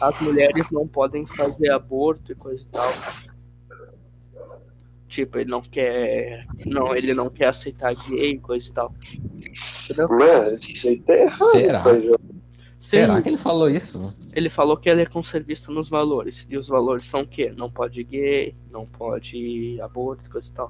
as 0.00 0.20
mulheres 0.20 0.70
não 0.70 0.86
podem 0.86 1.26
fazer 1.26 1.70
aborto 1.70 2.32
e 2.32 2.34
coisa 2.34 2.62
e 2.62 2.66
tal. 2.66 2.90
Tipo, 5.16 5.38
ele 5.38 5.50
não 5.50 5.62
quer. 5.62 6.44
Não, 6.66 6.94
ele 6.94 7.14
não 7.14 7.30
quer 7.30 7.46
aceitar 7.46 7.90
gay 8.10 8.32
e 8.32 8.38
coisa 8.38 8.68
e 8.68 8.72
tal. 8.74 8.94
Entendeu? 9.84 10.08
Mas 10.10 10.68
isso 10.68 10.88
aí 10.88 11.00
tá 11.00 11.14
errado. 11.14 11.50
Será? 11.52 11.80
coisa. 11.80 12.18
Sim, 12.78 12.90
Será 12.90 13.22
que 13.22 13.28
ele 13.30 13.38
falou 13.38 13.70
isso? 13.70 14.14
ele 14.34 14.50
falou 14.50 14.76
que 14.76 14.90
ele 14.90 15.00
é 15.00 15.06
conservista 15.06 15.72
nos 15.72 15.88
valores. 15.88 16.46
E 16.50 16.58
os 16.58 16.68
valores 16.68 17.06
são 17.06 17.22
o 17.22 17.26
quê? 17.26 17.50
Não 17.56 17.70
pode 17.70 18.04
gay, 18.04 18.54
não 18.70 18.84
pode 18.84 19.80
aborto 19.80 20.22
e 20.26 20.28
coisa 20.28 20.50
e 20.50 20.52
tal. 20.52 20.68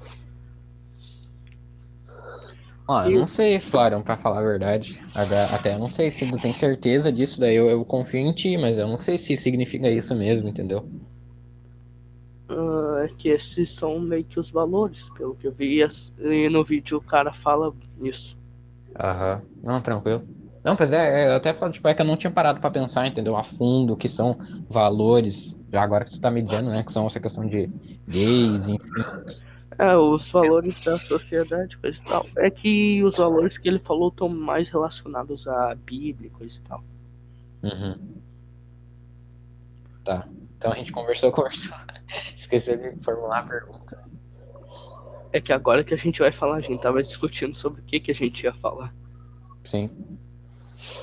Ó, 2.89 3.03
eu 3.03 3.19
não 3.19 3.27
sei, 3.27 3.59
Florian, 3.59 4.01
pra 4.01 4.17
falar 4.17 4.39
a 4.39 4.45
verdade. 4.45 5.03
Agora, 5.17 5.45
Até 5.57 5.75
eu 5.75 5.81
não 5.81 5.89
sei 5.89 6.09
se 6.09 6.31
tu 6.31 6.41
tem 6.41 6.53
certeza 6.53 7.11
disso, 7.11 7.41
daí 7.41 7.57
eu, 7.57 7.69
eu 7.69 7.85
confio 7.85 8.21
em 8.21 8.33
ti, 8.33 8.57
mas 8.57 8.79
eu 8.79 8.87
não 8.87 8.97
sei 8.97 9.19
se 9.19 9.37
significa 9.37 9.91
isso 9.91 10.15
mesmo, 10.15 10.49
entendeu? 10.49 10.89
Ah, 12.49 13.03
é 13.05 13.09
que 13.09 13.29
esses 13.29 13.73
são 13.73 13.99
meio 13.99 14.25
que 14.25 14.39
os 14.39 14.51
valores, 14.51 15.09
pelo 15.11 15.35
que 15.35 15.47
eu 15.47 15.53
vi. 15.53 15.81
E 16.21 16.49
no 16.49 16.65
vídeo 16.65 16.99
o 16.99 17.03
cara 17.03 17.33
fala 17.33 17.73
isso. 18.03 18.37
Aham. 18.99 19.43
Não, 19.63 19.81
tranquilo. 19.81 20.23
Não, 20.63 20.75
pois 20.75 20.91
é, 20.91 21.23
é, 21.23 21.29
eu 21.29 21.37
até 21.37 21.55
falo, 21.55 21.73
tipo, 21.73 21.87
é 21.87 21.95
que 21.95 22.03
eu 22.03 22.07
não 22.07 22.17
tinha 22.17 22.31
parado 22.31 22.61
pra 22.61 22.71
pensar, 22.71 23.07
entendeu? 23.07 23.37
A 23.37 23.45
fundo 23.45 23.93
o 23.93 23.97
que 23.97 24.09
são 24.09 24.37
valores. 24.69 25.57
Já 25.73 25.83
agora 25.83 26.05
que 26.05 26.13
tu 26.13 26.21
tá 26.21 26.31
me 26.31 26.43
dizendo, 26.43 26.71
né, 26.71 26.83
que 26.83 26.91
são 26.91 27.07
essa 27.07 27.21
questão 27.21 27.47
de 27.47 27.71
gays, 28.09 28.69
enfim. 28.69 29.37
É, 29.79 29.95
os 29.97 30.29
valores 30.31 30.75
da 30.81 30.97
sociedade, 30.97 31.77
coisa 31.77 31.99
e 31.99 32.03
tal. 32.03 32.23
É 32.39 32.51
que 32.51 33.05
os 33.05 33.17
valores 33.17 33.59
que 33.59 33.69
ele 33.69 33.79
falou 33.79 34.09
estão 34.09 34.29
mais 34.29 34.69
relacionados 34.69 35.47
à 35.47 35.75
Bíblia, 35.75 36.31
coisa 36.31 36.59
e 36.59 36.61
tal. 36.63 36.83
Uhum. 37.63 37.99
Tá. 40.03 40.27
Então 40.57 40.73
a 40.73 40.77
gente 40.77 40.93
conversou, 40.93 41.31
conversou. 41.33 41.77
Esqueceu 42.37 42.77
de 42.77 43.03
formular 43.05 43.41
a 43.41 43.43
pergunta. 43.43 44.03
É 45.33 45.41
que 45.41 45.53
agora 45.53 45.85
que 45.85 45.93
a 45.93 45.97
gente 45.97 46.21
vai 46.21 46.33
falar, 46.33 46.57
a 46.57 46.61
gente 46.61 46.81
tava 46.81 47.03
discutindo 47.03 47.55
sobre 47.55 47.81
o 47.81 47.85
que, 47.85 48.01
que 48.01 48.11
a 48.11 48.15
gente 48.15 48.45
ia 48.45 48.55
falar. 48.55 48.95
Sim. 49.65 49.91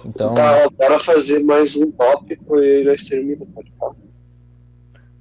Então, 0.06 0.34
Tá, 0.34 0.70
bora 0.70 1.00
fazer 1.00 1.44
mais 1.44 1.76
um 1.76 1.92
tópico 1.92 2.58
e 2.60 2.84
nós 2.84 3.04
terminamos. 3.04 3.48
Pode 3.54 3.72
falar. 3.78 3.96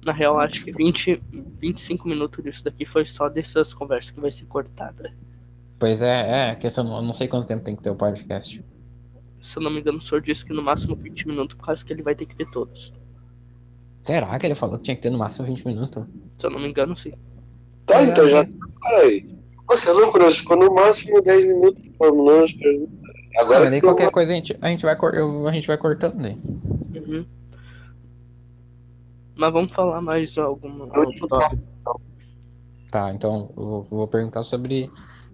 Na 0.05 0.11
real, 0.11 0.39
acho 0.39 0.65
que 0.65 0.71
20, 0.71 1.21
25 1.59 2.07
minutos 2.07 2.43
disso 2.43 2.63
daqui 2.63 2.85
foi 2.85 3.05
só 3.05 3.29
dessas 3.29 3.73
conversas 3.73 4.11
que 4.11 4.19
vai 4.19 4.31
ser 4.31 4.45
cortada. 4.45 5.13
pois 5.79 6.01
é, 6.01 6.51
é, 6.51 6.55
questão, 6.55 6.85
eu 6.95 7.01
não 7.01 7.13
sei 7.13 7.27
quanto 7.27 7.47
tempo 7.47 7.63
tem 7.63 7.75
que 7.75 7.83
ter 7.83 7.89
o 7.89 7.95
podcast. 7.95 8.63
Se 9.41 9.57
eu 9.57 9.63
não 9.63 9.71
me 9.71 9.79
engano, 9.79 9.97
o 9.97 10.01
senhor 10.01 10.21
disse 10.21 10.45
que 10.45 10.53
no 10.53 10.61
máximo 10.61 10.95
20 10.95 11.27
minutos, 11.27 11.55
por 11.55 11.65
causa 11.65 11.83
que 11.85 11.91
ele 11.91 12.01
vai 12.01 12.15
ter 12.15 12.25
que 12.25 12.35
ver 12.35 12.49
todos. 12.51 12.93
Será 14.03 14.37
que 14.37 14.45
ele 14.45 14.53
falou 14.53 14.77
que 14.77 14.83
tinha 14.83 14.95
que 14.95 15.01
ter 15.01 15.09
no 15.09 15.17
máximo 15.17 15.47
20 15.47 15.65
minutos? 15.65 16.05
Se 16.37 16.45
eu 16.45 16.51
não 16.51 16.59
me 16.59 16.67
engano, 16.69 16.95
sim. 16.95 17.13
Tá, 17.85 18.01
É. 18.01 18.09
então 18.09 18.27
já. 18.29 18.45
Peraí. 18.81 19.33
Você 19.69 19.89
é 19.89 19.93
louco, 19.93 20.19
nós 20.19 20.37
ficou 20.37 20.57
no 20.57 20.75
máximo 20.75 21.21
10 21.21 21.45
minutos 21.45 21.81
as 21.87 22.51
perguntas. 22.51 22.93
Ah, 23.35 23.41
Agora 23.41 23.73
eu- 23.75 23.81
qualquer 23.81 24.11
coisa 24.11 24.31
a 24.31 24.35
gente, 24.35 24.55
a 24.61 24.67
gente 24.67 24.83
vai, 24.83 24.95
eu- 25.13 25.47
a 25.47 25.51
gente 25.53 25.65
vai 25.67 25.77
cortando 25.77 26.21
daí. 26.21 26.37
Uhum. 26.95 27.25
Mas 29.35 29.53
vamos 29.53 29.71
falar 29.73 30.01
mais 30.01 30.37
alguma. 30.37 30.87
Tá, 32.91 33.11
então 33.11 33.51
eu 33.57 33.63
vou, 33.63 33.87
eu 33.91 33.97
vou 33.97 34.07
perguntar 34.07 34.43
sobre 34.43 34.91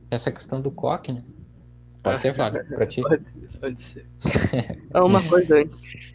essa 0.10 0.32
questão 0.32 0.62
do 0.62 0.72
coque, 0.72 1.12
né? 1.12 1.24
Pode 2.02 2.22
ser, 2.22 2.34
Flávio, 2.34 2.66
pra 2.68 2.86
ti? 2.86 3.02
Pode, 3.02 3.26
pode 3.60 3.84
ser. 3.84 4.06
Ah, 4.94 5.04
uma 5.04 5.22
coisa 5.28 5.60
antes. 5.60 6.14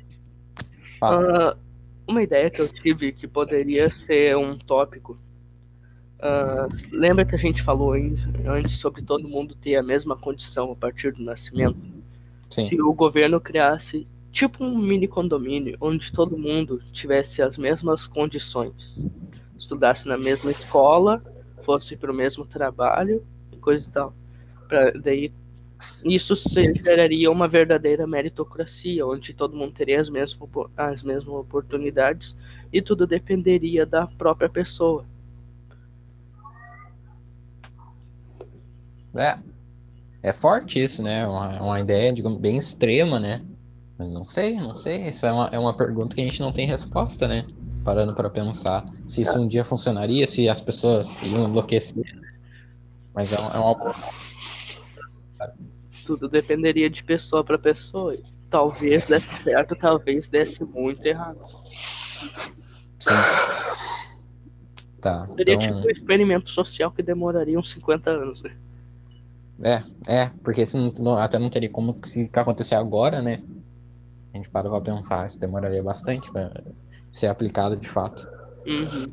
Fala. 0.98 1.58
Uma 2.06 2.22
ideia 2.22 2.50
que 2.50 2.60
eu 2.60 2.68
tive 2.68 3.12
que 3.12 3.26
poderia 3.26 3.88
ser 3.88 4.36
um 4.36 4.58
tópico. 4.58 5.18
Ah, 6.20 6.68
lembra 6.92 7.24
que 7.24 7.34
a 7.34 7.38
gente 7.38 7.62
falou 7.62 7.92
antes 8.46 8.78
sobre 8.78 9.02
todo 9.02 9.28
mundo 9.28 9.54
ter 9.54 9.76
a 9.76 9.82
mesma 9.82 10.16
condição 10.16 10.72
a 10.72 10.76
partir 10.76 11.12
do 11.12 11.22
nascimento? 11.22 11.84
Sim. 12.50 12.68
Se 12.68 12.80
o 12.80 12.92
governo 12.92 13.40
criasse 13.40 14.06
tipo 14.30 14.64
um 14.64 14.76
mini 14.76 15.06
condomínio 15.06 15.76
onde 15.80 16.12
todo 16.12 16.36
mundo 16.36 16.82
tivesse 16.92 17.42
as 17.42 17.56
mesmas 17.56 18.06
condições, 18.06 19.04
estudasse 19.56 20.06
na 20.06 20.16
mesma 20.16 20.50
escola, 20.50 21.22
fosse 21.62 21.96
para 21.96 22.12
o 22.12 22.14
mesmo 22.14 22.44
trabalho 22.44 23.24
e 23.52 23.56
coisa 23.56 23.86
e 23.86 23.90
tal. 23.90 24.14
Pra, 24.68 24.90
daí 24.92 25.32
isso 26.04 26.34
geraria 26.82 27.30
uma 27.30 27.48
verdadeira 27.48 28.06
meritocracia, 28.06 29.06
onde 29.06 29.34
todo 29.34 29.56
mundo 29.56 29.72
teria 29.72 30.00
as 30.00 30.08
mesmas, 30.08 30.38
as 30.76 31.02
mesmas 31.02 31.34
oportunidades 31.34 32.36
e 32.72 32.80
tudo 32.80 33.06
dependeria 33.06 33.84
da 33.84 34.06
própria 34.06 34.48
pessoa. 34.48 35.04
É, 39.16 39.38
é 40.22 40.32
forte 40.32 40.82
isso, 40.82 41.02
né? 41.02 41.26
Uma, 41.26 41.62
uma 41.62 41.80
ideia, 41.80 42.12
digamos, 42.12 42.40
bem 42.40 42.56
extrema, 42.56 43.20
né? 43.20 43.42
Mas 43.96 44.10
não 44.10 44.24
sei, 44.24 44.56
não 44.56 44.74
sei. 44.74 45.08
Isso 45.08 45.24
é 45.24 45.32
uma, 45.32 45.48
é 45.52 45.58
uma 45.58 45.76
pergunta 45.76 46.16
que 46.16 46.20
a 46.20 46.24
gente 46.24 46.40
não 46.40 46.52
tem 46.52 46.66
resposta, 46.66 47.28
né? 47.28 47.46
Parando 47.84 48.14
para 48.14 48.30
pensar 48.30 48.84
se 49.06 49.20
isso 49.20 49.38
um 49.38 49.46
dia 49.46 49.64
funcionaria, 49.64 50.26
se 50.26 50.48
as 50.48 50.60
pessoas 50.60 51.22
iam 51.22 51.48
enlouquecer. 51.48 52.04
Mas 53.14 53.32
é, 53.32 53.36
é 53.36 53.58
uma. 53.58 53.74
Tudo 56.04 56.28
dependeria 56.28 56.90
de 56.90 57.02
pessoa 57.02 57.42
para 57.42 57.58
pessoa. 57.58 58.16
Talvez 58.50 59.06
desse 59.08 59.34
certo, 59.42 59.74
talvez 59.74 60.28
desse 60.28 60.64
muito 60.64 61.04
errado. 61.04 61.38
Sim. 63.00 63.14
Tá, 65.00 65.26
Seria 65.28 65.54
então. 65.54 65.66
tipo 65.66 65.86
um 65.86 65.90
experimento 65.90 66.50
social 66.50 66.90
que 66.90 67.02
demoraria 67.02 67.58
uns 67.58 67.70
50 67.70 68.10
anos, 68.10 68.42
né? 68.42 68.56
É, 69.62 69.84
é, 70.06 70.30
porque 70.42 70.64
se 70.64 70.76
não, 70.98 71.16
até 71.16 71.38
não 71.38 71.50
teria 71.50 71.68
como 71.68 71.98
se 72.04 72.28
acontecer 72.32 72.74
agora, 72.74 73.20
né? 73.22 73.42
A 74.32 74.36
gente 74.36 74.48
para 74.48 74.68
pra 74.68 74.80
pensar, 74.80 75.26
isso 75.26 75.38
demoraria 75.38 75.82
bastante 75.82 76.30
pra 76.32 76.50
ser 77.12 77.28
aplicado 77.28 77.76
de 77.76 77.88
fato. 77.88 78.26
Uhum. 78.66 79.12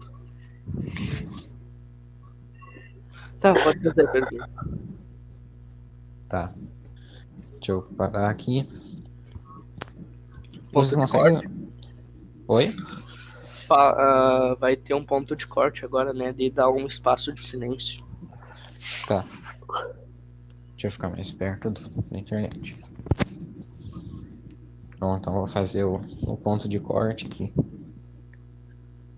Tá, 3.39 3.53
pode 3.53 3.83
fazer 3.83 4.01
a 4.01 4.07
pergunta. 4.07 4.49
Tá. 6.29 6.53
Deixa 7.61 7.73
eu 7.73 7.83
parar 7.95 8.27
aqui. 8.27 8.67
Ponto 10.73 10.87
Vocês 10.87 10.95
conseguem. 10.95 11.69
Oi? 12.47 12.65
Ah, 13.69 14.57
vai 14.59 14.75
ter 14.75 14.95
um 14.95 15.05
ponto 15.05 15.35
de 15.35 15.45
corte 15.45 15.85
agora, 15.85 16.11
né? 16.11 16.33
De 16.33 16.49
dar 16.49 16.71
um 16.71 16.87
espaço 16.87 17.31
de 17.31 17.39
silêncio. 17.39 18.03
Tá. 19.07 19.23
Deixa 20.71 20.87
eu 20.87 20.91
ficar 20.91 21.09
mais 21.09 21.31
perto 21.31 21.69
do, 21.69 21.87
da 22.09 22.17
internet. 22.17 22.75
Bom, 24.99 25.17
então 25.17 25.31
vou 25.31 25.47
fazer 25.47 25.83
o, 25.83 26.01
o 26.23 26.35
ponto 26.37 26.67
de 26.67 26.79
corte 26.79 27.27
aqui. 27.27 27.53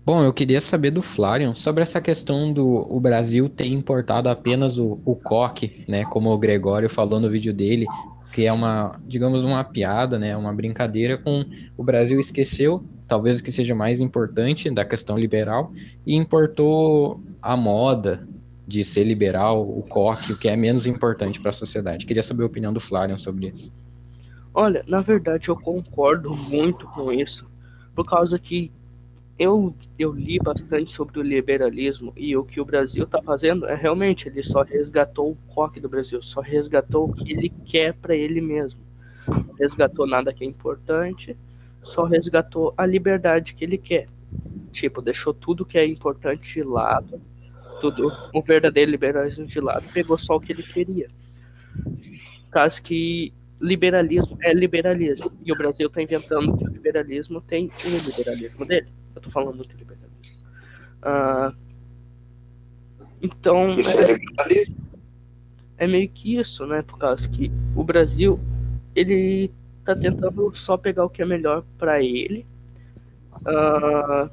Bom, 0.06 0.22
eu 0.22 0.34
queria 0.34 0.60
saber 0.60 0.90
do 0.90 1.00
Flarion 1.00 1.54
sobre 1.54 1.82
essa 1.82 1.98
questão 1.98 2.52
do 2.52 2.86
o 2.94 3.00
Brasil 3.00 3.48
ter 3.48 3.68
importado 3.68 4.28
apenas 4.28 4.76
o, 4.76 5.00
o 5.02 5.16
coque, 5.16 5.70
né? 5.88 6.04
Como 6.04 6.30
o 6.30 6.36
Gregório 6.36 6.90
falou 6.90 7.18
no 7.18 7.30
vídeo 7.30 7.54
dele, 7.54 7.86
que 8.34 8.46
é 8.46 8.52
uma, 8.52 9.00
digamos, 9.06 9.44
uma 9.44 9.64
piada, 9.64 10.18
né? 10.18 10.36
Uma 10.36 10.52
brincadeira 10.52 11.16
com 11.16 11.42
o 11.74 11.82
Brasil 11.82 12.20
esqueceu, 12.20 12.84
talvez 13.08 13.40
o 13.40 13.42
que 13.42 13.50
seja 13.50 13.74
mais 13.74 13.98
importante 13.98 14.70
da 14.70 14.84
questão 14.84 15.16
liberal, 15.16 15.72
e 16.06 16.14
importou 16.14 17.22
a 17.40 17.56
moda, 17.56 18.28
de 18.66 18.84
ser 18.84 19.04
liberal, 19.04 19.62
o 19.62 19.82
coque, 19.82 20.32
o 20.32 20.38
que 20.38 20.48
é 20.48 20.56
menos 20.56 20.86
importante 20.86 21.40
para 21.40 21.50
a 21.50 21.54
sociedade. 21.54 22.04
Queria 22.04 22.22
saber 22.22 22.42
a 22.42 22.46
opinião 22.46 22.74
do 22.74 22.80
Flarion 22.80 23.16
sobre 23.16 23.48
isso. 23.48 23.72
Olha, 24.52 24.84
na 24.86 25.00
verdade 25.00 25.48
eu 25.48 25.56
concordo 25.56 26.30
muito 26.50 26.86
com 26.94 27.10
isso, 27.10 27.46
por 27.94 28.04
causa 28.04 28.38
que 28.38 28.70
eu, 29.38 29.74
eu 29.98 30.12
li 30.12 30.38
bastante 30.38 30.92
sobre 30.92 31.18
o 31.18 31.22
liberalismo 31.22 32.12
e 32.16 32.36
o 32.36 32.44
que 32.44 32.60
o 32.60 32.64
Brasil 32.64 33.04
está 33.04 33.20
fazendo 33.20 33.66
é 33.66 33.74
realmente 33.74 34.28
ele 34.28 34.42
só 34.42 34.62
resgatou 34.62 35.32
o 35.32 35.36
coque 35.52 35.80
do 35.80 35.88
Brasil, 35.88 36.22
só 36.22 36.40
resgatou 36.40 37.08
o 37.08 37.12
que 37.12 37.32
ele 37.32 37.48
quer 37.66 37.94
para 37.94 38.14
ele 38.14 38.40
mesmo. 38.40 38.80
Não 39.26 39.54
resgatou 39.54 40.06
nada 40.06 40.32
que 40.32 40.44
é 40.44 40.46
importante, 40.46 41.36
só 41.82 42.04
resgatou 42.04 42.72
a 42.76 42.86
liberdade 42.86 43.54
que 43.54 43.64
ele 43.64 43.78
quer. 43.78 44.08
Tipo, 44.72 45.02
deixou 45.02 45.34
tudo 45.34 45.64
que 45.64 45.78
é 45.78 45.86
importante 45.86 46.54
de 46.54 46.62
lado, 46.62 47.20
tudo 47.80 48.10
o 48.32 48.42
verdadeiro 48.42 48.90
liberalismo 48.90 49.46
de 49.46 49.60
lado, 49.60 49.84
pegou 49.92 50.16
só 50.16 50.36
o 50.36 50.40
que 50.40 50.52
ele 50.52 50.62
queria. 50.62 51.08
Caso 52.52 52.80
que 52.82 53.32
liberalismo 53.60 54.38
é 54.42 54.52
liberalismo. 54.52 55.30
E 55.44 55.52
o 55.52 55.56
Brasil 55.56 55.88
está 55.88 56.00
inventando 56.00 56.56
que 56.56 56.64
o 56.64 56.68
liberalismo 56.68 57.40
tem 57.40 57.66
o 57.66 58.10
liberalismo 58.10 58.66
dele. 58.66 59.03
Eu 59.14 59.22
tô 59.22 59.30
falando 59.30 59.56
muito 59.56 59.76
liberalismo. 59.76 60.44
Ah, 61.02 61.52
então, 63.22 63.70
Isso 63.70 63.98
é 64.00 64.12
liberalismo. 64.12 64.76
é 65.78 65.86
meio 65.86 66.08
que 66.08 66.36
isso, 66.38 66.66
né? 66.66 66.82
Por 66.82 66.98
causa 66.98 67.28
que 67.28 67.50
o 67.76 67.82
Brasil, 67.82 68.38
ele 68.94 69.50
tá 69.84 69.94
tentando 69.94 70.54
só 70.54 70.76
pegar 70.76 71.04
o 71.04 71.10
que 71.10 71.22
é 71.22 71.26
melhor 71.26 71.64
para 71.78 72.02
ele 72.02 72.46
uh, 73.42 74.30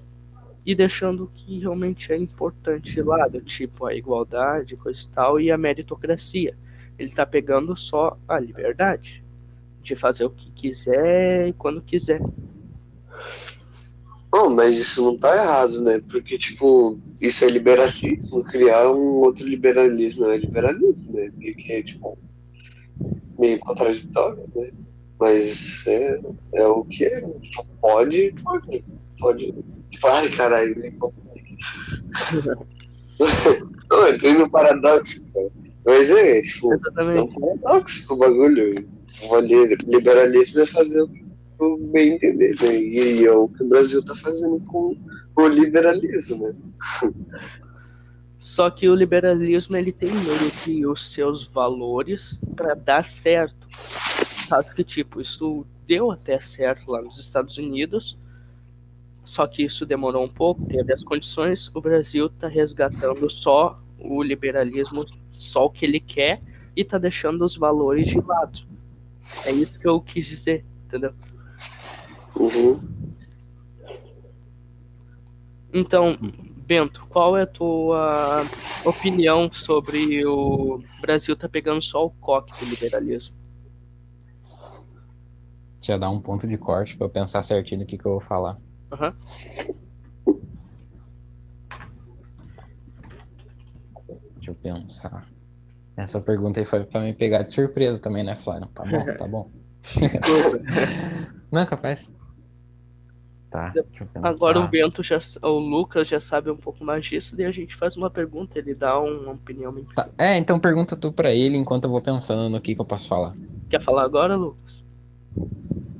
e 0.66 0.74
deixando 0.76 1.26
o 1.26 1.28
que 1.28 1.60
realmente 1.60 2.12
é 2.12 2.18
importante 2.18 2.94
de 2.94 3.02
lado, 3.02 3.42
tipo 3.42 3.86
a 3.86 3.94
igualdade, 3.94 4.78
coisa 4.78 5.02
e 5.02 5.08
tal, 5.10 5.40
e 5.40 5.52
a 5.52 5.58
meritocracia. 5.58 6.56
Ele 6.98 7.12
tá 7.12 7.26
pegando 7.26 7.76
só 7.76 8.18
a 8.28 8.40
liberdade 8.40 9.24
de 9.82 9.96
fazer 9.96 10.26
o 10.26 10.30
que 10.30 10.52
quiser 10.52 11.48
e 11.48 11.54
quando 11.54 11.82
quiser. 11.82 12.22
Bom, 14.32 14.50
mas 14.50 14.78
isso 14.78 15.04
não 15.04 15.18
tá 15.18 15.36
errado, 15.36 15.82
né? 15.82 16.02
Porque, 16.10 16.38
tipo, 16.38 16.98
isso 17.20 17.44
é 17.44 17.50
liberalismo, 17.50 18.44
criar 18.46 18.90
um 18.92 19.18
outro 19.18 19.46
liberalismo 19.46 20.28
é 20.28 20.38
liberalismo, 20.38 21.06
né? 21.10 21.30
Que 21.38 21.74
é, 21.74 21.84
tipo, 21.84 22.18
meio 23.38 23.60
contraditório, 23.60 24.50
né? 24.56 24.72
Mas 25.20 25.86
é, 25.86 26.20
é 26.54 26.66
o 26.66 26.86
que 26.86 27.04
é. 27.04 27.22
Tipo, 27.42 27.66
pode, 27.82 28.34
pode, 28.42 28.86
pode. 29.20 29.54
Tipo, 29.90 30.08
ai, 30.08 30.30
caralho, 30.30 30.80
nem 30.80 30.98
Não, 33.92 34.10
entrei 34.10 34.34
no 34.34 34.50
paradoxo, 34.50 35.28
cara. 35.34 35.52
Mas 35.86 36.10
é, 36.10 36.42
tipo, 36.42 36.74
Exatamente. 36.74 37.20
é 37.20 37.24
um 37.24 37.58
paradoxo 37.58 38.14
o 38.14 38.18
bagulho. 38.18 38.74
O 39.30 39.40
liberalismo 39.40 40.62
é 40.62 40.66
fazer 40.66 41.02
o 41.04 41.21
o 41.62 41.78
bem 41.78 42.14
entender, 42.14 42.56
né? 42.62 42.76
E 42.76 43.26
é 43.26 43.32
o 43.32 43.48
que 43.48 43.64
o 43.64 43.68
Brasil 43.68 44.00
está 44.00 44.16
fazendo 44.16 44.60
com 44.62 44.98
o 45.36 45.48
liberalismo, 45.48 46.48
né? 46.48 46.56
Só 48.40 48.70
que 48.70 48.90
o 48.90 48.96
liberalismo 48.96 49.78
ele 49.78 49.94
tem 49.94 50.10
meio 50.10 50.52
que 50.64 50.86
os 50.86 51.12
seus 51.12 51.48
valores 51.48 52.38
para 52.56 52.74
dar 52.74 53.04
certo. 53.04 53.68
Sabe 53.70 54.74
que 54.76 54.84
tipo, 54.84 55.22
isso 55.22 55.66
deu 55.88 56.12
até 56.12 56.40
certo 56.40 56.92
lá 56.92 57.02
nos 57.02 57.20
Estados 57.20 57.58
Unidos, 57.58 58.18
só 59.26 59.48
que 59.48 59.64
isso 59.64 59.86
demorou 59.86 60.26
um 60.26 60.30
pouco, 60.30 60.66
teve 60.66 60.92
as 60.92 61.04
condições, 61.04 61.70
o 61.74 61.80
Brasil 61.80 62.26
está 62.26 62.48
resgatando 62.48 63.30
só 63.30 63.82
o 63.98 64.22
liberalismo, 64.22 65.06
só 65.38 65.66
o 65.66 65.70
que 65.70 65.86
ele 65.86 66.00
quer, 66.00 66.42
e 66.76 66.82
está 66.82 66.98
deixando 66.98 67.46
os 67.46 67.56
valores 67.56 68.08
de 68.08 68.20
lado. 68.20 68.60
É 69.46 69.52
isso 69.52 69.80
que 69.80 69.88
eu 69.88 70.02
quis 70.02 70.26
dizer, 70.26 70.66
entendeu? 70.86 71.14
Uhum. 72.36 72.92
Então, 75.74 76.18
Bento, 76.68 77.06
qual 77.10 77.38
é 77.38 77.44
a 77.44 77.48
tua 77.48 78.42
opinião 78.86 79.52
sobre 79.52 80.26
o 80.26 80.80
Brasil 81.02 81.36
tá 81.36 81.48
pegando 81.48 81.82
só 81.82 82.06
o 82.06 82.10
coque 82.10 82.52
do 82.64 82.70
liberalismo? 82.70 83.36
Deixa 85.80 85.94
eu 85.94 86.00
dar 86.00 86.10
um 86.10 86.22
ponto 86.22 86.48
de 86.48 86.58
corte 86.58 86.96
pra 86.96 87.08
eu 87.08 87.10
pensar 87.10 87.42
certinho 87.42 87.82
no 87.82 87.88
que, 87.88 87.98
que 87.98 88.06
eu 88.06 88.12
vou 88.12 88.22
falar. 88.22 88.58
Aham. 88.92 89.14
Deixa 94.36 94.52
eu 94.52 94.56
pensar. 94.56 95.28
Essa 95.98 96.22
pergunta 96.22 96.60
aí 96.60 96.66
foi 96.66 96.84
pra 96.84 97.02
me 97.02 97.14
pegar 97.14 97.44
de 97.44 97.52
surpresa 97.52 98.00
também, 98.00 98.24
né, 98.24 98.36
Flávio? 98.36 98.68
Tá 98.68 98.84
bom, 98.84 99.06
tá 99.18 99.28
bom. 99.28 99.52
Não, 101.52 101.66
capaz. 101.66 102.12
Tá. 103.52 103.74
Agora 104.24 104.62
o 104.62 104.68
Bento 104.70 105.04
já, 105.04 105.20
o 105.42 105.60
Lucas 105.60 106.08
já 106.08 106.22
sabe 106.22 106.50
um 106.50 106.56
pouco 106.56 106.86
mais 106.86 107.06
disso, 107.06 107.36
daí 107.36 107.46
a 107.46 107.52
gente 107.52 107.76
faz 107.76 107.98
uma 107.98 108.10
pergunta, 108.10 108.58
ele 108.58 108.74
dá 108.74 108.98
uma 108.98 109.34
opinião. 109.34 109.76
Tá, 109.94 110.08
É, 110.18 110.38
então 110.38 110.58
pergunta 110.58 110.96
tu 110.96 111.12
pra 111.12 111.34
ele 111.34 111.58
enquanto 111.58 111.84
eu 111.84 111.90
vou 111.90 112.02
pensando 112.02 112.50
no 112.50 112.62
que, 112.62 112.74
que 112.74 112.80
eu 112.80 112.86
posso 112.86 113.10
falar. 113.10 113.36
Quer 113.70 113.82
falar 113.82 114.06
agora, 114.06 114.38
Lucas? 114.38 114.82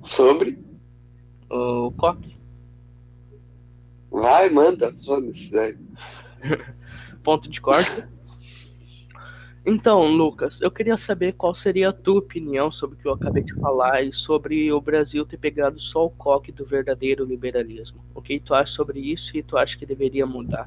Sobre? 0.02 0.58
O 1.50 1.92
coque? 1.92 2.38
Vai, 4.10 4.50
manda, 4.50 4.90
foda-se, 5.06 5.54
né? 5.54 5.78
Ponto 7.22 7.50
de 7.50 7.60
corte? 7.60 8.10
Então, 9.64 10.08
Lucas, 10.08 10.60
eu 10.60 10.72
queria 10.72 10.98
saber 10.98 11.34
qual 11.34 11.54
seria 11.54 11.90
a 11.90 11.94
tua 11.94 12.18
opinião 12.18 12.72
sobre 12.72 12.96
o 12.96 13.00
que 13.00 13.08
eu 13.08 13.14
acabei 13.14 13.44
de 13.44 13.54
falar 13.54 14.02
e 14.02 14.12
sobre 14.12 14.72
o 14.74 14.82
Brasil 14.82 15.24
ter 15.24 15.38
pegado 15.38 15.80
só 15.80 16.06
o 16.06 16.10
coque 16.10 16.52
do 16.52 16.66
verdadeiro 16.66 17.24
liberalismo. 17.24 18.04
O 18.16 18.22
que 18.22 18.40
tu 18.40 18.56
acha 18.56 18.74
sobre 18.74 19.00
isso 19.00 19.38
e 19.38 19.44
tu 19.44 19.58
acha 19.58 19.78
que 19.78 19.86
deveria 19.86 20.26
mudar? 20.26 20.66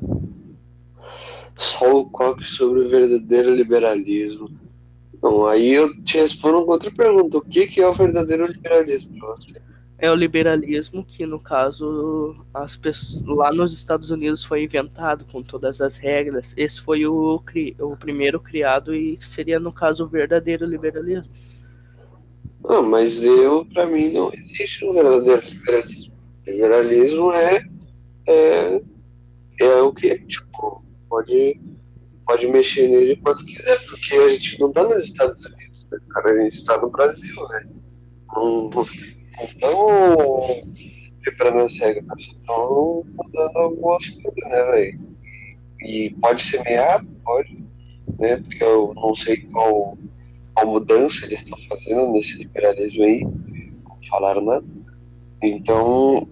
Só 1.57 1.93
o 1.93 2.11
coque 2.11 2.45
sobre 2.45 2.81
o 2.81 2.89
verdadeiro 2.89 3.53
liberalismo. 3.53 4.49
Bom, 5.21 5.47
aí 5.47 5.73
eu 5.73 5.91
te 6.05 6.19
respondo 6.19 6.65
com 6.65 6.73
outra 6.73 6.91
pergunta. 6.93 7.39
O 7.39 7.45
que, 7.45 7.67
que 7.67 7.81
é 7.81 7.89
o 7.89 7.93
verdadeiro 7.93 8.47
liberalismo 8.47 9.19
você? 9.19 9.61
É 10.05 10.11
o 10.11 10.15
liberalismo 10.15 11.03
que, 11.03 11.25
no 11.25 11.41
caso, 11.41 12.37
as 12.53 12.77
pessoas, 12.77 13.25
lá 13.25 13.51
nos 13.51 13.73
Estados 13.73 14.11
Unidos 14.11 14.45
foi 14.45 14.63
inventado 14.63 15.25
com 15.25 15.43
todas 15.43 15.81
as 15.81 15.97
regras. 15.97 16.53
Esse 16.59 16.79
foi 16.83 17.07
o, 17.07 17.43
o 17.81 17.97
primeiro 17.97 18.39
criado 18.39 18.95
e 18.95 19.19
seria, 19.23 19.59
no 19.59 19.73
caso, 19.73 20.05
o 20.05 20.07
verdadeiro 20.07 20.67
liberalismo. 20.67 21.33
Ah, 22.69 22.83
mas 22.83 23.25
eu, 23.25 23.65
pra 23.73 23.87
mim, 23.87 24.13
não 24.13 24.31
existe 24.35 24.85
um 24.85 24.93
verdadeiro 24.93 25.41
liberalismo. 25.43 26.15
Liberalismo 26.47 27.33
é, 27.33 27.63
é, 28.29 28.83
é 29.63 29.75
o 29.81 29.91
que, 29.91 30.15
tipo, 30.27 30.85
pode, 31.09 31.63
pode 32.27 32.47
mexer 32.49 32.89
nele 32.89 33.17
quanto 33.23 33.43
quiser, 33.47 33.87
porque 33.87 34.15
a 34.17 34.29
gente 34.29 34.61
não 34.61 34.71
tá 34.71 34.87
nos 34.87 35.03
Estados 35.03 35.43
Unidos, 35.47 35.89
né, 35.91 35.99
cara? 36.11 36.31
A 36.31 36.43
gente 36.43 36.63
tá 36.63 36.79
no 36.79 36.91
Brasil, 36.91 37.49
né? 37.49 37.71
Não, 38.35 38.69
não 38.69 38.85
estão 39.41 40.41
quebrando 41.23 41.61
as 41.61 41.79
regras, 41.81 42.21
estão 42.21 43.05
mudando 43.15 43.57
algumas 43.57 44.09
coisas, 44.09 44.51
né, 44.51 44.65
velho? 44.65 45.01
E 45.81 46.11
pode 46.21 46.43
semear? 46.43 47.05
Pode, 47.25 47.65
né? 48.19 48.37
Porque 48.37 48.63
eu 48.63 48.95
não 48.95 49.15
sei 49.15 49.39
qual 49.39 49.97
qual 50.55 50.67
mudança 50.67 51.27
eles 51.27 51.41
estão 51.41 51.59
fazendo 51.59 52.13
nesse 52.13 52.39
liberalismo 52.39 53.03
aí, 53.03 53.25
não 53.25 53.99
falaram 54.09 54.45
nada. 54.45 54.65
Então, 55.43 56.27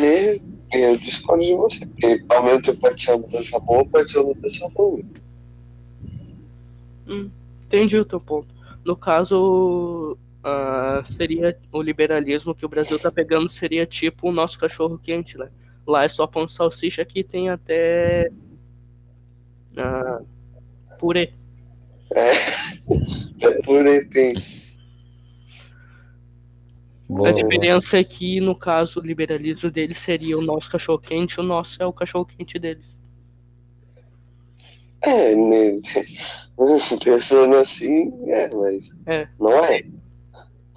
né, 0.00 0.38
eu 0.72 0.96
discordo 0.96 1.44
de 1.44 1.54
você, 1.54 1.86
porque 1.86 2.24
ao 2.28 2.42
mesmo 2.42 2.62
tempo 2.62 2.80
pode 2.80 3.02
ser 3.02 3.12
uma 3.12 3.26
mudança 3.26 3.60
boa, 3.60 3.84
pode 3.84 4.10
ser 4.10 4.18
uma 4.20 4.34
mudança 4.34 4.68
ruim. 4.74 5.04
Hum, 7.06 7.30
entendi 7.66 7.98
o 7.98 8.04
teu 8.04 8.20
ponto. 8.20 8.48
No 8.84 8.96
caso, 8.96 10.16
ah, 10.42 11.02
seria 11.04 11.58
o 11.72 11.82
liberalismo 11.82 12.54
que 12.54 12.64
o 12.64 12.68
Brasil 12.68 12.98
tá 12.98 13.10
pegando 13.10 13.50
seria 13.50 13.86
tipo 13.86 14.28
o 14.28 14.32
nosso 14.32 14.58
cachorro 14.58 14.98
quente, 14.98 15.36
né? 15.36 15.50
Lá 15.86 16.04
é 16.04 16.08
só 16.08 16.26
pão 16.26 16.46
de 16.46 16.52
salsicha 16.52 17.04
que 17.04 17.22
tem 17.22 17.48
até 17.50 18.30
ah, 19.76 20.20
purê. 20.98 21.30
É, 22.14 22.30
é 23.40 23.88
aí 23.88 24.04
tem. 24.06 24.34
A 27.26 27.32
diferença 27.32 27.98
é 27.98 28.04
que, 28.04 28.40
no 28.40 28.54
caso, 28.54 29.00
o 29.00 29.04
liberalismo 29.04 29.68
deles 29.68 29.98
seria 29.98 30.38
o 30.38 30.42
nosso 30.42 30.70
cachorro 30.70 31.00
quente, 31.00 31.40
o 31.40 31.42
nosso 31.42 31.82
é 31.82 31.86
o 31.86 31.92
cachorro 31.92 32.24
quente 32.24 32.56
deles. 32.56 32.86
É, 35.02 35.34
né, 35.34 35.80
pensando 37.02 37.56
assim, 37.56 38.12
é, 38.26 38.54
mas 38.54 38.94
É. 39.06 39.28
não 39.40 39.52
é. 39.64 39.82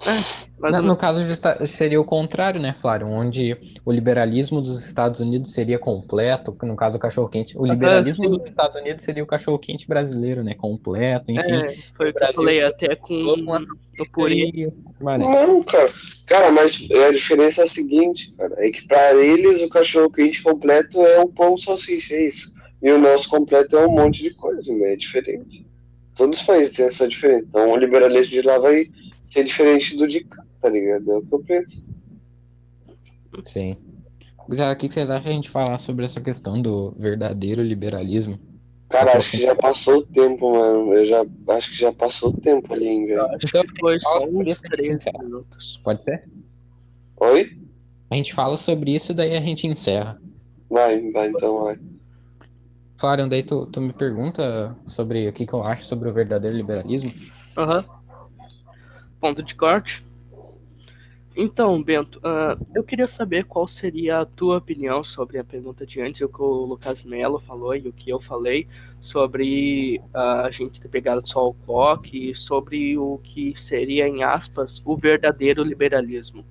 Mas 0.06 0.72
Na- 0.72 0.80
no- 0.82 0.88
no 0.88 0.96
caso 0.96 1.20
seria 1.66 2.00
o 2.00 2.04
contrário, 2.04 2.60
né, 2.60 2.72
Flávio? 2.72 3.08
Onde 3.08 3.56
o 3.84 3.92
liberalismo 3.92 4.60
dos 4.60 4.84
Estados 4.84 5.20
Unidos 5.20 5.52
seria 5.52 5.78
completo, 5.78 6.56
no 6.62 6.76
caso 6.76 6.96
o 6.96 7.00
cachorro-quente. 7.00 7.56
O 7.58 7.66
liberalismo 7.66 8.24
sim. 8.24 8.30
dos 8.30 8.48
Estados 8.48 8.76
Unidos 8.76 9.04
seria 9.04 9.22
o 9.22 9.26
cachorro-quente 9.26 9.86
brasileiro, 9.86 10.42
né? 10.42 10.54
Completo, 10.54 11.30
enfim. 11.30 11.52
é, 11.52 11.76
foi 11.96 12.10
o 12.10 12.14
que 12.14 12.24
eu 12.24 12.34
falei, 12.34 12.62
até 12.62 12.94
com 12.96 13.14
Uma 13.14 13.64
o 13.98 14.10
purê. 14.10 14.72
Não, 15.00 15.62
cara. 15.62 15.88
Cara, 16.26 16.50
mas 16.52 16.88
a 16.90 17.10
diferença 17.12 17.62
é 17.62 17.64
a 17.64 17.68
seguinte, 17.68 18.34
cara, 18.36 18.54
é 18.58 18.70
que 18.70 18.86
pra 18.86 19.14
eles 19.14 19.62
o 19.62 19.68
cachorro 19.68 20.10
quente 20.10 20.42
completo 20.42 21.00
é 21.00 21.20
o 21.20 21.28
pão 21.28 21.56
salsicha, 21.58 22.14
é 22.14 22.26
isso. 22.26 22.52
E 22.82 22.90
o 22.90 22.98
nosso 22.98 23.28
completo 23.30 23.76
é 23.76 23.86
um 23.86 23.92
monte 23.92 24.22
de 24.22 24.30
coisa, 24.34 24.72
né? 24.74 24.92
É 24.92 24.96
diferente. 24.96 25.66
Todos 26.16 26.40
os 26.40 26.46
países 26.46 26.76
têm 26.76 26.86
essa 26.86 27.08
diferença. 27.08 27.44
Então 27.48 27.72
o 27.72 27.76
liberalismo 27.76 28.30
de 28.32 28.42
lá 28.42 28.58
vai 28.58 28.84
ser 29.30 29.44
diferente 29.44 29.96
do 29.96 30.06
de 30.08 30.24
cá, 30.24 30.44
tá 30.60 30.68
ligado? 30.68 31.12
É 31.12 31.16
o 31.18 31.22
que 31.22 31.34
eu 31.34 31.40
penso. 31.40 31.84
Sim. 33.44 33.76
Já, 34.52 34.72
o 34.72 34.76
que 34.76 34.90
vocês 34.90 35.08
acham 35.08 35.22
de 35.24 35.28
a 35.30 35.32
gente 35.32 35.50
falar 35.50 35.78
sobre 35.78 36.04
essa 36.04 36.20
questão 36.20 36.60
do 36.60 36.92
verdadeiro 36.98 37.62
liberalismo? 37.62 38.38
Cara, 38.88 39.16
acho 39.18 39.32
que 39.32 39.38
já 39.38 39.56
passou 39.56 39.96
o 39.98 40.06
tempo, 40.06 40.52
mano. 40.52 40.94
Eu 40.94 41.06
já 41.06 41.24
acho 41.48 41.70
que 41.70 41.78
já 41.78 41.92
passou 41.92 42.30
o 42.30 42.40
tempo 42.40 42.72
ali, 42.72 42.86
hein, 42.86 43.06
velho. 43.06 43.22
Acho 43.22 43.46
Então, 43.46 43.62
que 43.64 43.80
foi 43.80 43.98
só 43.98 44.18
uns 44.28 44.46
isso, 44.48 44.60
13 44.62 45.08
então. 45.08 45.22
minutos. 45.24 45.80
Pode 45.82 46.02
ser? 46.04 46.28
Oi? 47.16 47.58
A 48.10 48.14
gente 48.14 48.34
fala 48.34 48.56
sobre 48.56 48.94
isso, 48.94 49.12
daí 49.14 49.34
a 49.36 49.40
gente 49.40 49.66
encerra. 49.66 50.20
Vai, 50.70 51.10
vai, 51.10 51.28
então 51.28 51.64
vai. 51.64 51.78
Florian, 53.00 53.26
daí 53.28 53.42
tu, 53.42 53.66
tu 53.66 53.80
me 53.80 53.92
pergunta 53.92 54.76
sobre 54.86 55.28
o 55.28 55.32
que, 55.32 55.46
que 55.46 55.52
eu 55.52 55.64
acho 55.64 55.84
sobre 55.86 56.08
o 56.08 56.12
verdadeiro 56.12 56.56
liberalismo? 56.56 57.10
Aham. 57.56 57.84
Ponto 59.24 59.42
de 59.42 59.54
corte. 59.54 60.04
Então, 61.34 61.82
Bento, 61.82 62.20
ah, 62.22 62.58
eu 62.74 62.84
queria 62.84 63.06
saber 63.06 63.46
qual 63.46 63.66
seria 63.66 64.18
a 64.20 64.26
tua 64.26 64.58
opinião 64.58 65.02
sobre 65.02 65.38
a 65.38 65.42
pergunta 65.42 65.86
de 65.86 65.98
antes, 65.98 66.20
o 66.20 66.28
que 66.28 66.42
o 66.42 66.66
Lucas 66.66 67.02
Mello 67.02 67.40
falou 67.40 67.74
e 67.74 67.88
o 67.88 67.92
que 67.94 68.10
eu 68.10 68.20
falei 68.20 68.66
sobre 69.00 69.98
ah, 70.12 70.42
a 70.42 70.50
gente 70.50 70.78
ter 70.78 70.88
pegado 70.88 71.26
só 71.26 71.48
o 71.48 71.54
coque 71.54 72.32
e 72.32 72.36
sobre 72.36 72.98
o 72.98 73.18
que 73.24 73.54
seria, 73.56 74.06
em 74.06 74.22
aspas, 74.22 74.82
o 74.84 74.94
verdadeiro 74.94 75.64
liberalismo. 75.64 76.44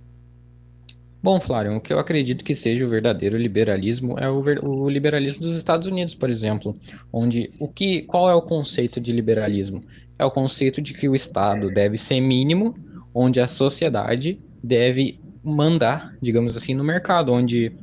Bom, 1.22 1.40
Flávio, 1.40 1.76
o 1.76 1.80
que 1.80 1.94
eu 1.94 2.00
acredito 2.00 2.44
que 2.44 2.56
seja 2.56 2.86
o 2.86 2.90
verdadeiro 2.90 3.38
liberalismo 3.38 4.18
é 4.18 4.28
o, 4.28 4.42
ver- 4.42 4.66
o 4.66 4.90
liberalismo 4.90 5.44
dos 5.44 5.56
Estados 5.56 5.86
Unidos, 5.86 6.16
por 6.16 6.30
exemplo, 6.30 6.76
onde 7.14 7.46
o 7.62 7.72
que, 7.72 8.02
qual 8.08 8.30
é 8.30 8.34
o 8.36 8.42
conceito 8.42 9.00
de 9.00 9.14
liberalismo? 9.14 9.84
É 10.24 10.26
o 10.26 10.32
conceito 10.32 10.82
de 10.82 10.94
que 10.94 11.10
o 11.10 11.16
Estado 11.16 11.70
deve 11.70 11.98
ser 11.98 12.22
mínimo, 12.22 12.74
onde 13.14 13.42
a 13.42 13.48
sociedade 13.48 14.40
deve 14.64 15.20
mandar, 15.44 16.16
digamos 16.22 16.56
assim, 16.56 16.74
no 16.74 16.82
mercado, 16.82 17.34
onde 17.34 17.74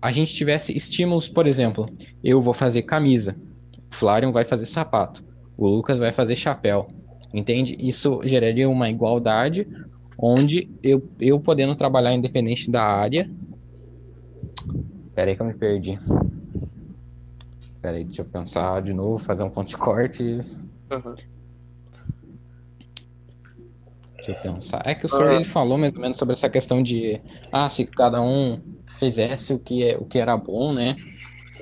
a 0.00 0.10
gente 0.10 0.34
tivesse 0.34 0.74
estímulos, 0.74 1.28
por 1.28 1.46
exemplo, 1.46 1.86
eu 2.24 2.40
vou 2.40 2.54
fazer 2.54 2.84
camisa, 2.84 3.36
o 3.92 3.94
Flávio 3.94 4.32
vai 4.32 4.46
fazer 4.46 4.64
sapato, 4.64 5.22
o 5.58 5.68
Lucas 5.68 5.98
vai 5.98 6.10
fazer 6.10 6.36
chapéu, 6.36 6.88
entende? 7.34 7.76
Isso 7.78 8.22
geraria 8.24 8.66
uma 8.66 8.88
igualdade 8.88 9.68
onde 10.18 10.70
eu, 10.82 11.06
eu 11.20 11.38
podendo 11.38 11.76
trabalhar 11.76 12.14
independente 12.14 12.70
da 12.70 12.82
área. 12.82 13.28
Pera 15.14 15.30
aí 15.30 15.36
que 15.36 15.42
eu 15.42 15.46
me 15.46 15.54
perdi. 15.54 16.00
Pera 17.82 17.98
aí, 17.98 18.04
deixa 18.04 18.22
eu 18.22 18.26
pensar 18.26 18.80
de 18.80 18.94
novo, 18.94 19.18
fazer 19.18 19.42
um 19.42 19.50
ponto 19.50 19.68
de 19.68 19.76
corte. 19.76 20.40
Aham. 20.90 21.14
Deixa 24.18 24.32
eu 24.32 24.34
pensar. 24.36 24.82
É 24.84 24.94
que 24.94 25.06
o 25.06 25.08
senhor 25.08 25.32
ele 25.32 25.44
falou 25.44 25.78
mais 25.78 25.92
ou 25.94 26.00
menos 26.00 26.16
sobre 26.18 26.32
essa 26.34 26.50
questão 26.50 26.82
de 26.82 27.20
ah, 27.52 27.70
se 27.70 27.86
cada 27.86 28.20
um 28.20 28.60
fizesse 28.86 29.54
o 29.54 29.58
que, 29.58 29.82
é, 29.84 29.96
o 29.96 30.04
que 30.04 30.18
era 30.18 30.36
bom, 30.36 30.72
né? 30.72 30.96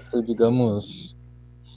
Então, 0.09 0.23
digamos. 0.23 1.15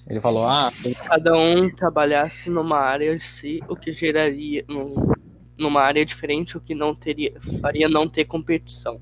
Ele 0.10 0.20
falou, 0.20 0.46
ah, 0.46 0.70
Cada 1.08 1.38
um 1.38 1.70
trabalhasse 1.70 2.50
numa 2.50 2.80
área 2.80 3.20
si, 3.20 3.64
o 3.70 3.76
que 3.76 3.94
geraria 3.94 4.66
num- 4.68 5.14
numa 5.56 5.82
área 5.82 6.04
diferente, 6.04 6.58
o 6.58 6.62
que 6.62 6.74
não 6.74 6.96
teria, 6.96 7.34
faria 7.62 7.88
não 7.88 8.08
ter 8.08 8.26
competição. 8.26 9.00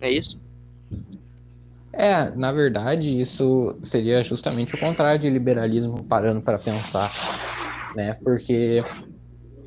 É 0.00 0.10
isso? 0.10 0.40
É, 1.92 2.30
na 2.30 2.50
verdade, 2.52 3.20
isso 3.20 3.76
seria 3.82 4.22
justamente 4.22 4.74
o 4.74 4.78
contrário 4.78 5.20
de 5.20 5.28
liberalismo, 5.28 6.02
parando 6.04 6.40
para 6.40 6.58
pensar, 6.58 7.10
né? 7.94 8.14
Porque 8.24 8.80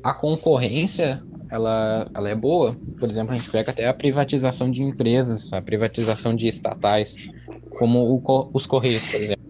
a 0.06 0.14
concorrência, 0.14 1.20
ela, 1.50 2.08
ela 2.14 2.28
é 2.28 2.34
boa. 2.34 2.76
Por 2.96 3.10
exemplo, 3.10 3.32
a 3.32 3.36
gente 3.36 3.50
pega 3.50 3.72
até 3.72 3.88
a 3.88 3.92
privatização 3.92 4.70
de 4.70 4.80
empresas, 4.80 5.52
a 5.52 5.60
privatização 5.60 6.34
de 6.36 6.46
estatais, 6.46 7.28
como 7.76 7.98
o 8.04 8.50
os 8.54 8.66
Correios, 8.66 9.10
por 9.10 9.20
exemplo. 9.20 9.44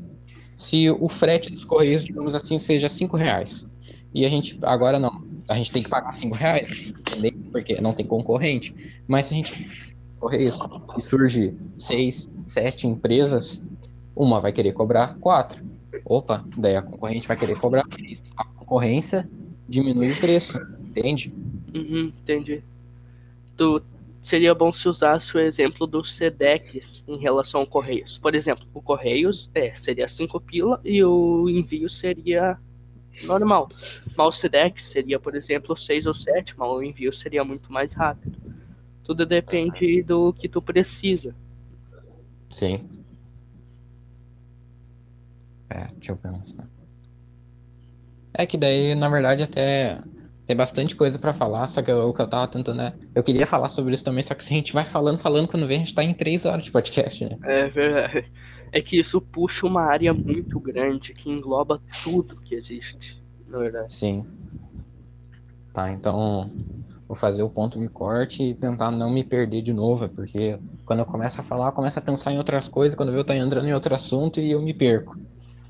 Se 0.56 0.90
o 0.90 1.08
frete 1.10 1.50
dos 1.50 1.62
Correios, 1.62 2.04
digamos 2.04 2.34
assim, 2.34 2.58
seja 2.58 2.88
cinco 2.88 3.18
reais, 3.18 3.66
e 4.14 4.24
a 4.24 4.30
gente, 4.30 4.58
agora 4.62 4.98
não, 4.98 5.22
a 5.46 5.56
gente 5.56 5.70
tem 5.70 5.82
que 5.82 5.90
pagar 5.90 6.12
cinco 6.12 6.36
reais, 6.36 6.94
entendeu? 7.00 7.50
porque 7.52 7.78
não 7.82 7.92
tem 7.92 8.06
concorrente. 8.06 8.74
Mas 9.06 9.26
se 9.26 9.34
a 9.34 9.36
gente 9.36 9.94
Correios 10.18 10.58
e 10.96 11.02
surge 11.02 11.54
seis, 11.76 12.30
sete 12.48 12.86
empresas, 12.86 13.62
uma 14.16 14.40
vai 14.40 14.52
querer 14.52 14.72
cobrar 14.72 15.18
quatro. 15.20 15.62
Opa, 16.02 16.46
daí 16.56 16.76
a 16.76 16.80
concorrente 16.80 17.28
vai 17.28 17.36
querer 17.36 17.60
cobrar. 17.60 17.82
A 18.38 18.44
concorrência 18.44 19.28
diminui 19.68 20.06
o 20.06 20.20
preço, 20.20 20.58
entende? 20.80 21.32
Uhum, 21.74 22.12
entendi. 22.22 22.62
Tu, 23.56 23.82
seria 24.22 24.54
bom 24.54 24.72
se 24.72 24.88
usasse 24.88 25.36
o 25.36 25.40
exemplo 25.40 25.86
do 25.86 26.04
Sedex 26.04 27.02
em 27.06 27.16
relação 27.16 27.60
ao 27.60 27.66
Correios. 27.66 28.18
Por 28.18 28.34
exemplo, 28.34 28.66
o 28.74 28.82
Correios 28.82 29.50
é, 29.54 29.72
seria 29.74 30.08
5 30.08 30.40
pila 30.40 30.80
e 30.84 31.02
o 31.04 31.48
envio 31.48 31.88
seria 31.88 32.58
normal. 33.24 33.68
Mas 33.70 34.18
o 34.18 34.32
Sedex 34.32 34.84
seria, 34.86 35.18
por 35.18 35.34
exemplo, 35.34 35.76
6 35.76 36.06
ou 36.06 36.14
7, 36.14 36.54
mas 36.56 36.68
o 36.68 36.82
envio 36.82 37.12
seria 37.12 37.44
muito 37.44 37.72
mais 37.72 37.92
rápido. 37.92 38.36
Tudo 39.04 39.24
depende 39.24 40.02
do 40.02 40.32
que 40.32 40.48
tu 40.48 40.60
precisa. 40.60 41.34
Sim. 42.50 42.84
É, 45.70 45.86
deixa 45.96 46.12
eu 46.12 46.16
pensar. 46.16 46.68
É 48.38 48.46
que 48.46 48.56
daí, 48.58 48.94
na 48.94 49.08
verdade, 49.08 49.42
até 49.42 49.98
tem 50.46 50.54
bastante 50.56 50.94
coisa 50.94 51.18
pra 51.18 51.34
falar, 51.34 51.66
só 51.68 51.82
que 51.82 51.90
eu- 51.90 52.08
o 52.08 52.14
que 52.14 52.22
eu 52.22 52.28
tava 52.28 52.46
tentando 52.48 52.82
é. 52.82 52.94
Eu 53.14 53.22
queria 53.22 53.46
falar 53.46 53.68
sobre 53.68 53.94
isso 53.94 54.04
também, 54.04 54.22
só 54.22 54.34
que 54.34 54.44
se 54.44 54.52
a 54.52 54.56
gente 54.56 54.72
vai 54.72 54.84
falando, 54.84 55.18
falando, 55.18 55.48
quando 55.48 55.66
vem, 55.66 55.78
a 55.78 55.80
gente 55.80 55.94
tá 55.94 56.04
em 56.04 56.14
três 56.14 56.44
horas 56.44 56.64
de 56.64 56.70
podcast, 56.70 57.24
né? 57.24 57.36
É 57.44 57.68
verdade. 57.68 58.24
É 58.72 58.80
que 58.82 58.98
isso 58.98 59.20
puxa 59.20 59.66
uma 59.66 59.82
área 59.82 60.12
muito 60.12 60.60
grande 60.60 61.14
que 61.14 61.30
engloba 61.30 61.80
tudo 62.04 62.36
que 62.42 62.54
existe, 62.54 63.22
na 63.48 63.58
verdade. 63.58 63.92
Sim. 63.92 64.24
Tá, 65.72 65.90
então 65.90 66.50
vou 67.06 67.16
fazer 67.16 67.42
o 67.42 67.50
ponto 67.50 67.78
de 67.78 67.88
corte 67.88 68.42
e 68.42 68.54
tentar 68.54 68.90
não 68.90 69.10
me 69.10 69.22
perder 69.22 69.62
de 69.62 69.72
novo, 69.72 70.08
porque 70.08 70.58
quando 70.84 71.00
eu 71.00 71.06
começo 71.06 71.40
a 71.40 71.44
falar, 71.44 71.68
eu 71.68 71.72
começo 71.72 71.98
a 71.98 72.02
pensar 72.02 72.32
em 72.32 72.38
outras 72.38 72.68
coisas, 72.68 72.96
quando 72.96 73.12
eu 73.12 73.24
tô 73.24 73.32
entrando 73.32 73.68
em 73.68 73.72
outro 73.74 73.94
assunto 73.94 74.40
e 74.40 74.50
eu 74.50 74.60
me 74.60 74.74
perco, 74.74 75.16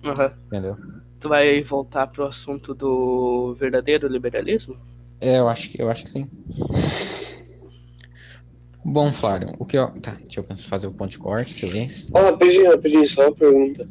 Aham. 0.04 0.32
entendeu? 0.46 0.76
Tu 1.20 1.28
vai 1.28 1.62
voltar 1.62 2.06
pro 2.08 2.26
assunto 2.26 2.74
do 2.74 3.54
verdadeiro 3.58 4.06
liberalismo? 4.06 4.76
É, 5.20 5.38
eu 5.38 5.48
acho 5.48 5.70
que 5.70 5.80
eu 5.80 5.88
acho 5.88 6.04
que 6.04 6.10
sim. 6.10 6.28
Bom, 8.84 9.12
Flávio, 9.12 9.52
o 9.58 9.64
que 9.64 9.76
eu. 9.76 9.88
Tá, 10.00 10.16
deixa 10.22 10.40
eu 10.40 10.56
fazer 10.58 10.86
o 10.86 10.92
ponto 10.92 11.10
de 11.10 11.18
corte, 11.18 11.54
silêncio. 11.54 12.06
Ó, 12.14 12.20
rapidinho, 12.20 12.70
rapidinho, 12.70 13.08
só 13.08 13.22
uma 13.22 13.34
pergunta. 13.34 13.88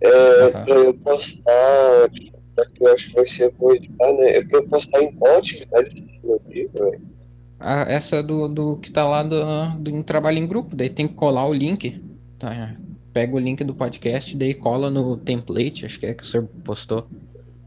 É, 0.00 0.08
Aham. 0.48 0.64
pra 0.64 0.74
eu 0.74 0.94
postar, 0.94 2.08
já 2.56 2.64
que 2.74 2.84
eu 2.84 2.92
acho 2.92 3.08
que 3.10 3.14
vai 3.14 3.26
ser 3.26 3.54
por 3.54 3.76
editar, 3.76 4.12
né? 4.14 4.36
É 4.38 4.44
pra 4.44 4.58
eu 4.58 4.68
postar 4.68 5.00
em 5.00 5.12
qual 5.14 5.38
atividade 5.38 5.94
do 5.94 6.26
meu 6.26 6.40
livro, 6.48 6.90
velho? 6.90 7.02
Ah, 7.60 7.84
essa 7.88 8.16
é 8.16 8.22
do, 8.22 8.48
do 8.48 8.78
que 8.78 8.90
tá 8.90 9.08
lá 9.08 9.22
do, 9.22 9.78
do 9.78 10.02
trabalho 10.02 10.38
em 10.38 10.48
grupo, 10.48 10.74
daí 10.74 10.90
tem 10.90 11.06
que 11.06 11.14
colar 11.14 11.46
o 11.46 11.54
link. 11.54 12.02
Tá, 12.40 12.76
pega 13.12 13.34
o 13.34 13.38
link 13.38 13.62
do 13.64 13.74
podcast, 13.74 14.36
daí 14.36 14.54
cola 14.54 14.90
no 14.90 15.16
template, 15.16 15.84
acho 15.84 15.98
que 15.98 16.06
é 16.06 16.14
que 16.14 16.22
o 16.22 16.26
senhor 16.26 16.46
postou. 16.64 17.06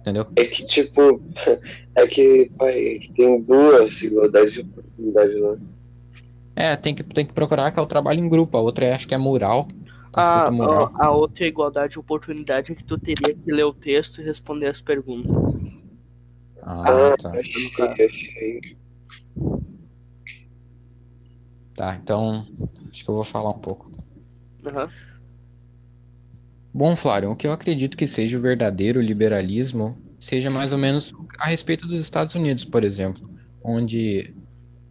Entendeu? 0.02 0.28
É 0.36 0.46
que, 0.46 0.66
tipo, 0.68 1.22
é 1.96 2.08
que, 2.08 2.52
pai, 2.58 2.98
é 2.98 3.00
tem 3.16 3.42
duas 3.42 4.02
igualdades 4.04 4.54
de 4.54 4.62
oportunidade 4.62 5.34
lá. 5.36 5.58
É, 6.56 6.76
tem 6.76 6.94
que, 6.96 7.04
tem 7.04 7.26
que 7.26 7.34
procurar 7.34 7.72
que 7.72 7.80
é 7.80 7.82
o 7.82 7.88
trabalho 7.88 8.20
em 8.20 8.30
grupo. 8.30 8.56
A 8.58 8.62
outra 8.62 8.86
é, 8.86 8.94
acho 8.94 9.08
que 9.08 9.16
é 9.16 9.18
mural. 9.18 9.68
Ah, 10.14 10.50
mural. 10.50 10.94
a, 10.96 11.08
a 11.08 11.12
outra 11.12 11.46
igualdade 11.46 11.94
de 11.94 12.00
oportunidade 12.00 12.72
é 12.72 12.76
que 12.76 12.84
tu 12.86 12.98
teria 12.98 13.36
que 13.36 13.52
ler 13.52 13.66
o 13.66 13.74
texto 13.74 14.22
e 14.22 14.24
responder 14.24 14.68
as 14.68 14.80
perguntas. 14.80 15.34
Ah, 16.64 16.84
Ah, 17.14 17.18
tá. 17.18 17.32
achei, 17.32 18.06
achei. 18.06 18.62
Tá, 21.76 22.00
então 22.02 22.48
acho 22.90 23.04
que 23.04 23.10
eu 23.10 23.16
vou 23.16 23.24
falar 23.26 23.50
um 23.50 23.60
pouco. 23.60 23.92
Aham. 24.66 24.90
Bom, 26.78 26.94
Flávio, 26.94 27.32
o 27.32 27.36
que 27.38 27.48
eu 27.48 27.54
acredito 27.54 27.96
que 27.96 28.06
seja 28.06 28.38
o 28.38 28.42
verdadeiro 28.42 29.00
liberalismo 29.00 29.98
seja 30.20 30.52
mais 30.52 30.74
ou 30.74 30.78
menos 30.78 31.14
a 31.40 31.48
respeito 31.48 31.88
dos 31.88 32.02
Estados 32.02 32.36
Unidos, 32.36 32.66
por 32.66 32.84
exemplo, 32.84 33.30
onde 33.64 34.36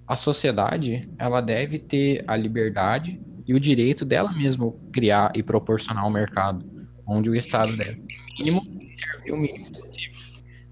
a 0.06 0.16
sociedade 0.16 1.06
ela 1.18 1.42
deve 1.42 1.78
ter 1.78 2.24
a 2.26 2.38
liberdade 2.38 3.20
e 3.46 3.52
o 3.52 3.60
direito 3.60 4.02
dela 4.02 4.32
mesma 4.32 4.72
criar 4.94 5.30
e 5.34 5.42
proporcionar 5.42 6.06
o 6.06 6.10
mercado, 6.10 6.64
onde 7.06 7.28
o 7.28 7.34
Estado 7.34 7.76
deve, 7.76 8.02
mínimo, 8.38 8.62
intervir 8.66 9.34
o 9.34 9.36
mínimo 9.36 9.68
possível. 9.68 10.20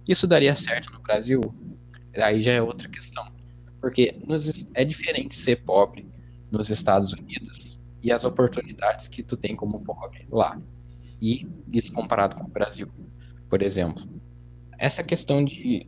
Isso 0.08 0.26
daria 0.26 0.56
certo 0.56 0.90
no 0.94 1.02
Brasil? 1.02 1.42
Aí 2.16 2.40
já 2.40 2.52
é 2.52 2.62
outra 2.62 2.88
questão, 2.88 3.22
porque 3.82 4.16
nos- 4.26 4.64
é 4.72 4.82
diferente 4.82 5.34
ser 5.38 5.56
pobre 5.56 6.06
nos 6.50 6.70
Estados 6.70 7.12
Unidos 7.12 7.78
e 8.02 8.10
as 8.10 8.24
oportunidades 8.24 9.08
que 9.08 9.22
tu 9.22 9.36
tem 9.36 9.54
como 9.54 9.84
pobre 9.84 10.26
lá 10.30 10.58
e 11.22 11.46
isso 11.72 11.92
comparado 11.92 12.34
com 12.34 12.42
o 12.42 12.48
Brasil, 12.48 12.88
por 13.48 13.62
exemplo. 13.62 14.02
Essa 14.76 15.04
questão 15.04 15.44
de 15.44 15.86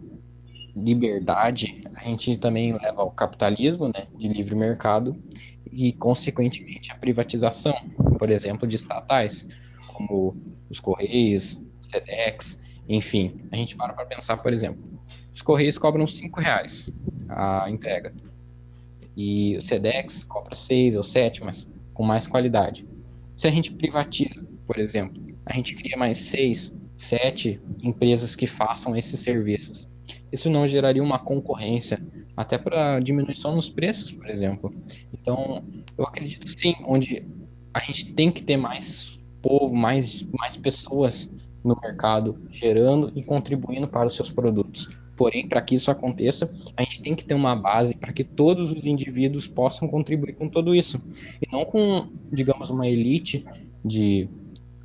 liberdade, 0.76 1.82
a 1.96 2.04
gente 2.04 2.36
também 2.36 2.72
leva 2.72 3.02
ao 3.02 3.10
capitalismo, 3.10 3.88
né, 3.88 4.06
de 4.16 4.28
livre 4.28 4.54
mercado 4.54 5.20
e 5.70 5.92
consequentemente 5.92 6.92
a 6.92 6.94
privatização, 6.94 7.74
por 8.16 8.30
exemplo, 8.30 8.66
de 8.66 8.76
estatais, 8.76 9.48
como 9.92 10.36
os 10.70 10.78
Correios, 10.78 11.60
Sedex, 11.80 12.58
enfim. 12.88 13.40
A 13.50 13.56
gente 13.56 13.76
para 13.76 13.92
para 13.92 14.06
pensar, 14.06 14.36
por 14.36 14.52
exemplo, 14.52 14.82
os 15.32 15.42
Correios 15.42 15.78
cobram 15.78 16.06
cinco 16.06 16.40
reais 16.40 16.88
a 17.28 17.68
entrega 17.68 18.14
e 19.16 19.56
o 19.56 19.60
Sedex 19.60 20.22
cobra 20.22 20.54
seis 20.54 20.94
ou 20.94 21.02
sete, 21.02 21.42
mas 21.42 21.68
com 21.92 22.04
mais 22.04 22.26
qualidade. 22.26 22.86
Se 23.36 23.48
a 23.48 23.50
gente 23.50 23.72
privatiza, 23.72 24.46
por 24.66 24.78
exemplo, 24.78 25.22
a 25.46 25.54
gente 25.54 25.74
cria 25.74 25.96
mais 25.96 26.18
seis, 26.18 26.74
sete 26.96 27.60
empresas 27.82 28.34
que 28.34 28.46
façam 28.46 28.96
esses 28.96 29.20
serviços. 29.20 29.88
Isso 30.32 30.50
não 30.50 30.66
geraria 30.66 31.02
uma 31.02 31.18
concorrência, 31.18 32.04
até 32.36 32.58
para 32.58 33.00
diminuição 33.00 33.54
nos 33.54 33.68
preços, 33.68 34.10
por 34.12 34.28
exemplo. 34.28 34.74
Então, 35.12 35.64
eu 35.96 36.04
acredito 36.04 36.48
sim, 36.58 36.74
onde 36.86 37.24
a 37.72 37.80
gente 37.80 38.12
tem 38.14 38.30
que 38.30 38.42
ter 38.42 38.56
mais 38.56 39.18
povo, 39.40 39.74
mais, 39.74 40.22
mais 40.32 40.56
pessoas 40.56 41.30
no 41.62 41.78
mercado 41.80 42.38
gerando 42.50 43.12
e 43.14 43.22
contribuindo 43.22 43.88
para 43.88 44.06
os 44.06 44.14
seus 44.14 44.30
produtos. 44.30 44.88
Porém, 45.16 45.48
para 45.48 45.62
que 45.62 45.76
isso 45.76 45.90
aconteça, 45.90 46.50
a 46.76 46.82
gente 46.82 47.00
tem 47.00 47.14
que 47.14 47.24
ter 47.24 47.34
uma 47.34 47.54
base 47.54 47.94
para 47.94 48.12
que 48.12 48.24
todos 48.24 48.72
os 48.72 48.84
indivíduos 48.84 49.46
possam 49.46 49.86
contribuir 49.86 50.34
com 50.34 50.48
tudo 50.48 50.74
isso. 50.74 51.00
E 51.40 51.50
não 51.52 51.64
com, 51.64 52.08
digamos, 52.32 52.70
uma 52.70 52.88
elite 52.88 53.46
de 53.84 54.28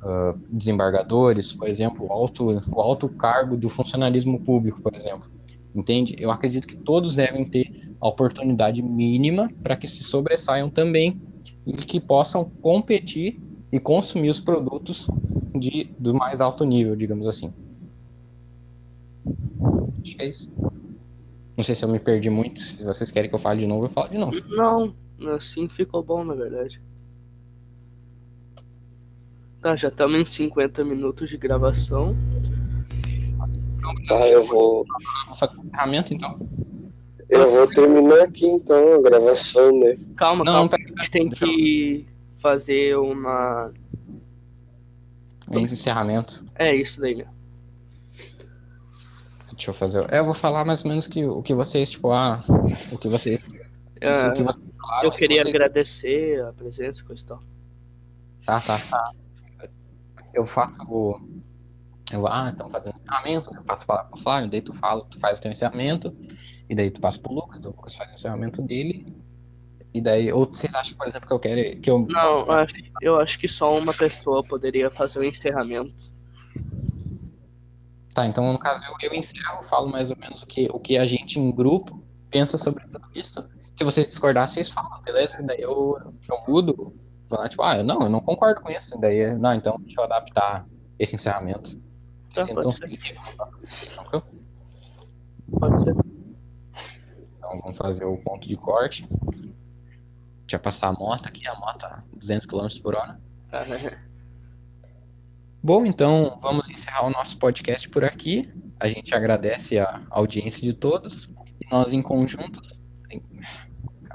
uh, 0.02 0.38
desembargadores, 0.48 1.52
por 1.52 1.68
exemplo, 1.68 2.06
o 2.06 2.12
alto, 2.12 2.62
o 2.70 2.80
alto 2.80 3.08
cargo 3.08 3.56
do 3.56 3.68
funcionalismo 3.68 4.40
público, 4.40 4.80
por 4.80 4.94
exemplo. 4.94 5.30
Entende? 5.74 6.16
Eu 6.18 6.30
acredito 6.30 6.66
que 6.66 6.76
todos 6.76 7.14
devem 7.14 7.48
ter 7.48 7.94
a 8.00 8.08
oportunidade 8.08 8.82
mínima 8.82 9.50
para 9.62 9.76
que 9.76 9.86
se 9.86 10.02
sobressaiam 10.02 10.68
também 10.68 11.20
e 11.66 11.72
que 11.72 12.00
possam 12.00 12.44
competir 12.44 13.40
e 13.70 13.78
consumir 13.78 14.30
os 14.30 14.40
produtos 14.40 15.06
de, 15.54 15.90
do 15.98 16.14
mais 16.14 16.40
alto 16.40 16.64
nível, 16.64 16.96
digamos 16.96 17.28
assim. 17.28 17.52
Acho 20.02 20.16
que 20.16 20.22
é 20.22 20.28
isso. 20.28 20.50
Não 21.56 21.62
sei 21.62 21.74
se 21.74 21.84
eu 21.84 21.88
me 21.88 22.00
perdi 22.00 22.30
muito. 22.30 22.58
Se 22.60 22.82
vocês 22.82 23.10
querem 23.10 23.28
que 23.28 23.34
eu 23.34 23.38
fale 23.38 23.60
de 23.60 23.66
novo, 23.66 23.84
eu 23.84 23.90
falo 23.90 24.08
de 24.08 24.18
novo. 24.18 24.34
Não, 24.48 24.94
assim 25.34 25.68
ficou 25.68 26.02
bom, 26.02 26.24
na 26.24 26.34
verdade. 26.34 26.80
Tá, 29.60 29.76
já 29.76 29.88
estamos 29.88 30.18
em 30.18 30.24
50 30.24 30.82
minutos 30.84 31.28
de 31.28 31.36
gravação. 31.36 32.12
Tá, 34.08 34.26
eu 34.28 34.44
vou. 34.44 34.84
Vou 35.26 35.36
fazer 35.36 35.58
um 35.58 35.70
ferramenta 35.70 36.14
então. 36.14 36.38
Eu 37.28 37.48
vou 37.50 37.66
terminar 37.68 38.22
aqui 38.22 38.46
então 38.46 38.94
a 38.98 39.02
gravação, 39.02 39.70
né? 39.80 39.96
Calma, 40.16 40.44
Não, 40.44 40.52
calma. 40.52 40.68
pera, 40.70 40.82
A 40.98 41.02
gente 41.02 41.10
tem 41.10 41.30
que 41.30 42.06
fazer 42.38 42.96
uma. 42.96 43.72
É 45.50 45.58
encerramento. 45.60 46.44
É 46.56 46.74
isso 46.74 47.00
daí, 47.00 47.14
mesmo. 47.16 47.32
Deixa 49.52 49.70
eu 49.70 49.74
fazer. 49.74 50.06
É, 50.12 50.20
eu 50.20 50.24
vou 50.24 50.32
falar 50.34 50.64
mais 50.64 50.82
ou 50.84 50.88
menos 50.88 51.06
que, 51.06 51.24
o 51.26 51.42
que 51.42 51.52
vocês, 51.54 51.90
tipo, 51.90 52.10
ah, 52.12 52.42
o 52.92 52.98
que 52.98 53.08
vocês. 53.08 53.46
É, 54.00 54.10
o 54.28 54.32
que 54.32 54.42
vocês 54.42 54.64
falaram, 54.80 55.04
eu 55.04 55.12
queria 55.12 55.42
vocês- 55.42 55.54
agradecer 55.54 56.42
a 56.44 56.52
presença 56.52 57.00
e 57.00 57.04
coisa 57.04 57.22
e 57.22 57.26
tal. 57.26 57.42
Tá, 58.46 58.58
tá, 58.60 58.78
tá. 58.90 59.12
Eu 60.34 60.46
faço. 60.46 60.78
Eu, 62.12 62.26
ah, 62.26 62.50
então 62.52 62.68
fazendo 62.68 62.96
encerramento, 62.98 63.54
eu 63.54 63.62
passo 63.62 63.84
a 63.84 63.86
palavra 63.86 64.10
pro 64.10 64.20
Flávio, 64.20 64.50
daí 64.50 64.60
tu 64.60 64.72
fala, 64.72 65.04
tu 65.04 65.20
faz 65.20 65.38
o 65.38 65.42
teu 65.42 65.52
encerramento, 65.52 66.16
e 66.68 66.74
daí 66.74 66.90
tu 66.90 67.00
passa 67.00 67.18
pro 67.20 67.32
Lucas, 67.32 67.60
o 67.64 67.68
Lucas 67.68 67.94
faz 67.94 68.10
o 68.10 68.14
encerramento 68.14 68.60
dele, 68.62 69.06
e 69.94 70.00
daí, 70.00 70.32
ou 70.32 70.46
vocês 70.46 70.74
acham, 70.74 70.96
por 70.96 71.06
exemplo, 71.06 71.28
que 71.28 71.34
eu 71.34 71.38
quero, 71.38 71.80
que 71.80 71.88
eu... 71.88 72.06
Não, 72.08 72.40
eu 72.40 72.52
acho, 72.52 72.74
eu 73.00 73.16
acho 73.20 73.38
que 73.38 73.46
só 73.46 73.78
uma 73.78 73.94
pessoa 73.94 74.42
poderia 74.42 74.90
fazer 74.90 75.20
o 75.20 75.24
encerramento. 75.24 75.94
Tá, 78.12 78.26
então 78.26 78.52
no 78.52 78.58
caso 78.58 78.82
eu, 78.84 79.08
eu 79.08 79.16
encerro, 79.16 79.62
falo 79.64 79.90
mais 79.90 80.10
ou 80.10 80.16
menos 80.16 80.42
o 80.42 80.46
que, 80.46 80.68
o 80.72 80.80
que 80.80 80.98
a 80.98 81.06
gente 81.06 81.38
em 81.38 81.50
grupo 81.52 82.02
pensa 82.28 82.58
sobre 82.58 82.84
tudo 82.88 83.06
isso. 83.14 83.48
Se 83.76 83.84
vocês 83.84 84.08
discordarem, 84.08 84.52
vocês 84.52 84.68
falam, 84.68 85.00
beleza? 85.02 85.40
Daí 85.42 85.60
eu, 85.60 85.96
eu 86.28 86.44
mudo, 86.46 86.92
falar, 87.30 87.48
tipo, 87.48 87.62
ah, 87.62 87.82
não, 87.82 88.02
eu 88.02 88.10
não 88.10 88.20
concordo 88.20 88.60
com 88.60 88.70
isso, 88.70 88.98
daí, 88.98 89.36
não, 89.38 89.54
então 89.54 89.78
deixa 89.80 90.00
eu 90.00 90.04
adaptar 90.04 90.66
esse 90.98 91.14
encerramento. 91.14 91.80
Tá, 92.34 92.42
Assim, 92.42 92.54
pode 92.54 92.68
então, 92.68 92.72
ser. 92.72 92.80
Pode 95.58 95.84
ser. 95.84 95.96
Então 97.38 97.60
vamos 97.60 97.78
fazer 97.78 98.04
o 98.04 98.16
ponto 98.18 98.46
de 98.46 98.56
corte. 98.56 99.08
Deixa 100.40 100.56
eu 100.56 100.60
passar 100.60 100.88
a 100.88 100.92
moto 100.92 101.26
aqui, 101.26 101.46
a 101.46 101.54
moto 101.54 101.84
a 101.84 102.02
200 102.14 102.46
km 102.46 102.68
por 102.82 102.94
hora. 102.94 103.20
Bom, 105.62 105.84
então 105.84 106.38
vamos 106.40 106.68
encerrar 106.70 107.06
o 107.06 107.10
nosso 107.10 107.38
podcast 107.38 107.88
por 107.88 108.04
aqui. 108.04 108.52
A 108.78 108.88
gente 108.88 109.14
agradece 109.14 109.78
a 109.78 110.02
audiência 110.10 110.62
de 110.62 110.72
todos. 110.72 111.28
E 111.60 111.68
nós 111.70 111.92
em 111.92 112.02
conjuntos. 112.02 112.80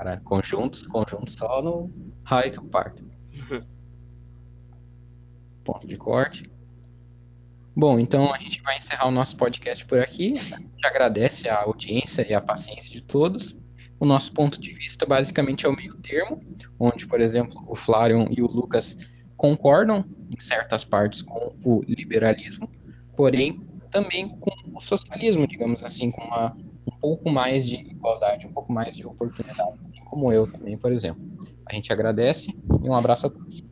Caralho, 0.05 0.21
conjuntos, 0.21 0.85
conjuntos 0.85 1.33
só 1.33 1.63
no 1.63 1.91
raio 2.23 2.51
que 2.51 2.59
eu 2.59 2.65
parto. 2.65 3.03
Ponto 5.65 5.87
de 5.87 5.97
corte. 5.97 6.47
Bom, 7.75 7.99
então 7.99 8.31
a 8.31 8.37
gente 8.37 8.61
vai 8.61 8.77
encerrar 8.77 9.07
o 9.07 9.11
nosso 9.11 9.35
podcast 9.35 9.83
por 9.83 9.99
aqui. 9.99 10.33
A 10.33 10.59
gente 10.59 10.85
agradece 10.85 11.49
a 11.49 11.59
audiência 11.63 12.23
e 12.29 12.35
a 12.35 12.39
paciência 12.39 12.91
de 12.91 13.01
todos. 13.01 13.57
O 13.99 14.05
nosso 14.05 14.31
ponto 14.31 14.61
de 14.61 14.73
vista 14.73 15.07
basicamente 15.07 15.65
é 15.65 15.69
o 15.69 15.75
meio 15.75 15.95
termo, 15.95 16.39
onde, 16.79 17.07
por 17.07 17.19
exemplo, 17.19 17.63
o 17.67 17.75
Flávio 17.75 18.27
e 18.29 18.43
o 18.43 18.47
Lucas 18.47 18.95
concordam 19.35 20.05
em 20.29 20.39
certas 20.39 20.83
partes 20.83 21.23
com 21.23 21.55
o 21.63 21.81
liberalismo, 21.87 22.69
porém 23.17 23.59
também 23.89 24.29
com 24.37 24.51
o 24.71 24.79
socialismo, 24.79 25.47
digamos 25.47 25.83
assim, 25.83 26.11
com 26.11 26.21
uma, 26.25 26.55
um 26.87 26.91
pouco 26.99 27.29
mais 27.29 27.65
de 27.65 27.75
igualdade, 27.75 28.47
um 28.47 28.53
pouco 28.53 28.71
mais 28.71 28.95
de 28.95 29.05
oportunidade, 29.05 29.79
como 30.05 30.31
eu 30.31 30.49
também, 30.49 30.77
por 30.77 30.91
exemplo. 30.91 31.21
A 31.67 31.73
gente 31.73 31.91
agradece 31.91 32.51
e 32.83 32.89
um 32.89 32.95
abraço 32.95 33.27
a 33.27 33.29
todos. 33.29 33.63